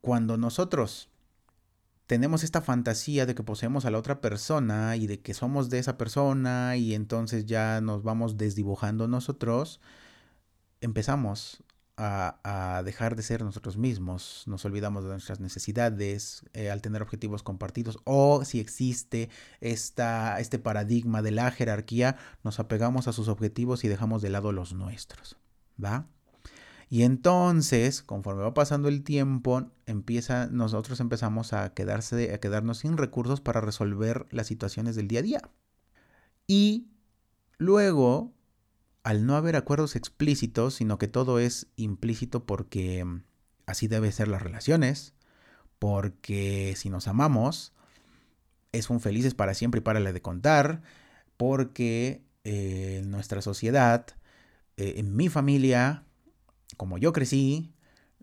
Cuando 0.00 0.36
nosotros 0.36 1.10
tenemos 2.06 2.42
esta 2.42 2.60
fantasía 2.60 3.24
de 3.24 3.34
que 3.34 3.42
poseemos 3.44 3.84
a 3.84 3.90
la 3.90 3.98
otra 3.98 4.20
persona 4.20 4.96
y 4.96 5.06
de 5.06 5.20
que 5.20 5.34
somos 5.34 5.70
de 5.70 5.78
esa 5.78 5.96
persona 5.96 6.76
y 6.76 6.94
entonces 6.94 7.46
ya 7.46 7.80
nos 7.80 8.02
vamos 8.02 8.36
desdibujando 8.36 9.06
nosotros, 9.06 9.80
empezamos 10.80 11.62
a, 11.98 12.82
dejar 12.84 13.16
de 13.16 13.22
ser 13.22 13.42
nosotros 13.42 13.76
mismos, 13.76 14.44
nos 14.46 14.64
olvidamos 14.64 15.02
de 15.02 15.10
nuestras 15.10 15.40
necesidades 15.40 16.44
eh, 16.52 16.70
al 16.70 16.80
tener 16.80 17.02
objetivos 17.02 17.42
compartidos 17.42 17.98
o 18.04 18.44
si 18.44 18.60
existe 18.60 19.28
esta, 19.60 20.38
este 20.38 20.58
paradigma 20.58 21.22
de 21.22 21.32
la 21.32 21.50
jerarquía, 21.50 22.16
nos 22.44 22.60
apegamos 22.60 23.08
a 23.08 23.12
sus 23.12 23.28
objetivos 23.28 23.84
y 23.84 23.88
dejamos 23.88 24.22
de 24.22 24.30
lado 24.30 24.52
los 24.52 24.74
nuestros, 24.74 25.36
¿va? 25.82 26.06
Y 26.90 27.02
entonces, 27.02 28.02
conforme 28.02 28.42
va 28.42 28.54
pasando 28.54 28.88
el 28.88 29.02
tiempo, 29.02 29.70
empieza, 29.84 30.46
nosotros 30.46 31.00
empezamos 31.00 31.52
a, 31.52 31.74
quedarse, 31.74 32.32
a 32.32 32.38
quedarnos 32.38 32.78
sin 32.78 32.96
recursos 32.96 33.40
para 33.40 33.60
resolver 33.60 34.26
las 34.30 34.46
situaciones 34.46 34.96
del 34.96 35.08
día 35.08 35.18
a 35.18 35.22
día. 35.22 35.42
Y 36.46 36.88
luego 37.58 38.32
al 39.08 39.24
no 39.24 39.36
haber 39.36 39.56
acuerdos 39.56 39.96
explícitos, 39.96 40.74
sino 40.74 40.98
que 40.98 41.08
todo 41.08 41.38
es 41.38 41.68
implícito 41.76 42.44
porque 42.44 43.02
mm, 43.06 43.22
así 43.64 43.88
deben 43.88 44.12
ser 44.12 44.28
las 44.28 44.42
relaciones, 44.42 45.14
porque 45.78 46.74
si 46.76 46.90
nos 46.90 47.08
amamos, 47.08 47.72
es 48.72 48.90
un 48.90 49.00
felices 49.00 49.32
para 49.32 49.54
siempre 49.54 49.78
y 49.78 49.82
para 49.82 49.98
la 49.98 50.12
de 50.12 50.20
contar, 50.20 50.82
porque 51.38 52.22
eh, 52.44 52.98
en 53.02 53.10
nuestra 53.10 53.40
sociedad, 53.40 54.04
eh, 54.76 54.96
en 54.98 55.16
mi 55.16 55.30
familia, 55.30 56.04
como 56.76 56.98
yo 56.98 57.14
crecí, 57.14 57.72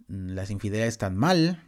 mm, 0.07 0.33
las 0.33 0.51
infidelidades 0.51 0.93
están 0.93 1.17
mal, 1.17 1.63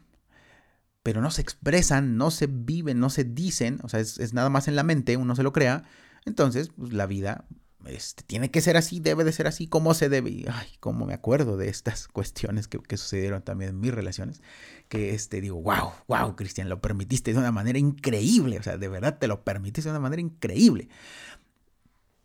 pero 1.01 1.21
no 1.21 1.31
se 1.31 1.41
expresan, 1.41 2.17
no 2.17 2.29
se 2.29 2.45
viven, 2.45 2.99
no 2.99 3.09
se 3.09 3.23
dicen, 3.23 3.79
o 3.81 3.89
sea, 3.89 3.99
es, 3.99 4.31
nada 4.35 4.51
más 4.51 4.67
en 4.67 4.75
la 4.75 4.83
mente, 4.83 5.17
uno 5.17 5.35
se 5.35 5.41
lo 5.41 5.53
crea, 5.53 5.85
entonces 6.23 6.69
pues, 6.69 6.93
la 6.93 7.07
vida 7.07 7.45
este, 7.85 8.23
tiene 8.23 8.49
que 8.49 8.61
ser 8.61 8.75
así, 8.75 8.99
debe 8.99 9.23
de 9.23 9.31
ser 9.31 9.47
así, 9.47 9.67
como 9.67 9.93
se 9.93 10.09
debe. 10.09 10.29
Y, 10.29 10.45
ay, 10.51 10.67
cómo 10.79 11.05
me 11.05 11.13
acuerdo 11.13 11.57
de 11.57 11.69
estas 11.69 12.07
cuestiones 12.11 12.67
que, 12.67 12.97
sucedieron 12.97 13.41
también 13.41 13.71
en 13.71 13.79
mis 13.79 13.93
relaciones, 13.93 14.41
que 14.89 15.13
este, 15.13 15.41
digo, 15.41 15.61
wow, 15.61 15.91
wow, 16.07 16.35
Cristian, 16.35 16.69
lo 16.69 16.81
permitiste 16.81 17.33
de 17.33 17.39
una 17.39 17.51
manera 17.51 17.79
increíble, 17.79 18.59
o 18.59 18.63
sea, 18.63 18.77
de 18.77 18.87
verdad 18.87 19.17
te 19.19 19.27
lo 19.27 19.43
permitiste 19.43 19.89
de 19.89 19.91
una 19.91 19.99
manera 19.99 20.21
increíble. 20.21 20.89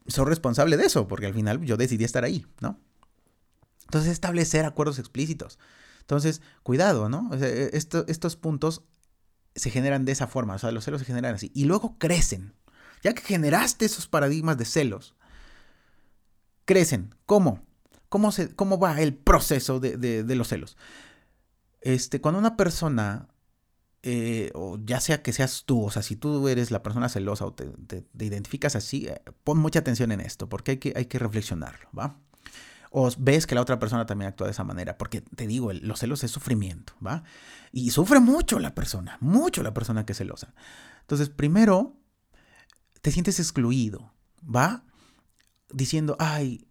Soy 0.07 0.25
responsable 0.25 0.77
de 0.77 0.87
eso, 0.87 1.07
porque 1.07 1.27
al 1.27 1.35
final 1.35 1.63
yo 1.63 1.77
decidí 1.77 2.05
estar 2.05 2.25
ahí, 2.25 2.47
¿no? 2.61 2.81
Entonces, 3.85 4.11
establecer 4.11 4.65
acuerdos 4.65 4.99
explícitos. 4.99 5.59
Entonces, 6.01 6.41
cuidado, 6.63 7.09
¿no? 7.09 7.31
E, 7.35 7.71
estos 7.75 8.37
puntos 8.37 8.83
se 9.55 9.71
generan 9.71 10.05
de 10.05 10.13
esa 10.13 10.27
forma, 10.27 10.55
o 10.55 10.59
sea, 10.59 10.73
los 10.73 10.85
celos 10.85 11.01
se 11.03 11.07
generan 11.07 11.35
así, 11.35 11.53
y 11.55 11.67
luego 11.67 11.99
crecen. 11.99 12.55
Ya 13.03 13.15
que 13.15 13.23
generaste 13.23 13.85
esos 13.85 14.07
paradigmas 14.09 14.57
de 14.57 14.65
celos, 14.65 15.15
crecen. 16.65 17.15
¿Cómo? 17.27 17.63
¿Cómo, 18.09 18.33
se, 18.33 18.55
cómo 18.55 18.79
va 18.79 19.01
el 19.01 19.15
proceso 19.15 19.81
de, 19.81 20.25
los 20.37 20.49
celos? 20.49 20.77
Este, 21.81 22.21
cuando 22.21 22.39
una 22.39 22.57
persona 22.57 23.29
eh, 24.05 24.51
o 24.55 24.79
ya 24.85 24.99
sea 25.01 25.23
que 25.23 25.33
seas 25.33 25.63
tú, 25.65 25.85
o 25.85 25.91
sea, 25.91 26.03
si 26.03 26.17
tú 26.17 26.49
eres 26.49 26.73
la 26.73 26.83
persona 26.83 27.09
celosa 27.09 27.47
o 27.47 27.53
te, 27.53 27.73
identificas 28.19 28.75
así, 28.75 29.07
eh, 29.07 29.23
pon 29.45 29.59
mucha 29.59 29.79
atención 29.79 30.11
en 30.11 30.21
esto, 30.21 30.49
porque 30.49 30.73
hay 30.73 30.77
que, 30.79 30.93
hay 30.97 31.05
que 31.07 31.21
reflexionarlo, 31.21 31.89
¿va? 31.97 32.19
O 32.91 33.09
ves 33.17 33.47
que 33.47 33.55
la 33.55 33.63
otra 33.63 33.79
persona 33.79 34.05
también 34.05 34.29
actúa 34.29 34.49
de 34.49 34.51
esa 34.51 34.65
manera, 34.65 34.99
porque 34.99 35.21
te 35.21 35.47
digo, 35.47 35.73
los 35.73 36.01
celos 36.01 36.25
es 36.25 36.33
sufrimiento, 36.33 36.95
¿va? 37.05 37.23
Y 37.71 37.91
sufre 37.91 38.19
mucho 38.19 38.59
la 38.59 38.75
persona, 38.75 39.19
mucho 39.21 39.63
la 39.63 39.73
persona 39.73 40.05
que 40.05 40.13
es 40.13 40.19
celosa. 40.19 40.53
Entonces, 41.03 41.31
primero, 41.31 41.97
te 43.03 43.13
sientes 43.13 43.39
excluido, 43.39 44.13
¿va? 44.45 44.85
Diciendo, 45.73 46.17
ay, 46.19 46.69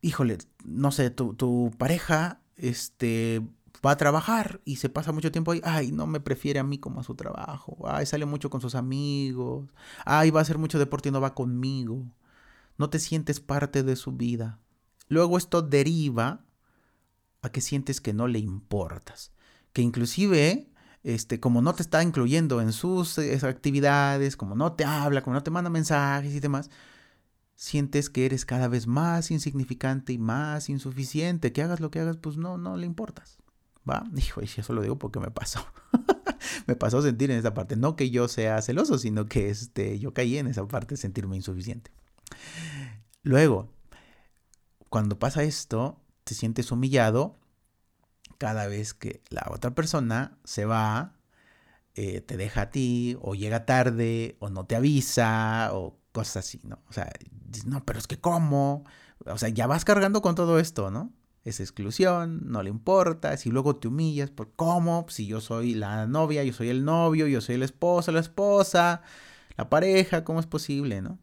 híjole, 0.00 0.38
no 0.64 0.92
sé, 0.92 1.10
tu, 1.10 1.34
tu 1.34 1.72
pareja, 1.78 2.40
este, 2.56 3.42
va 3.84 3.92
a 3.92 3.96
trabajar 3.96 4.60
y 4.64 4.76
se 4.76 4.88
pasa 4.88 5.12
mucho 5.12 5.32
tiempo 5.32 5.52
ahí, 5.52 5.60
ay, 5.64 5.92
no 5.92 6.06
me 6.06 6.20
prefiere 6.20 6.58
a 6.58 6.64
mí 6.64 6.78
como 6.78 7.00
a 7.00 7.04
su 7.04 7.14
trabajo, 7.14 7.78
ay, 7.88 8.06
sale 8.06 8.26
mucho 8.26 8.50
con 8.50 8.60
sus 8.60 8.74
amigos, 8.74 9.68
ay, 10.04 10.30
va 10.30 10.40
a 10.40 10.42
hacer 10.42 10.58
mucho 10.58 10.78
deporte 10.78 11.08
y 11.08 11.12
no 11.12 11.20
va 11.20 11.34
conmigo, 11.34 12.04
no 12.78 12.90
te 12.90 12.98
sientes 12.98 13.40
parte 13.40 13.82
de 13.82 13.96
su 13.96 14.12
vida. 14.12 14.58
Luego 15.08 15.38
esto 15.38 15.62
deriva 15.62 16.44
a 17.42 17.50
que 17.50 17.60
sientes 17.60 18.00
que 18.00 18.12
no 18.12 18.26
le 18.26 18.38
importas, 18.38 19.32
que 19.72 19.82
inclusive, 19.82 20.70
este, 21.02 21.38
como 21.38 21.62
no 21.62 21.74
te 21.74 21.82
está 21.82 22.02
incluyendo 22.02 22.60
en 22.60 22.72
sus 22.72 23.18
eh, 23.18 23.38
actividades, 23.42 24.36
como 24.36 24.56
no 24.56 24.72
te 24.72 24.84
habla, 24.84 25.22
como 25.22 25.34
no 25.34 25.42
te 25.42 25.50
manda 25.50 25.70
mensajes 25.70 26.32
y 26.32 26.40
demás, 26.40 26.70
sientes 27.56 28.10
que 28.10 28.26
eres 28.26 28.44
cada 28.44 28.68
vez 28.68 28.86
más 28.86 29.30
insignificante 29.30 30.12
y 30.12 30.18
más 30.18 30.68
insuficiente, 30.68 31.52
que 31.52 31.62
hagas 31.62 31.80
lo 31.80 31.90
que 31.90 32.00
hagas, 32.00 32.18
pues 32.18 32.36
no, 32.36 32.58
no 32.58 32.76
le 32.76 32.86
importas. 32.86 33.38
¿Va? 33.88 34.04
Hijo, 34.16 34.42
y 34.42 34.44
eso 34.44 34.72
lo 34.72 34.82
digo 34.82 34.98
porque 34.98 35.18
me 35.18 35.30
pasó. 35.30 35.66
me 36.66 36.76
pasó 36.76 37.02
sentir 37.02 37.30
en 37.30 37.38
esa 37.38 37.54
parte. 37.54 37.76
No 37.76 37.96
que 37.96 38.10
yo 38.10 38.28
sea 38.28 38.60
celoso, 38.62 38.98
sino 38.98 39.26
que 39.26 39.48
este, 39.48 39.98
yo 39.98 40.12
caí 40.12 40.38
en 40.38 40.46
esa 40.46 40.66
parte, 40.68 40.96
sentirme 40.96 41.36
insuficiente. 41.36 41.90
Luego, 43.22 43.72
cuando 44.88 45.18
pasa 45.18 45.42
esto, 45.42 46.00
te 46.24 46.34
sientes 46.34 46.70
humillado 46.70 47.38
cada 48.38 48.66
vez 48.66 48.92
que 48.92 49.22
la 49.30 49.46
otra 49.50 49.74
persona 49.74 50.38
se 50.44 50.66
va, 50.66 51.14
eh, 51.94 52.20
te 52.20 52.36
deja 52.36 52.62
a 52.62 52.70
ti, 52.70 53.16
o 53.22 53.34
llega 53.34 53.64
tarde, 53.64 54.36
o 54.40 54.50
no 54.50 54.66
te 54.66 54.76
avisa, 54.76 55.70
o 55.72 55.98
cosas 56.16 56.38
así, 56.38 56.60
¿no? 56.64 56.78
O 56.88 56.92
sea, 56.92 57.10
no, 57.66 57.84
pero 57.84 57.98
es 57.98 58.06
que 58.06 58.18
¿cómo? 58.18 58.84
O 59.26 59.38
sea, 59.38 59.50
ya 59.50 59.66
vas 59.66 59.84
cargando 59.84 60.22
con 60.22 60.34
todo 60.34 60.58
esto, 60.58 60.90
¿no? 60.90 61.12
es 61.46 61.60
exclusión, 61.60 62.40
no 62.50 62.64
le 62.64 62.70
importa, 62.70 63.36
si 63.36 63.50
luego 63.50 63.76
te 63.76 63.86
humillas, 63.86 64.30
¿por 64.30 64.50
cómo? 64.56 65.06
Si 65.08 65.28
yo 65.28 65.40
soy 65.40 65.74
la 65.74 66.08
novia, 66.08 66.42
yo 66.42 66.52
soy 66.52 66.70
el 66.70 66.84
novio, 66.84 67.28
yo 67.28 67.40
soy 67.40 67.54
el 67.54 67.62
esposo, 67.62 68.10
la 68.10 68.18
esposa, 68.18 69.02
la 69.56 69.68
pareja, 69.70 70.24
¿cómo 70.24 70.40
es 70.40 70.46
posible, 70.46 71.02
no? 71.02 71.20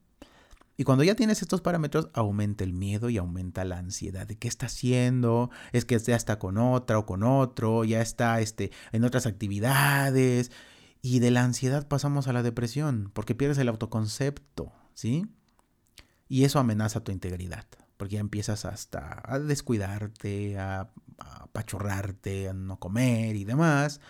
Y 0.77 0.85
cuando 0.85 1.03
ya 1.03 1.15
tienes 1.15 1.41
estos 1.41 1.59
parámetros, 1.59 2.09
aumenta 2.13 2.63
el 2.63 2.71
miedo 2.71 3.09
y 3.09 3.17
aumenta 3.17 3.65
la 3.65 3.77
ansiedad 3.77 4.25
de 4.25 4.37
qué 4.37 4.47
está 4.47 4.67
haciendo, 4.67 5.51
es 5.73 5.83
que 5.83 5.99
ya 5.99 6.15
está 6.15 6.39
con 6.39 6.57
otra 6.57 6.97
o 6.99 7.05
con 7.05 7.23
otro, 7.23 7.83
ya 7.83 8.01
está 8.01 8.39
este, 8.39 8.71
en 8.93 9.03
otras 9.03 9.25
actividades. 9.25 10.51
Y 11.01 11.19
de 11.19 11.31
la 11.31 11.43
ansiedad 11.43 11.85
pasamos 11.87 12.29
a 12.29 12.33
la 12.33 12.43
depresión, 12.43 13.11
porque 13.13 13.35
pierdes 13.35 13.57
el 13.57 13.67
autoconcepto, 13.67 14.71
¿sí? 14.93 15.25
Y 16.27 16.43
eso 16.45 16.59
amenaza 16.59 17.03
tu 17.03 17.11
integridad 17.11 17.65
porque 17.97 18.15
ya 18.15 18.19
empiezas 18.19 18.65
hasta 18.65 19.21
a 19.23 19.39
descuidarte, 19.39 20.57
a, 20.59 20.89
apachurrarte, 21.19 22.49
a 22.49 22.53
no 22.53 22.77
comer 22.77 23.35
y 23.37 23.45
demás. 23.45 24.01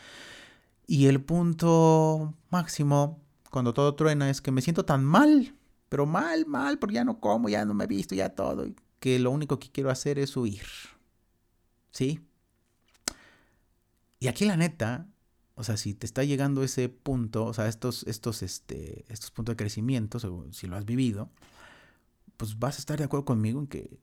Y 0.87 1.05
el 1.05 1.21
punto 1.21 2.33
máximo, 2.49 3.21
cuando 3.51 3.73
todo 3.73 3.93
truena, 3.95 4.31
es 4.31 4.41
que 4.41 4.51
me 4.51 4.63
siento 4.63 4.83
tan 4.83 5.03
mal, 5.05 5.55
pero 5.89 6.05
mal, 6.05 6.45
mal, 6.47 6.79
porque 6.79 6.95
ya 6.95 7.03
no 7.03 7.19
como, 7.19 7.49
ya 7.49 7.65
no 7.65 7.73
me 7.73 7.83
he 7.83 7.87
visto, 7.87 8.15
ya 8.15 8.29
todo, 8.29 8.65
que 8.99 9.19
lo 9.19 9.31
único 9.31 9.59
que 9.59 9.71
quiero 9.71 9.91
hacer 9.91 10.17
es 10.17 10.35
huir. 10.35 10.65
¿Sí? 11.91 12.19
Y 14.19 14.27
aquí 14.27 14.45
la 14.45 14.57
neta, 14.57 15.05
o 15.55 15.63
sea, 15.63 15.77
si 15.77 15.93
te 15.93 16.05
está 16.05 16.23
llegando 16.23 16.63
ese 16.63 16.89
punto, 16.89 17.45
o 17.45 17.53
sea, 17.53 17.67
estos, 17.67 18.03
estos, 18.07 18.41
este, 18.41 19.05
estos 19.07 19.31
puntos 19.31 19.53
de 19.53 19.57
crecimiento, 19.57 20.19
si 20.51 20.67
lo 20.67 20.75
has 20.75 20.85
vivido, 20.85 21.29
pues 22.37 22.57
vas 22.57 22.77
a 22.77 22.79
estar 22.79 22.97
de 22.97 23.05
acuerdo 23.05 23.25
conmigo 23.25 23.59
en 23.59 23.67
que 23.67 23.99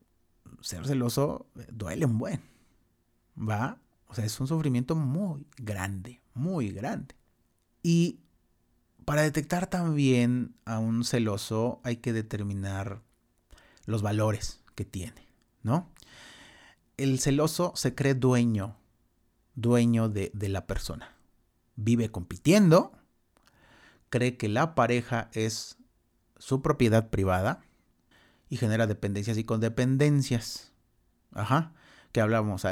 ser 0.61 0.87
celoso 0.87 1.47
eh, 1.59 1.67
duele 1.73 2.07
un 2.07 2.19
buen. 2.19 2.41
¿Va? 3.37 3.79
O 4.07 4.15
sea, 4.15 4.25
es 4.25 4.39
un 4.41 4.47
sufrimiento 4.47 4.95
muy 4.95 5.47
grande, 5.57 6.21
muy 6.35 6.71
grande. 6.71 7.17
Y 7.83 8.21
para 9.05 9.23
detectar 9.23 9.67
también 9.67 10.55
a 10.65 10.79
un 10.79 11.05
celoso 11.05 11.81
hay 11.83 11.97
que 11.97 12.13
determinar 12.13 13.03
los 13.87 14.03
valores 14.03 14.63
que 14.75 14.85
tiene, 14.85 15.27
¿no? 15.63 15.89
El 16.97 17.19
celoso 17.19 17.73
se 17.77 17.95
cree 17.95 18.15
dueño, 18.15 18.77
dueño 19.55 20.09
de, 20.09 20.31
de 20.35 20.49
la 20.49 20.67
persona. 20.67 21.17
Vive 21.83 22.11
compitiendo, 22.11 22.93
cree 24.11 24.37
que 24.37 24.49
la 24.49 24.75
pareja 24.75 25.31
es 25.33 25.79
su 26.39 26.61
propiedad 26.61 27.09
privada 27.09 27.63
y 28.51 28.57
genera 28.57 28.87
dependencias 28.87 29.39
y 29.39 29.45
condependencias. 29.45 30.73
Ajá. 31.33 31.73
Que 32.13 32.21
hablamos, 32.21 32.65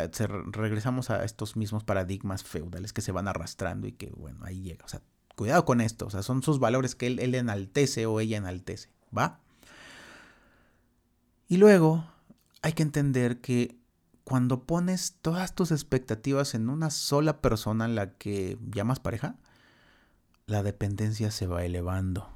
regresamos 0.51 1.11
a 1.11 1.25
estos 1.25 1.57
mismos 1.57 1.85
paradigmas 1.85 2.43
feudales 2.43 2.93
que 2.93 3.03
se 3.03 3.13
van 3.13 3.29
arrastrando 3.29 3.87
y 3.87 3.93
que, 3.93 4.11
bueno, 4.11 4.45
ahí 4.45 4.61
llega. 4.61 4.85
O 4.85 4.89
sea, 4.89 5.01
cuidado 5.37 5.65
con 5.65 5.81
esto. 5.81 6.07
O 6.07 6.11
sea, 6.11 6.23
son 6.23 6.43
sus 6.43 6.59
valores 6.59 6.95
que 6.95 7.07
él, 7.07 7.21
él 7.21 7.35
enaltece 7.35 8.07
o 8.07 8.19
ella 8.21 8.37
enaltece. 8.37 8.91
¿Va? 9.17 9.41
Y 11.47 11.57
luego 11.57 12.05
hay 12.63 12.73
que 12.73 12.83
entender 12.83 13.41
que 13.41 13.79
cuando 14.29 14.67
pones 14.67 15.17
todas 15.23 15.55
tus 15.55 15.71
expectativas 15.71 16.55
en 16.55 16.69
una 16.69 16.91
sola 16.91 17.41
persona, 17.41 17.89
la 17.89 18.13
que 18.13 18.59
llamas 18.71 19.01
pareja, 19.01 19.37
la 20.45 20.63
dependencia 20.63 21.31
se 21.31 21.47
va 21.47 21.65
elevando. 21.65 22.29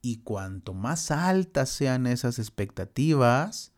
Y 0.00 0.18
cuanto 0.18 0.74
más 0.74 1.10
altas 1.10 1.70
sean 1.70 2.06
esas 2.06 2.38
expectativas, 2.38 3.72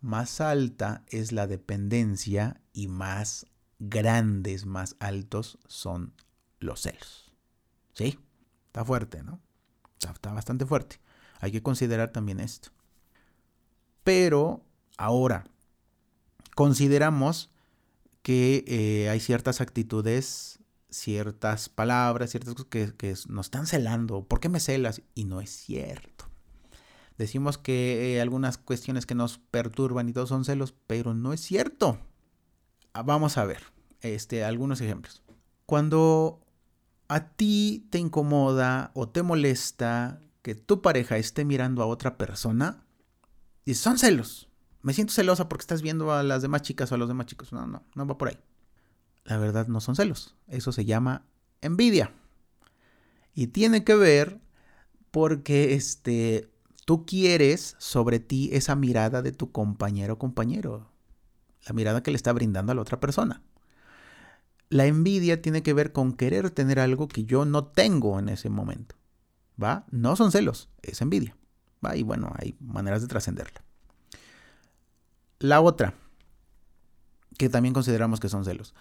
más 0.00 0.40
alta 0.40 1.04
es 1.08 1.32
la 1.32 1.46
dependencia 1.46 2.62
y 2.72 2.88
más 2.88 3.44
grandes, 3.78 4.64
más 4.64 4.96
altos 5.00 5.58
son 5.66 6.14
los 6.60 6.80
celos. 6.80 7.30
¿Sí? 7.92 8.18
Está 8.68 8.86
fuerte, 8.86 9.22
¿no? 9.22 9.38
Está, 9.98 10.32
bastante 10.32 10.64
fuerte. 10.64 10.98
Hay 11.40 11.52
que 11.52 11.62
considerar 11.62 12.10
también 12.10 12.40
esto. 12.40 12.70
Pero 14.02 14.64
ahora, 14.96 15.44
consideramos 16.60 17.48
que 18.20 18.64
eh, 18.68 19.08
hay 19.08 19.18
ciertas 19.18 19.62
actitudes 19.62 20.58
ciertas 20.90 21.70
palabras, 21.70 22.32
ciertas 22.32 22.52
cosas 22.52 22.92
que, 22.98 23.14
nos 23.28 23.46
están 23.46 23.66
celando. 23.66 24.24
¿Por 24.24 24.40
qué 24.40 24.50
me 24.50 24.60
celas? 24.60 25.00
Y 25.14 25.24
no 25.24 25.40
es 25.40 25.48
cierto. 25.48 26.26
Decimos 27.16 27.56
que 27.56 28.14
eh, 28.14 28.20
algunas 28.20 28.58
cuestiones 28.58 29.06
que 29.06 29.14
nos 29.14 29.38
perturban 29.38 30.10
y 30.10 30.12
todos 30.12 30.28
son 30.28 30.44
celos, 30.44 30.74
pero 30.86 31.14
no 31.14 31.32
es 31.32 31.40
cierto. 31.40 31.98
Ah, 32.92 33.04
vamos 33.04 33.38
a 33.38 33.46
ver 33.46 33.62
este, 34.02 34.44
algunos 34.44 34.82
ejemplos. 34.82 35.22
Cuando 35.64 36.44
a 37.08 37.30
ti 37.30 37.86
te 37.88 37.96
incomoda 37.96 38.90
o 38.92 39.08
te 39.08 39.22
molesta 39.22 40.20
que 40.42 40.54
tu 40.56 40.82
pareja 40.82 41.16
esté 41.16 41.46
mirando 41.46 41.82
a 41.82 41.86
otra 41.86 42.18
persona, 42.18 42.84
y 43.64 43.72
son 43.72 43.96
celos. 43.96 44.49
Me 44.82 44.94
siento 44.94 45.12
celosa 45.12 45.48
porque 45.48 45.62
estás 45.62 45.82
viendo 45.82 46.12
a 46.12 46.22
las 46.22 46.42
demás 46.42 46.62
chicas 46.62 46.90
o 46.90 46.94
a 46.94 46.98
los 46.98 47.08
demás 47.08 47.26
chicos. 47.26 47.52
No, 47.52 47.66
no, 47.66 47.84
no 47.94 48.06
va 48.06 48.16
por 48.16 48.28
ahí 48.28 48.38
la 49.24 49.38
verdad 49.38 49.68
no 49.68 49.80
son 49.80 49.96
celos. 49.96 50.34
Eso 50.48 50.72
se 50.72 50.84
llama 50.84 51.24
envidia. 51.60 52.12
Y 53.34 53.48
tiene 53.48 53.84
que 53.84 53.94
ver 53.94 54.40
porque 55.10 55.74
este, 55.74 56.50
tú 56.84 57.06
quieres 57.06 57.76
sobre 57.78 58.20
ti 58.20 58.50
esa 58.52 58.74
mirada 58.74 59.22
de 59.22 59.32
tu 59.32 59.52
compañero 59.52 60.14
o 60.14 60.18
compañero. 60.18 60.90
La 61.66 61.74
mirada 61.74 62.02
que 62.02 62.10
le 62.10 62.16
está 62.16 62.32
brindando 62.32 62.72
a 62.72 62.74
la 62.74 62.80
otra 62.80 63.00
persona. 63.00 63.42
La 64.68 64.86
envidia 64.86 65.42
tiene 65.42 65.62
que 65.62 65.74
ver 65.74 65.92
con 65.92 66.12
querer 66.12 66.50
tener 66.50 66.78
algo 66.78 67.08
que 67.08 67.24
yo 67.24 67.44
no 67.44 67.64
tengo 67.66 68.18
en 68.18 68.28
ese 68.28 68.50
momento. 68.50 68.96
¿Va? 69.62 69.84
No 69.90 70.16
son 70.16 70.32
celos, 70.32 70.68
es 70.82 71.00
envidia. 71.02 71.36
¿Va? 71.84 71.96
Y 71.96 72.02
bueno, 72.02 72.32
hay 72.36 72.56
maneras 72.60 73.02
de 73.02 73.08
trascenderla. 73.08 73.62
La 75.40 75.60
otra, 75.60 75.94
que 77.38 77.48
también 77.48 77.74
consideramos 77.74 78.20
que 78.20 78.28
son 78.28 78.44
celos, 78.44 78.74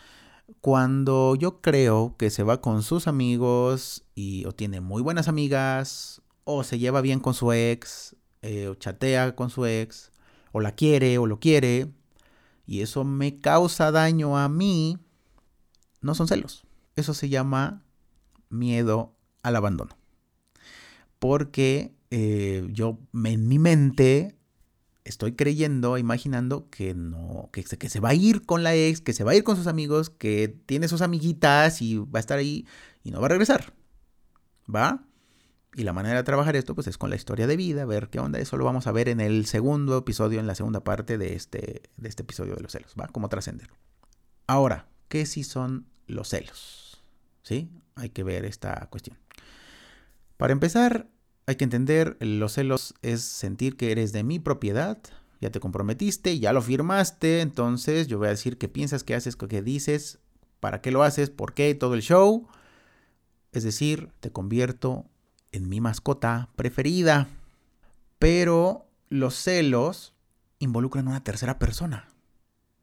cuando 0.62 1.36
yo 1.36 1.62
creo 1.62 2.16
que 2.18 2.30
se 2.30 2.44
va 2.44 2.62
con 2.62 2.84
sus 2.84 3.08
amigos 3.08 4.04
y 4.14 4.46
o 4.46 4.52
tiene 4.52 4.82
muy 4.82 5.02
buenas 5.02 5.28
amigas 5.28 6.22
o 6.44 6.64
se 6.64 6.78
lleva 6.78 7.02
bien 7.02 7.20
con 7.20 7.34
su 7.34 7.52
ex 7.54 8.16
eh, 8.42 8.68
o 8.68 8.76
chatea 8.76 9.36
con 9.36 9.50
su 9.50 9.66
ex 9.66 10.12
o 10.52 10.60
la 10.60 10.74
quiere 10.74 11.18
o 11.18 11.28
lo 11.28 11.40
quiere 11.40 11.92
y 12.70 12.82
eso 12.82 13.04
me 13.04 13.40
causa 13.40 13.92
daño 13.92 14.38
a 14.38 14.48
mí, 14.48 15.00
no 16.02 16.14
son 16.14 16.28
celos. 16.28 16.68
Eso 16.96 17.16
se 17.16 17.28
llama 17.28 17.84
miedo 18.50 19.16
al 19.42 19.56
abandono. 19.56 19.98
Porque 21.18 21.96
eh, 22.12 22.68
yo 22.72 23.00
en 23.24 23.48
mi 23.48 23.58
mente 23.58 24.38
estoy 25.10 25.34
creyendo, 25.34 25.98
imaginando 25.98 26.70
que 26.70 26.94
no, 26.94 27.50
que, 27.52 27.64
que 27.64 27.90
se 27.90 28.00
va 28.00 28.10
a 28.10 28.14
ir 28.14 28.46
con 28.46 28.64
la 28.64 28.76
ex, 28.76 29.02
que 29.02 29.14
se 29.14 29.24
va 29.24 29.32
a 29.32 29.36
ir 29.36 29.44
con 29.44 29.56
sus 29.56 29.68
amigos, 29.68 30.10
que 30.10 30.48
tiene 30.66 30.88
sus 30.88 31.02
amiguitas 31.02 31.82
y 31.82 31.98
va 31.98 32.18
a 32.18 32.20
estar 32.20 32.38
ahí 32.38 32.66
y 33.04 33.12
no 33.12 33.20
va 33.20 33.28
a 33.28 33.30
regresar. 33.30 33.74
¿Va? 34.74 35.04
Y 35.76 35.84
la 35.84 35.94
manera 35.94 36.18
de 36.18 36.24
trabajar 36.24 36.56
esto 36.56 36.76
pues 36.76 36.88
es 36.88 36.98
con 36.98 37.10
la 37.10 37.16
historia 37.16 37.48
de 37.48 37.56
vida, 37.56 37.86
ver 37.86 38.10
qué 38.10 38.20
onda. 38.20 38.40
Eso 38.40 38.58
lo 38.58 38.66
vamos 38.66 38.88
a 38.88 38.92
ver 38.92 39.08
en 39.10 39.20
el 39.20 39.46
segundo 39.46 39.98
episodio, 39.98 40.40
en 40.40 40.48
la 40.48 40.56
segunda 40.56 40.84
parte 40.84 41.18
de 41.18 41.36
este, 41.36 41.84
de 41.96 42.10
este 42.10 42.24
episodio 42.24 42.56
de 42.56 42.62
los 42.62 42.72
celos, 42.72 42.96
¿va? 43.00 43.08
Cómo 43.08 43.30
trascender. 43.30 43.70
Ahora, 44.48 44.88
¿qué 45.10 45.26
si 45.26 45.44
son 45.44 45.86
los 46.08 46.30
celos? 46.30 47.04
¿Sí? 47.44 47.70
Hay 47.96 48.10
que 48.10 48.24
ver 48.24 48.46
esta 48.46 48.88
cuestión. 48.90 49.18
Para 50.38 50.54
empezar, 50.54 51.08
hay 51.50 51.56
que 51.56 51.64
entender, 51.64 52.16
los 52.20 52.54
celos 52.54 52.94
es 53.02 53.24
sentir 53.24 53.76
que 53.76 53.92
eres 53.92 54.12
de 54.12 54.24
mi 54.24 54.38
propiedad, 54.38 55.00
ya 55.42 55.50
te 55.50 55.60
comprometiste, 55.60 56.38
ya 56.38 56.54
lo 56.54 56.62
firmaste, 56.62 57.42
entonces 57.42 58.08
yo 58.08 58.20
voy 58.20 58.28
a 58.28 58.32
decir 58.32 58.60
qué 58.60 58.70
piensas, 58.70 59.04
qué 59.04 59.16
haces, 59.16 59.36
qué 59.36 59.64
dices, 59.64 60.20
para 60.60 60.80
qué 60.82 60.92
lo 60.92 61.02
haces, 61.02 61.32
por 61.32 61.56
qué, 61.56 61.74
todo 61.74 61.96
el 61.96 62.04
show. 62.04 62.48
Es 63.52 63.64
decir, 63.64 64.12
te 64.20 64.32
convierto 64.32 65.08
en 65.52 65.68
mi 65.70 65.82
mascota 65.82 66.50
preferida. 66.56 67.28
Pero 68.20 68.86
los 69.10 69.34
celos 69.34 70.14
involucran 70.60 71.08
a 71.08 71.10
una 71.10 71.24
tercera 71.24 71.58
persona. 71.58 72.10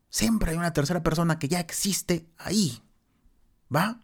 Siempre 0.08 0.50
hay 0.50 0.56
una 0.56 0.72
tercera 0.72 1.04
persona 1.04 1.38
que 1.38 1.46
ya 1.46 1.60
existe 1.60 2.26
ahí. 2.36 2.82
¿Va? 3.72 4.00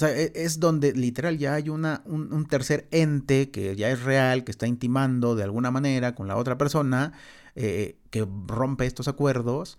Sea, 0.00 0.16
e, 0.16 0.32
es 0.34 0.60
donde 0.60 0.92
literal 0.92 1.38
ya 1.38 1.54
hay 1.54 1.68
una, 1.68 2.02
un, 2.06 2.46
tercer 2.46 2.88
ente 2.90 3.50
que 3.50 3.76
ya 3.76 3.90
es 3.90 4.02
real, 4.02 4.44
que 4.44 4.50
está 4.50 4.66
intimando 4.66 5.36
de 5.36 5.44
alguna 5.44 5.70
manera 5.70 6.14
con 6.14 6.26
la 6.26 6.36
otra 6.36 6.58
persona, 6.58 7.12
eh, 7.54 7.98
que 8.10 8.26
rompe 8.46 8.86
estos 8.86 9.08
acuerdos. 9.08 9.78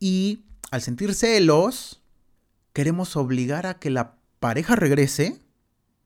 Y 0.00 0.44
al 0.70 0.82
sentir 0.82 1.14
celos, 1.14 2.02
queremos 2.72 3.16
obligar 3.16 3.66
a 3.66 3.78
que 3.78 3.90
la 3.90 4.16
pareja 4.40 4.76
regrese, 4.76 5.38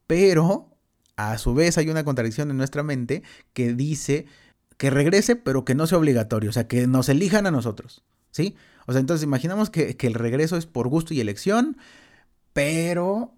pero 0.06 0.76
a 1.16 1.38
su 1.38 1.54
vez 1.54 1.78
hay 1.78 1.88
una 1.88 2.04
contradicción 2.04 2.50
en 2.50 2.56
nuestra 2.58 2.82
mente 2.82 3.22
que 3.52 3.72
dice 3.72 4.26
que 4.76 4.90
regrese, 4.90 5.36
pero 5.36 5.64
que 5.64 5.74
no 5.74 5.86
sea 5.86 5.98
obligatorio, 5.98 6.50
o 6.50 6.52
sea, 6.52 6.68
que 6.68 6.86
nos 6.86 7.08
elijan 7.08 7.46
a 7.46 7.50
nosotros, 7.50 8.02
¿sí? 8.30 8.56
O 8.86 8.92
sea, 8.92 9.00
entonces 9.00 9.24
imaginamos 9.24 9.70
que, 9.70 9.96
el 9.98 10.14
regreso 10.14 10.56
es 10.56 10.66
por 10.66 10.88
gusto 10.88 11.14
y 11.14 11.20
elección, 11.20 11.76
pero 12.56 13.34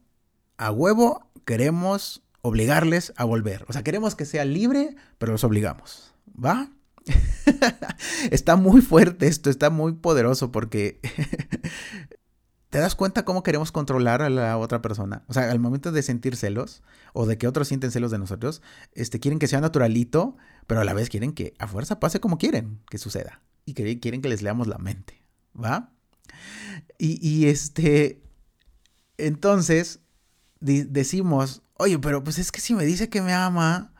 a 0.59 0.71
huevo 0.71 1.29
queremos 1.45 2.23
obligarles 2.41 3.13
a 3.17 3.25
volver. 3.25 3.65
O 3.67 3.73
sea, 3.73 3.83
queremos 3.83 4.15
que 4.15 4.25
sea 4.25 4.45
libre, 4.45 4.95
pero 5.19 5.33
los 5.33 5.43
obligamos, 5.43 6.15
¿va? 6.33 6.71
está 8.31 8.55
muy 8.55 8.81
fuerte 8.81 9.27
esto, 9.27 9.51
está 9.51 9.71
muy 9.71 9.95
poderoso 9.95 10.53
porque 10.53 11.01
¿Te 12.71 12.79
das 12.79 12.95
cuenta 12.95 13.25
cómo 13.25 13.43
queremos 13.43 13.73
controlar 13.73 14.23
a 14.23 14.31
la 14.31 14.57
otra 14.57 14.83
persona? 14.83 15.25
O 15.27 15.33
sea, 15.33 15.51
al 15.51 15.59
momento 15.59 15.91
de 15.91 16.03
sentir 16.03 16.37
celos 16.37 16.85
o 17.13 17.27
de 17.27 17.39
que 17.39 17.49
otros 17.49 17.67
sienten 17.67 17.91
celos 17.91 18.13
de 18.13 18.19
nosotros, 18.19 18.63
este, 18.93 19.19
quieren 19.19 19.41
que 19.41 19.49
sea 19.49 19.61
naturalito, 19.61 20.37
pero 20.69 20.81
a 20.81 20.85
la 20.85 20.95
vez 20.95 21.09
quieren 21.09 21.33
que 21.33 21.55
a 21.59 21.67
fuerza 21.67 21.99
pase 21.99 22.21
como 22.21 22.39
quieren 22.39 22.83
que 22.89 22.99
suceda. 22.99 23.43
Y 23.65 23.75
quieren 23.75 24.23
que 24.23 24.29
les 24.29 24.43
leamos 24.43 24.69
la 24.69 24.79
mente. 24.79 25.25
¿Va? 25.61 25.91
Y, 26.99 27.19
y 27.27 27.49
este. 27.49 28.23
Entonces, 29.19 30.01
decimos, 30.61 31.63
oye, 31.75 31.99
pero 31.99 32.25
pues 32.25 32.39
es 32.39 32.53
que 32.53 32.61
si 32.61 32.75
me 32.75 32.85
dice 32.85 33.09
que 33.09 33.23
me 33.23 33.35
ama, 33.35 33.93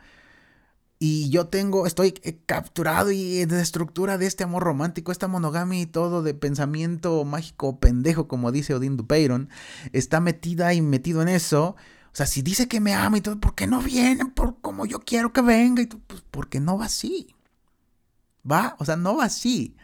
y 1.01 1.31
yo 1.31 1.47
tengo, 1.47 1.87
estoy 1.87 2.15
eh, 2.23 2.41
capturado 2.45 3.13
y 3.13 3.45
de 3.45 3.61
estructura 3.61 4.19
de 4.19 4.27
este 4.27 4.45
amor 4.45 4.65
romántico, 4.65 5.13
esta 5.13 5.29
monogamia 5.29 5.81
y 5.81 5.87
todo 5.87 6.23
de 6.23 6.35
pensamiento 6.35 7.25
mágico 7.25 7.79
pendejo, 7.79 8.27
como 8.27 8.51
dice 8.51 8.75
Odin 8.75 8.97
Dupeyron, 8.97 9.49
está 9.93 10.21
metida 10.21 10.75
y 10.75 10.83
metido 10.83 11.23
en 11.23 11.29
eso. 11.29 11.77
O 12.13 12.17
sea, 12.19 12.27
si 12.27 12.43
dice 12.43 12.67
que 12.67 12.81
me 12.81 12.95
ama 12.95 13.19
y 13.19 13.21
todo, 13.21 13.39
¿por 13.39 13.55
qué 13.55 13.67
no 13.69 13.81
viene 13.81 14.27
por 14.27 14.61
como 14.61 14.87
yo 14.87 15.01
quiero 15.01 15.33
que 15.33 15.41
venga? 15.43 15.83
Y 15.83 15.87
pues 15.87 16.25
porque 16.31 16.59
no 16.59 16.79
va 16.79 16.87
así. 16.87 17.29
¿Va? 18.51 18.75
O 18.81 18.85
sea, 18.85 18.97
no 18.97 19.17
va 19.17 19.27
así. 19.27 19.77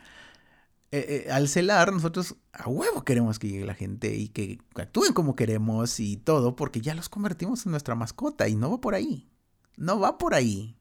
Eh, 0.96 1.26
eh, 1.26 1.32
al 1.32 1.48
celar, 1.48 1.92
nosotros 1.92 2.36
a 2.52 2.68
huevo 2.68 3.02
queremos 3.02 3.40
que 3.40 3.48
llegue 3.48 3.64
la 3.64 3.74
gente 3.74 4.14
y 4.14 4.28
que 4.28 4.60
actúen 4.76 5.12
como 5.12 5.34
queremos 5.34 5.98
y 5.98 6.18
todo, 6.18 6.54
porque 6.54 6.80
ya 6.80 6.94
los 6.94 7.08
convertimos 7.08 7.66
en 7.66 7.72
nuestra 7.72 7.96
mascota 7.96 8.46
y 8.46 8.54
no 8.54 8.70
va 8.70 8.80
por 8.80 8.94
ahí. 8.94 9.28
No 9.76 9.98
va 9.98 10.18
por 10.18 10.34
ahí. 10.34 10.76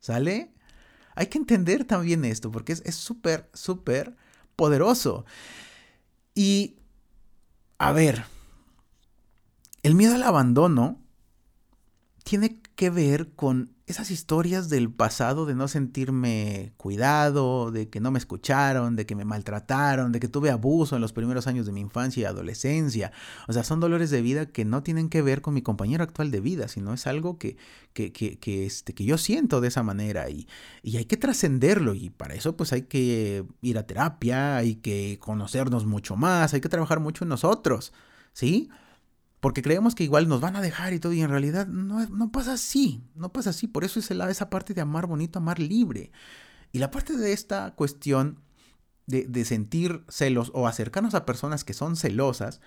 ¿Sale? 0.00 0.52
Hay 1.14 1.28
que 1.28 1.38
entender 1.38 1.84
también 1.84 2.24
esto 2.24 2.50
porque 2.50 2.72
es 2.72 2.96
súper, 2.96 3.48
súper 3.54 4.16
poderoso. 4.56 5.24
Y, 6.34 6.80
a 7.78 7.92
ver, 7.92 8.24
el 9.84 9.94
miedo 9.94 10.16
al 10.16 10.24
abandono 10.24 11.00
tiene 12.24 12.60
que 12.74 12.90
ver 12.90 13.32
con 13.34 13.75
esas 13.86 14.10
historias 14.10 14.68
del 14.68 14.90
pasado 14.90 15.46
de 15.46 15.54
no 15.54 15.68
sentirme 15.68 16.72
cuidado, 16.76 17.70
de 17.70 17.88
que 17.88 18.00
no 18.00 18.10
me 18.10 18.18
escucharon, 18.18 18.96
de 18.96 19.06
que 19.06 19.14
me 19.14 19.24
maltrataron, 19.24 20.10
de 20.10 20.18
que 20.18 20.26
tuve 20.26 20.50
abuso 20.50 20.96
en 20.96 21.02
los 21.02 21.12
primeros 21.12 21.46
años 21.46 21.66
de 21.66 21.72
mi 21.72 21.82
infancia 21.82 22.22
y 22.22 22.24
adolescencia. 22.24 23.12
O 23.46 23.52
sea, 23.52 23.62
son 23.62 23.78
dolores 23.78 24.10
de 24.10 24.22
vida 24.22 24.46
que 24.46 24.64
no 24.64 24.82
tienen 24.82 25.08
que 25.08 25.22
ver 25.22 25.40
con 25.40 25.54
mi 25.54 25.62
compañero 25.62 26.02
actual 26.02 26.32
de 26.32 26.40
vida, 26.40 26.66
sino 26.66 26.92
es 26.94 27.06
algo 27.06 27.38
que, 27.38 27.56
que, 27.92 28.12
que, 28.12 28.66
este, 28.66 28.92
que 28.92 29.04
yo 29.04 29.18
siento 29.18 29.60
de 29.60 29.68
esa 29.68 29.84
manera 29.84 30.28
y, 30.30 30.48
y 30.82 30.96
hay 30.96 31.04
que 31.04 31.16
trascenderlo 31.16 31.94
y 31.94 32.10
para 32.10 32.34
eso 32.34 32.56
pues 32.56 32.72
hay 32.72 32.82
que 32.82 33.44
ir 33.60 33.78
a 33.78 33.86
terapia, 33.86 34.56
hay 34.56 34.76
que 34.76 35.18
conocernos 35.20 35.86
mucho 35.86 36.16
más, 36.16 36.54
hay 36.54 36.60
que 36.60 36.68
trabajar 36.68 36.98
mucho 36.98 37.24
en 37.24 37.28
nosotros, 37.28 37.92
¿sí? 38.32 38.68
Porque 39.40 39.62
creemos 39.62 39.94
que 39.94 40.04
igual 40.04 40.28
nos 40.28 40.40
van 40.40 40.56
a 40.56 40.62
dejar 40.62 40.92
y 40.92 41.00
todo, 41.00 41.12
y 41.12 41.20
en 41.20 41.30
realidad 41.30 41.66
no, 41.66 42.06
no 42.06 42.32
pasa 42.32 42.54
así, 42.54 43.04
no 43.14 43.32
pasa 43.32 43.50
así. 43.50 43.66
Por 43.66 43.84
eso 43.84 44.00
es 44.00 44.10
esa 44.10 44.50
parte 44.50 44.74
de 44.74 44.80
amar 44.80 45.06
bonito, 45.06 45.38
amar 45.38 45.58
libre. 45.58 46.10
Y 46.72 46.78
la 46.78 46.90
parte 46.90 47.16
de 47.16 47.32
esta 47.32 47.74
cuestión 47.74 48.40
de, 49.06 49.26
de 49.26 49.44
sentir 49.44 50.04
celos 50.08 50.50
o 50.54 50.66
acercarnos 50.66 51.14
a 51.14 51.26
personas 51.26 51.64
que 51.64 51.74
son 51.74 51.96
celosas, 51.96 52.60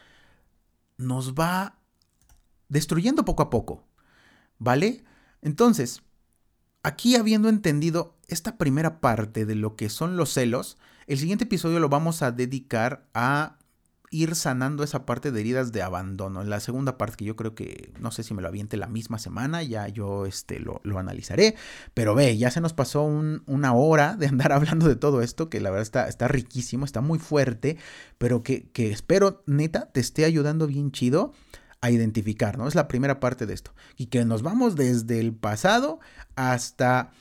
nos 0.97 1.33
va 1.33 1.79
destruyendo 2.69 3.25
poco 3.25 3.43
a 3.43 3.49
poco. 3.49 3.87
¿Vale? 4.57 5.03
Entonces, 5.41 6.03
aquí 6.83 7.15
habiendo 7.15 7.49
entendido 7.49 8.17
esta 8.27 8.57
primera 8.57 8.99
parte 8.99 9.45
de 9.45 9.55
lo 9.55 9.75
que 9.75 9.89
son 9.89 10.17
los 10.17 10.33
celos, 10.33 10.77
el 11.07 11.17
siguiente 11.17 11.45
episodio 11.45 11.79
lo 11.79 11.89
vamos 11.89 12.21
a 12.21 12.31
dedicar 12.31 13.07
a 13.13 13.58
ir 14.11 14.35
sanando 14.35 14.83
esa 14.83 15.05
parte 15.05 15.31
de 15.31 15.39
heridas 15.39 15.71
de 15.71 15.81
abandono. 15.81 16.41
En 16.41 16.49
la 16.49 16.59
segunda 16.59 16.97
parte, 16.97 17.17
que 17.17 17.25
yo 17.25 17.35
creo 17.35 17.55
que 17.55 17.93
no 17.99 18.11
sé 18.11 18.23
si 18.23 18.33
me 18.33 18.41
lo 18.41 18.47
aviente 18.47 18.77
la 18.77 18.87
misma 18.87 19.19
semana, 19.19 19.61
ya 19.63 19.87
yo 19.87 20.25
este, 20.25 20.59
lo, 20.59 20.81
analizaré. 20.97 21.55
Pero 21.93 22.15
ve, 22.15 22.37
ya 22.37 22.51
se 22.51 22.61
nos 22.61 22.73
pasó 22.73 23.03
una 23.03 23.73
hora 23.73 24.15
de 24.15 24.27
andar 24.27 24.51
hablando 24.53 24.87
de 24.87 24.95
todo 24.95 25.21
esto, 25.21 25.49
que 25.49 25.59
la 25.59 25.69
verdad 25.69 25.83
está, 25.83 26.07
está 26.07 26.27
riquísimo, 26.27 26.85
está 26.85 27.01
muy 27.01 27.19
fuerte, 27.19 27.77
pero 28.17 28.43
que, 28.43 28.69
que 28.69 28.91
espero, 28.91 29.43
neta, 29.45 29.91
te 29.91 29.99
esté 29.99 30.25
ayudando 30.25 30.67
bien 30.67 30.91
chido 30.91 31.33
a 31.81 31.91
identificar, 31.91 32.57
¿no? 32.57 32.67
Es 32.67 32.75
la 32.75 32.87
primera 32.87 33.19
parte 33.19 33.45
de 33.45 33.53
esto. 33.53 33.73
Y 33.95 34.07
que 34.07 34.25
nos 34.25 34.41
vamos 34.41 34.75
desde 34.75 35.19
el 35.19 35.33
pasado 35.33 35.99
hasta 36.35 37.11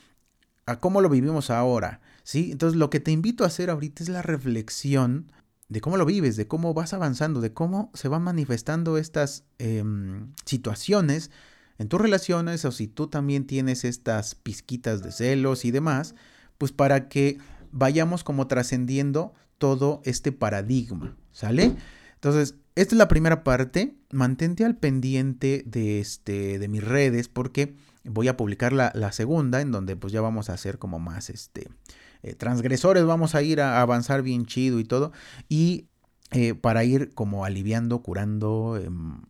a 0.65 0.79
cómo 0.79 1.01
lo 1.01 1.09
vivimos 1.09 1.49
ahora, 1.49 2.01
¿sí? 2.23 2.51
Entonces 2.51 2.77
lo 2.77 2.89
que 2.89 2.99
te 2.99 3.11
invito 3.11 3.43
a 3.43 3.47
hacer 3.47 3.69
ahorita 3.69 4.03
es 4.03 4.09
la 4.09 4.21
reflexión 4.21 5.31
de 5.69 5.81
cómo 5.81 5.97
lo 5.97 6.05
vives, 6.05 6.35
de 6.35 6.47
cómo 6.47 6.73
vas 6.73 6.93
avanzando, 6.93 7.41
de 7.41 7.53
cómo 7.53 7.91
se 7.93 8.07
van 8.07 8.23
manifestando 8.23 8.97
estas 8.97 9.45
em, 9.59 10.33
situaciones 10.45 11.29
en 11.77 11.87
tus 11.87 12.01
relaciones 12.01 12.65
o 12.65 12.71
si 12.71 12.87
tú 12.87 13.07
también 13.07 13.45
tienes 13.45 13.85
estas 13.85 14.35
pizquitas 14.35 15.01
de 15.01 15.11
celos 15.11 15.63
y 15.65 15.71
demás, 15.71 16.15
pues 16.57 16.71
para 16.71 17.07
que 17.07 17.37
vayamos 17.71 18.23
como 18.23 18.47
trascendiendo 18.47 19.33
todo 19.57 20.01
este 20.03 20.31
paradigma, 20.31 21.15
¿sale? 21.31 21.75
Entonces, 22.15 22.55
esta 22.75 22.95
es 22.95 22.97
la 22.97 23.07
primera 23.07 23.43
parte. 23.43 23.95
Mantente 24.11 24.65
al 24.65 24.75
pendiente 24.75 25.63
de, 25.65 25.99
este, 25.99 26.59
de 26.59 26.67
mis 26.67 26.83
redes 26.83 27.29
porque 27.29 27.75
voy 28.03 28.27
a 28.27 28.35
publicar 28.35 28.73
la, 28.73 28.91
la 28.95 29.11
segunda 29.11 29.61
en 29.61 29.71
donde 29.71 29.95
pues 29.95 30.11
ya 30.11 30.21
vamos 30.21 30.49
a 30.49 30.53
hacer 30.53 30.79
como 30.79 30.99
más 30.99 31.29
este, 31.29 31.69
eh, 32.23 32.33
transgresores, 32.35 33.05
vamos 33.05 33.35
a 33.35 33.41
ir 33.41 33.61
a 33.61 33.81
avanzar 33.81 34.21
bien 34.21 34.45
chido 34.45 34.79
y 34.79 34.83
todo. 34.83 35.11
Y 35.47 35.87
eh, 36.31 36.53
para 36.53 36.83
ir 36.83 37.13
como 37.13 37.45
aliviando, 37.45 38.01
curando, 38.01 38.77
em, 38.81 39.21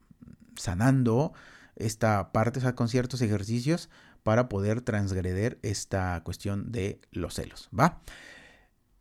sanando 0.55 1.33
esta 1.75 2.31
parte, 2.31 2.59
o 2.59 2.61
sea, 2.61 2.75
con 2.75 2.89
ciertos 2.89 3.21
ejercicios 3.21 3.89
para 4.23 4.49
poder 4.49 4.81
transgreder 4.81 5.59
esta 5.61 6.21
cuestión 6.23 6.71
de 6.71 6.99
los 7.11 7.35
celos, 7.35 7.69
¿va? 7.77 8.01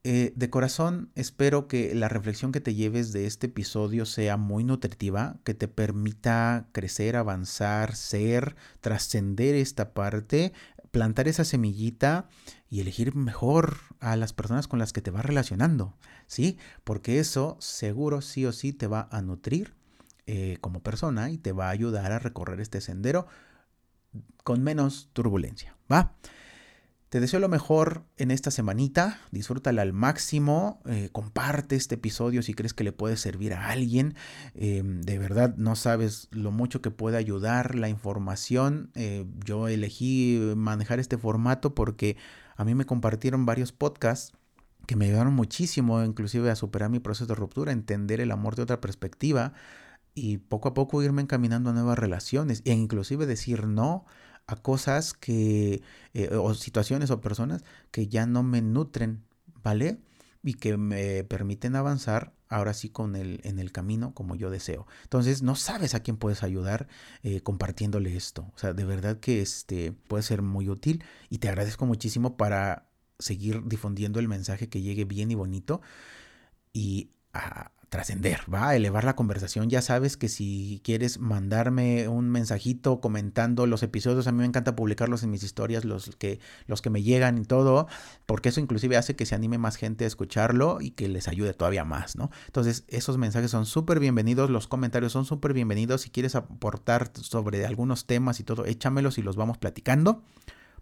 eh, 0.04 0.32
de 0.36 0.48
corazón 0.48 1.10
espero 1.16 1.68
que 1.68 1.94
la 1.94 2.08
reflexión 2.08 2.50
que 2.50 2.62
te 2.62 2.74
lleves 2.74 3.12
de 3.12 3.26
este 3.26 3.48
episodio 3.48 4.06
sea 4.06 4.38
muy 4.38 4.64
nutritiva, 4.64 5.36
que 5.44 5.52
te 5.52 5.68
permita 5.68 6.68
crecer, 6.72 7.14
avanzar, 7.14 7.94
ser, 7.94 8.56
trascender 8.80 9.54
esta 9.54 9.92
parte, 9.92 10.54
plantar 10.90 11.28
esa 11.28 11.44
semillita 11.44 12.28
y 12.70 12.80
elegir 12.80 13.14
mejor 13.14 13.78
a 14.00 14.16
las 14.16 14.32
personas 14.32 14.68
con 14.68 14.78
las 14.78 14.92
que 14.92 15.00
te 15.00 15.10
vas 15.10 15.24
relacionando, 15.24 15.94
¿sí? 16.26 16.58
Porque 16.84 17.18
eso 17.18 17.56
seguro 17.60 18.20
sí 18.20 18.46
o 18.46 18.52
sí 18.52 18.72
te 18.72 18.86
va 18.86 19.08
a 19.10 19.22
nutrir 19.22 19.74
eh, 20.26 20.58
como 20.60 20.82
persona 20.82 21.30
y 21.30 21.38
te 21.38 21.52
va 21.52 21.68
a 21.68 21.70
ayudar 21.70 22.12
a 22.12 22.18
recorrer 22.18 22.60
este 22.60 22.80
sendero 22.80 23.26
con 24.44 24.62
menos 24.62 25.10
turbulencia, 25.12 25.76
¿va? 25.90 26.14
Te 27.08 27.20
deseo 27.20 27.40
lo 27.40 27.48
mejor 27.48 28.04
en 28.18 28.30
esta 28.30 28.50
semanita, 28.50 29.18
disfrútala 29.30 29.80
al 29.80 29.94
máximo, 29.94 30.82
eh, 30.84 31.08
comparte 31.10 31.74
este 31.74 31.94
episodio 31.94 32.42
si 32.42 32.52
crees 32.52 32.74
que 32.74 32.84
le 32.84 32.92
puede 32.92 33.16
servir 33.16 33.54
a 33.54 33.70
alguien, 33.70 34.14
eh, 34.54 34.82
de 34.84 35.18
verdad 35.18 35.54
no 35.56 35.74
sabes 35.74 36.28
lo 36.32 36.50
mucho 36.50 36.82
que 36.82 36.90
puede 36.90 37.16
ayudar 37.16 37.76
la 37.76 37.88
información, 37.88 38.90
eh, 38.94 39.24
yo 39.42 39.68
elegí 39.68 40.38
manejar 40.54 40.98
este 40.98 41.16
formato 41.16 41.74
porque 41.74 42.18
a 42.56 42.64
mí 42.66 42.74
me 42.74 42.84
compartieron 42.84 43.46
varios 43.46 43.72
podcasts 43.72 44.34
que 44.86 44.94
me 44.94 45.06
ayudaron 45.06 45.32
muchísimo, 45.32 46.04
inclusive 46.04 46.50
a 46.50 46.56
superar 46.56 46.90
mi 46.90 46.98
proceso 46.98 47.26
de 47.26 47.36
ruptura, 47.36 47.72
entender 47.72 48.20
el 48.20 48.32
amor 48.32 48.54
de 48.54 48.64
otra 48.64 48.82
perspectiva 48.82 49.54
y 50.14 50.38
poco 50.38 50.68
a 50.68 50.74
poco 50.74 51.02
irme 51.02 51.22
encaminando 51.22 51.70
a 51.70 51.72
nuevas 51.72 51.98
relaciones 51.98 52.60
e 52.66 52.72
inclusive 52.72 53.24
decir 53.24 53.66
no 53.66 54.04
a 54.48 54.56
cosas 54.56 55.14
que, 55.14 55.82
eh, 56.14 56.30
o 56.34 56.54
situaciones 56.54 57.10
o 57.10 57.20
personas 57.20 57.64
que 57.92 58.08
ya 58.08 58.26
no 58.26 58.42
me 58.42 58.62
nutren, 58.62 59.22
¿vale? 59.62 60.00
Y 60.42 60.54
que 60.54 60.76
me 60.76 61.22
permiten 61.24 61.76
avanzar 61.76 62.32
ahora 62.48 62.72
sí 62.72 62.88
con 62.88 63.14
el, 63.14 63.40
en 63.44 63.58
el 63.58 63.72
camino 63.72 64.14
como 64.14 64.34
yo 64.36 64.50
deseo. 64.50 64.86
Entonces, 65.04 65.42
no 65.42 65.54
sabes 65.54 65.94
a 65.94 66.00
quién 66.00 66.16
puedes 66.16 66.42
ayudar 66.42 66.88
eh, 67.22 67.42
compartiéndole 67.42 68.16
esto. 68.16 68.50
O 68.54 68.58
sea, 68.58 68.72
de 68.72 68.84
verdad 68.84 69.20
que 69.20 69.42
este 69.42 69.92
puede 69.92 70.22
ser 70.22 70.40
muy 70.42 70.68
útil 70.70 71.04
y 71.28 71.38
te 71.38 71.48
agradezco 71.48 71.84
muchísimo 71.86 72.36
para 72.38 72.88
seguir 73.18 73.62
difundiendo 73.66 74.18
el 74.18 74.28
mensaje 74.28 74.68
que 74.68 74.80
llegue 74.80 75.04
bien 75.04 75.30
y 75.30 75.34
bonito 75.34 75.82
y 76.72 77.10
a, 77.34 77.72
trascender, 77.88 78.40
va 78.52 78.68
a 78.68 78.76
elevar 78.76 79.04
la 79.04 79.16
conversación. 79.16 79.70
Ya 79.70 79.82
sabes 79.82 80.16
que 80.16 80.28
si 80.28 80.80
quieres 80.84 81.18
mandarme 81.18 82.08
un 82.08 82.28
mensajito 82.28 83.00
comentando 83.00 83.66
los 83.66 83.82
episodios, 83.82 84.26
a 84.26 84.32
mí 84.32 84.38
me 84.38 84.44
encanta 84.44 84.76
publicarlos 84.76 85.22
en 85.22 85.30
mis 85.30 85.42
historias, 85.42 85.84
los 85.84 86.14
que, 86.16 86.40
los 86.66 86.82
que 86.82 86.90
me 86.90 87.02
llegan 87.02 87.38
y 87.38 87.44
todo, 87.44 87.86
porque 88.26 88.50
eso 88.50 88.60
inclusive 88.60 88.96
hace 88.96 89.16
que 89.16 89.26
se 89.26 89.34
anime 89.34 89.58
más 89.58 89.76
gente 89.76 90.04
a 90.04 90.08
escucharlo 90.08 90.80
y 90.80 90.90
que 90.90 91.08
les 91.08 91.28
ayude 91.28 91.54
todavía 91.54 91.84
más, 91.84 92.16
¿no? 92.16 92.30
Entonces, 92.46 92.84
esos 92.88 93.16
mensajes 93.16 93.50
son 93.50 93.66
súper 93.66 94.00
bienvenidos, 94.00 94.50
los 94.50 94.68
comentarios 94.68 95.12
son 95.12 95.24
súper 95.24 95.52
bienvenidos. 95.52 96.02
Si 96.02 96.10
quieres 96.10 96.34
aportar 96.34 97.10
sobre 97.14 97.64
algunos 97.64 98.06
temas 98.06 98.40
y 98.40 98.44
todo, 98.44 98.66
échamelos 98.66 99.18
y 99.18 99.22
los 99.22 99.36
vamos 99.36 99.58
platicando 99.58 100.22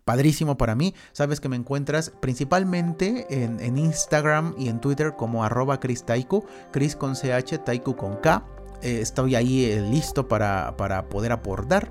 padrísimo 0.06 0.56
para 0.56 0.74
mí. 0.74 0.94
Sabes 1.12 1.40
que 1.40 1.50
me 1.50 1.56
encuentras 1.56 2.10
principalmente 2.20 3.26
en, 3.28 3.76
Instagram 3.76 4.54
y 4.56 4.68
en 4.68 4.80
Twitter 4.80 5.14
como 5.18 5.44
arroba 5.44 5.80
Chris 5.80 6.04
Taiku, 6.04 6.46
Chris 6.72 6.96
con 6.96 7.14
CH, 7.14 7.64
Taiku 7.64 7.96
con 7.96 8.16
K. 8.16 8.44
Eh, 8.82 9.00
estoy 9.02 9.34
ahí 9.34 9.64
eh, 9.64 9.82
listo 9.82 10.28
para, 10.28 10.76
para 10.76 11.08
poder 11.08 11.32
aportar 11.32 11.90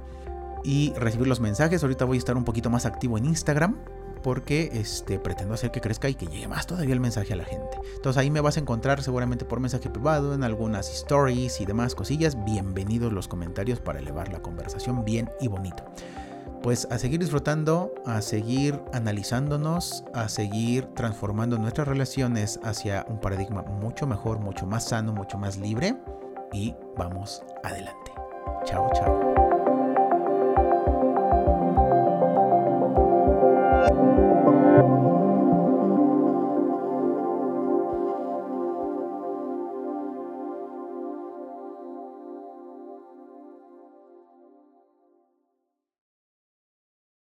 y 0.63 0.93
recibir 0.93 1.27
los 1.27 1.41
mensajes. 1.41 1.83
Ahorita 1.83 2.05
voy 2.05 2.17
a 2.17 2.19
estar 2.19 2.37
un 2.37 2.45
poquito 2.45 2.69
más 2.69 2.85
activo 2.85 3.17
en 3.17 3.25
Instagram 3.25 3.75
porque 4.23 4.71
este, 4.73 5.19
pretendo 5.19 5.53
hacer 5.53 5.71
que 5.71 5.81
crezca 5.81 6.07
y 6.07 6.15
que 6.15 6.25
llegue 6.25 6.47
más 6.47 6.65
todavía 6.65 6.93
el 6.93 7.01
mensaje 7.01 7.33
a 7.33 7.35
la 7.35 7.43
gente. 7.43 7.77
Entonces 7.95 8.17
ahí 8.17 8.31
me 8.31 8.39
vas 8.39 8.55
a 8.55 8.61
encontrar 8.61 9.03
seguramente 9.03 9.43
por 9.43 9.59
mensaje 9.59 9.89
privado, 9.89 10.33
en 10.33 10.43
algunas 10.43 10.89
stories 10.89 11.59
y 11.59 11.65
demás 11.65 11.93
cosillas. 11.93 12.43
Bienvenidos 12.45 13.11
los 13.11 13.27
comentarios 13.27 13.81
para 13.81 13.99
elevar 13.99 14.31
la 14.31 14.41
conversación 14.41 15.03
bien 15.03 15.29
y 15.41 15.49
bonito 15.49 15.83
pues 16.65 16.87
a 16.89 16.97
seguir 16.97 17.19
disfrutando, 17.19 17.93
a 18.07 18.23
seguir 18.23 18.81
analizándonos, 18.91 20.03
a 20.15 20.27
seguir 20.27 20.85
transformando 20.95 21.59
nuestras 21.59 21.87
relaciones 21.87 22.59
hacia 22.63 23.05
un 23.07 23.19
paradigma 23.19 23.61
mucho 23.61 24.07
mejor, 24.07 24.39
mucho 24.39 24.65
más 24.65 24.85
sano, 24.85 25.13
mucho 25.13 25.37
más 25.37 25.57
libre. 25.57 25.95
Y 26.53 26.73
vamos 26.97 27.43
adelante. 27.63 28.11
Chao, 28.65 28.89
chao. 28.95 29.35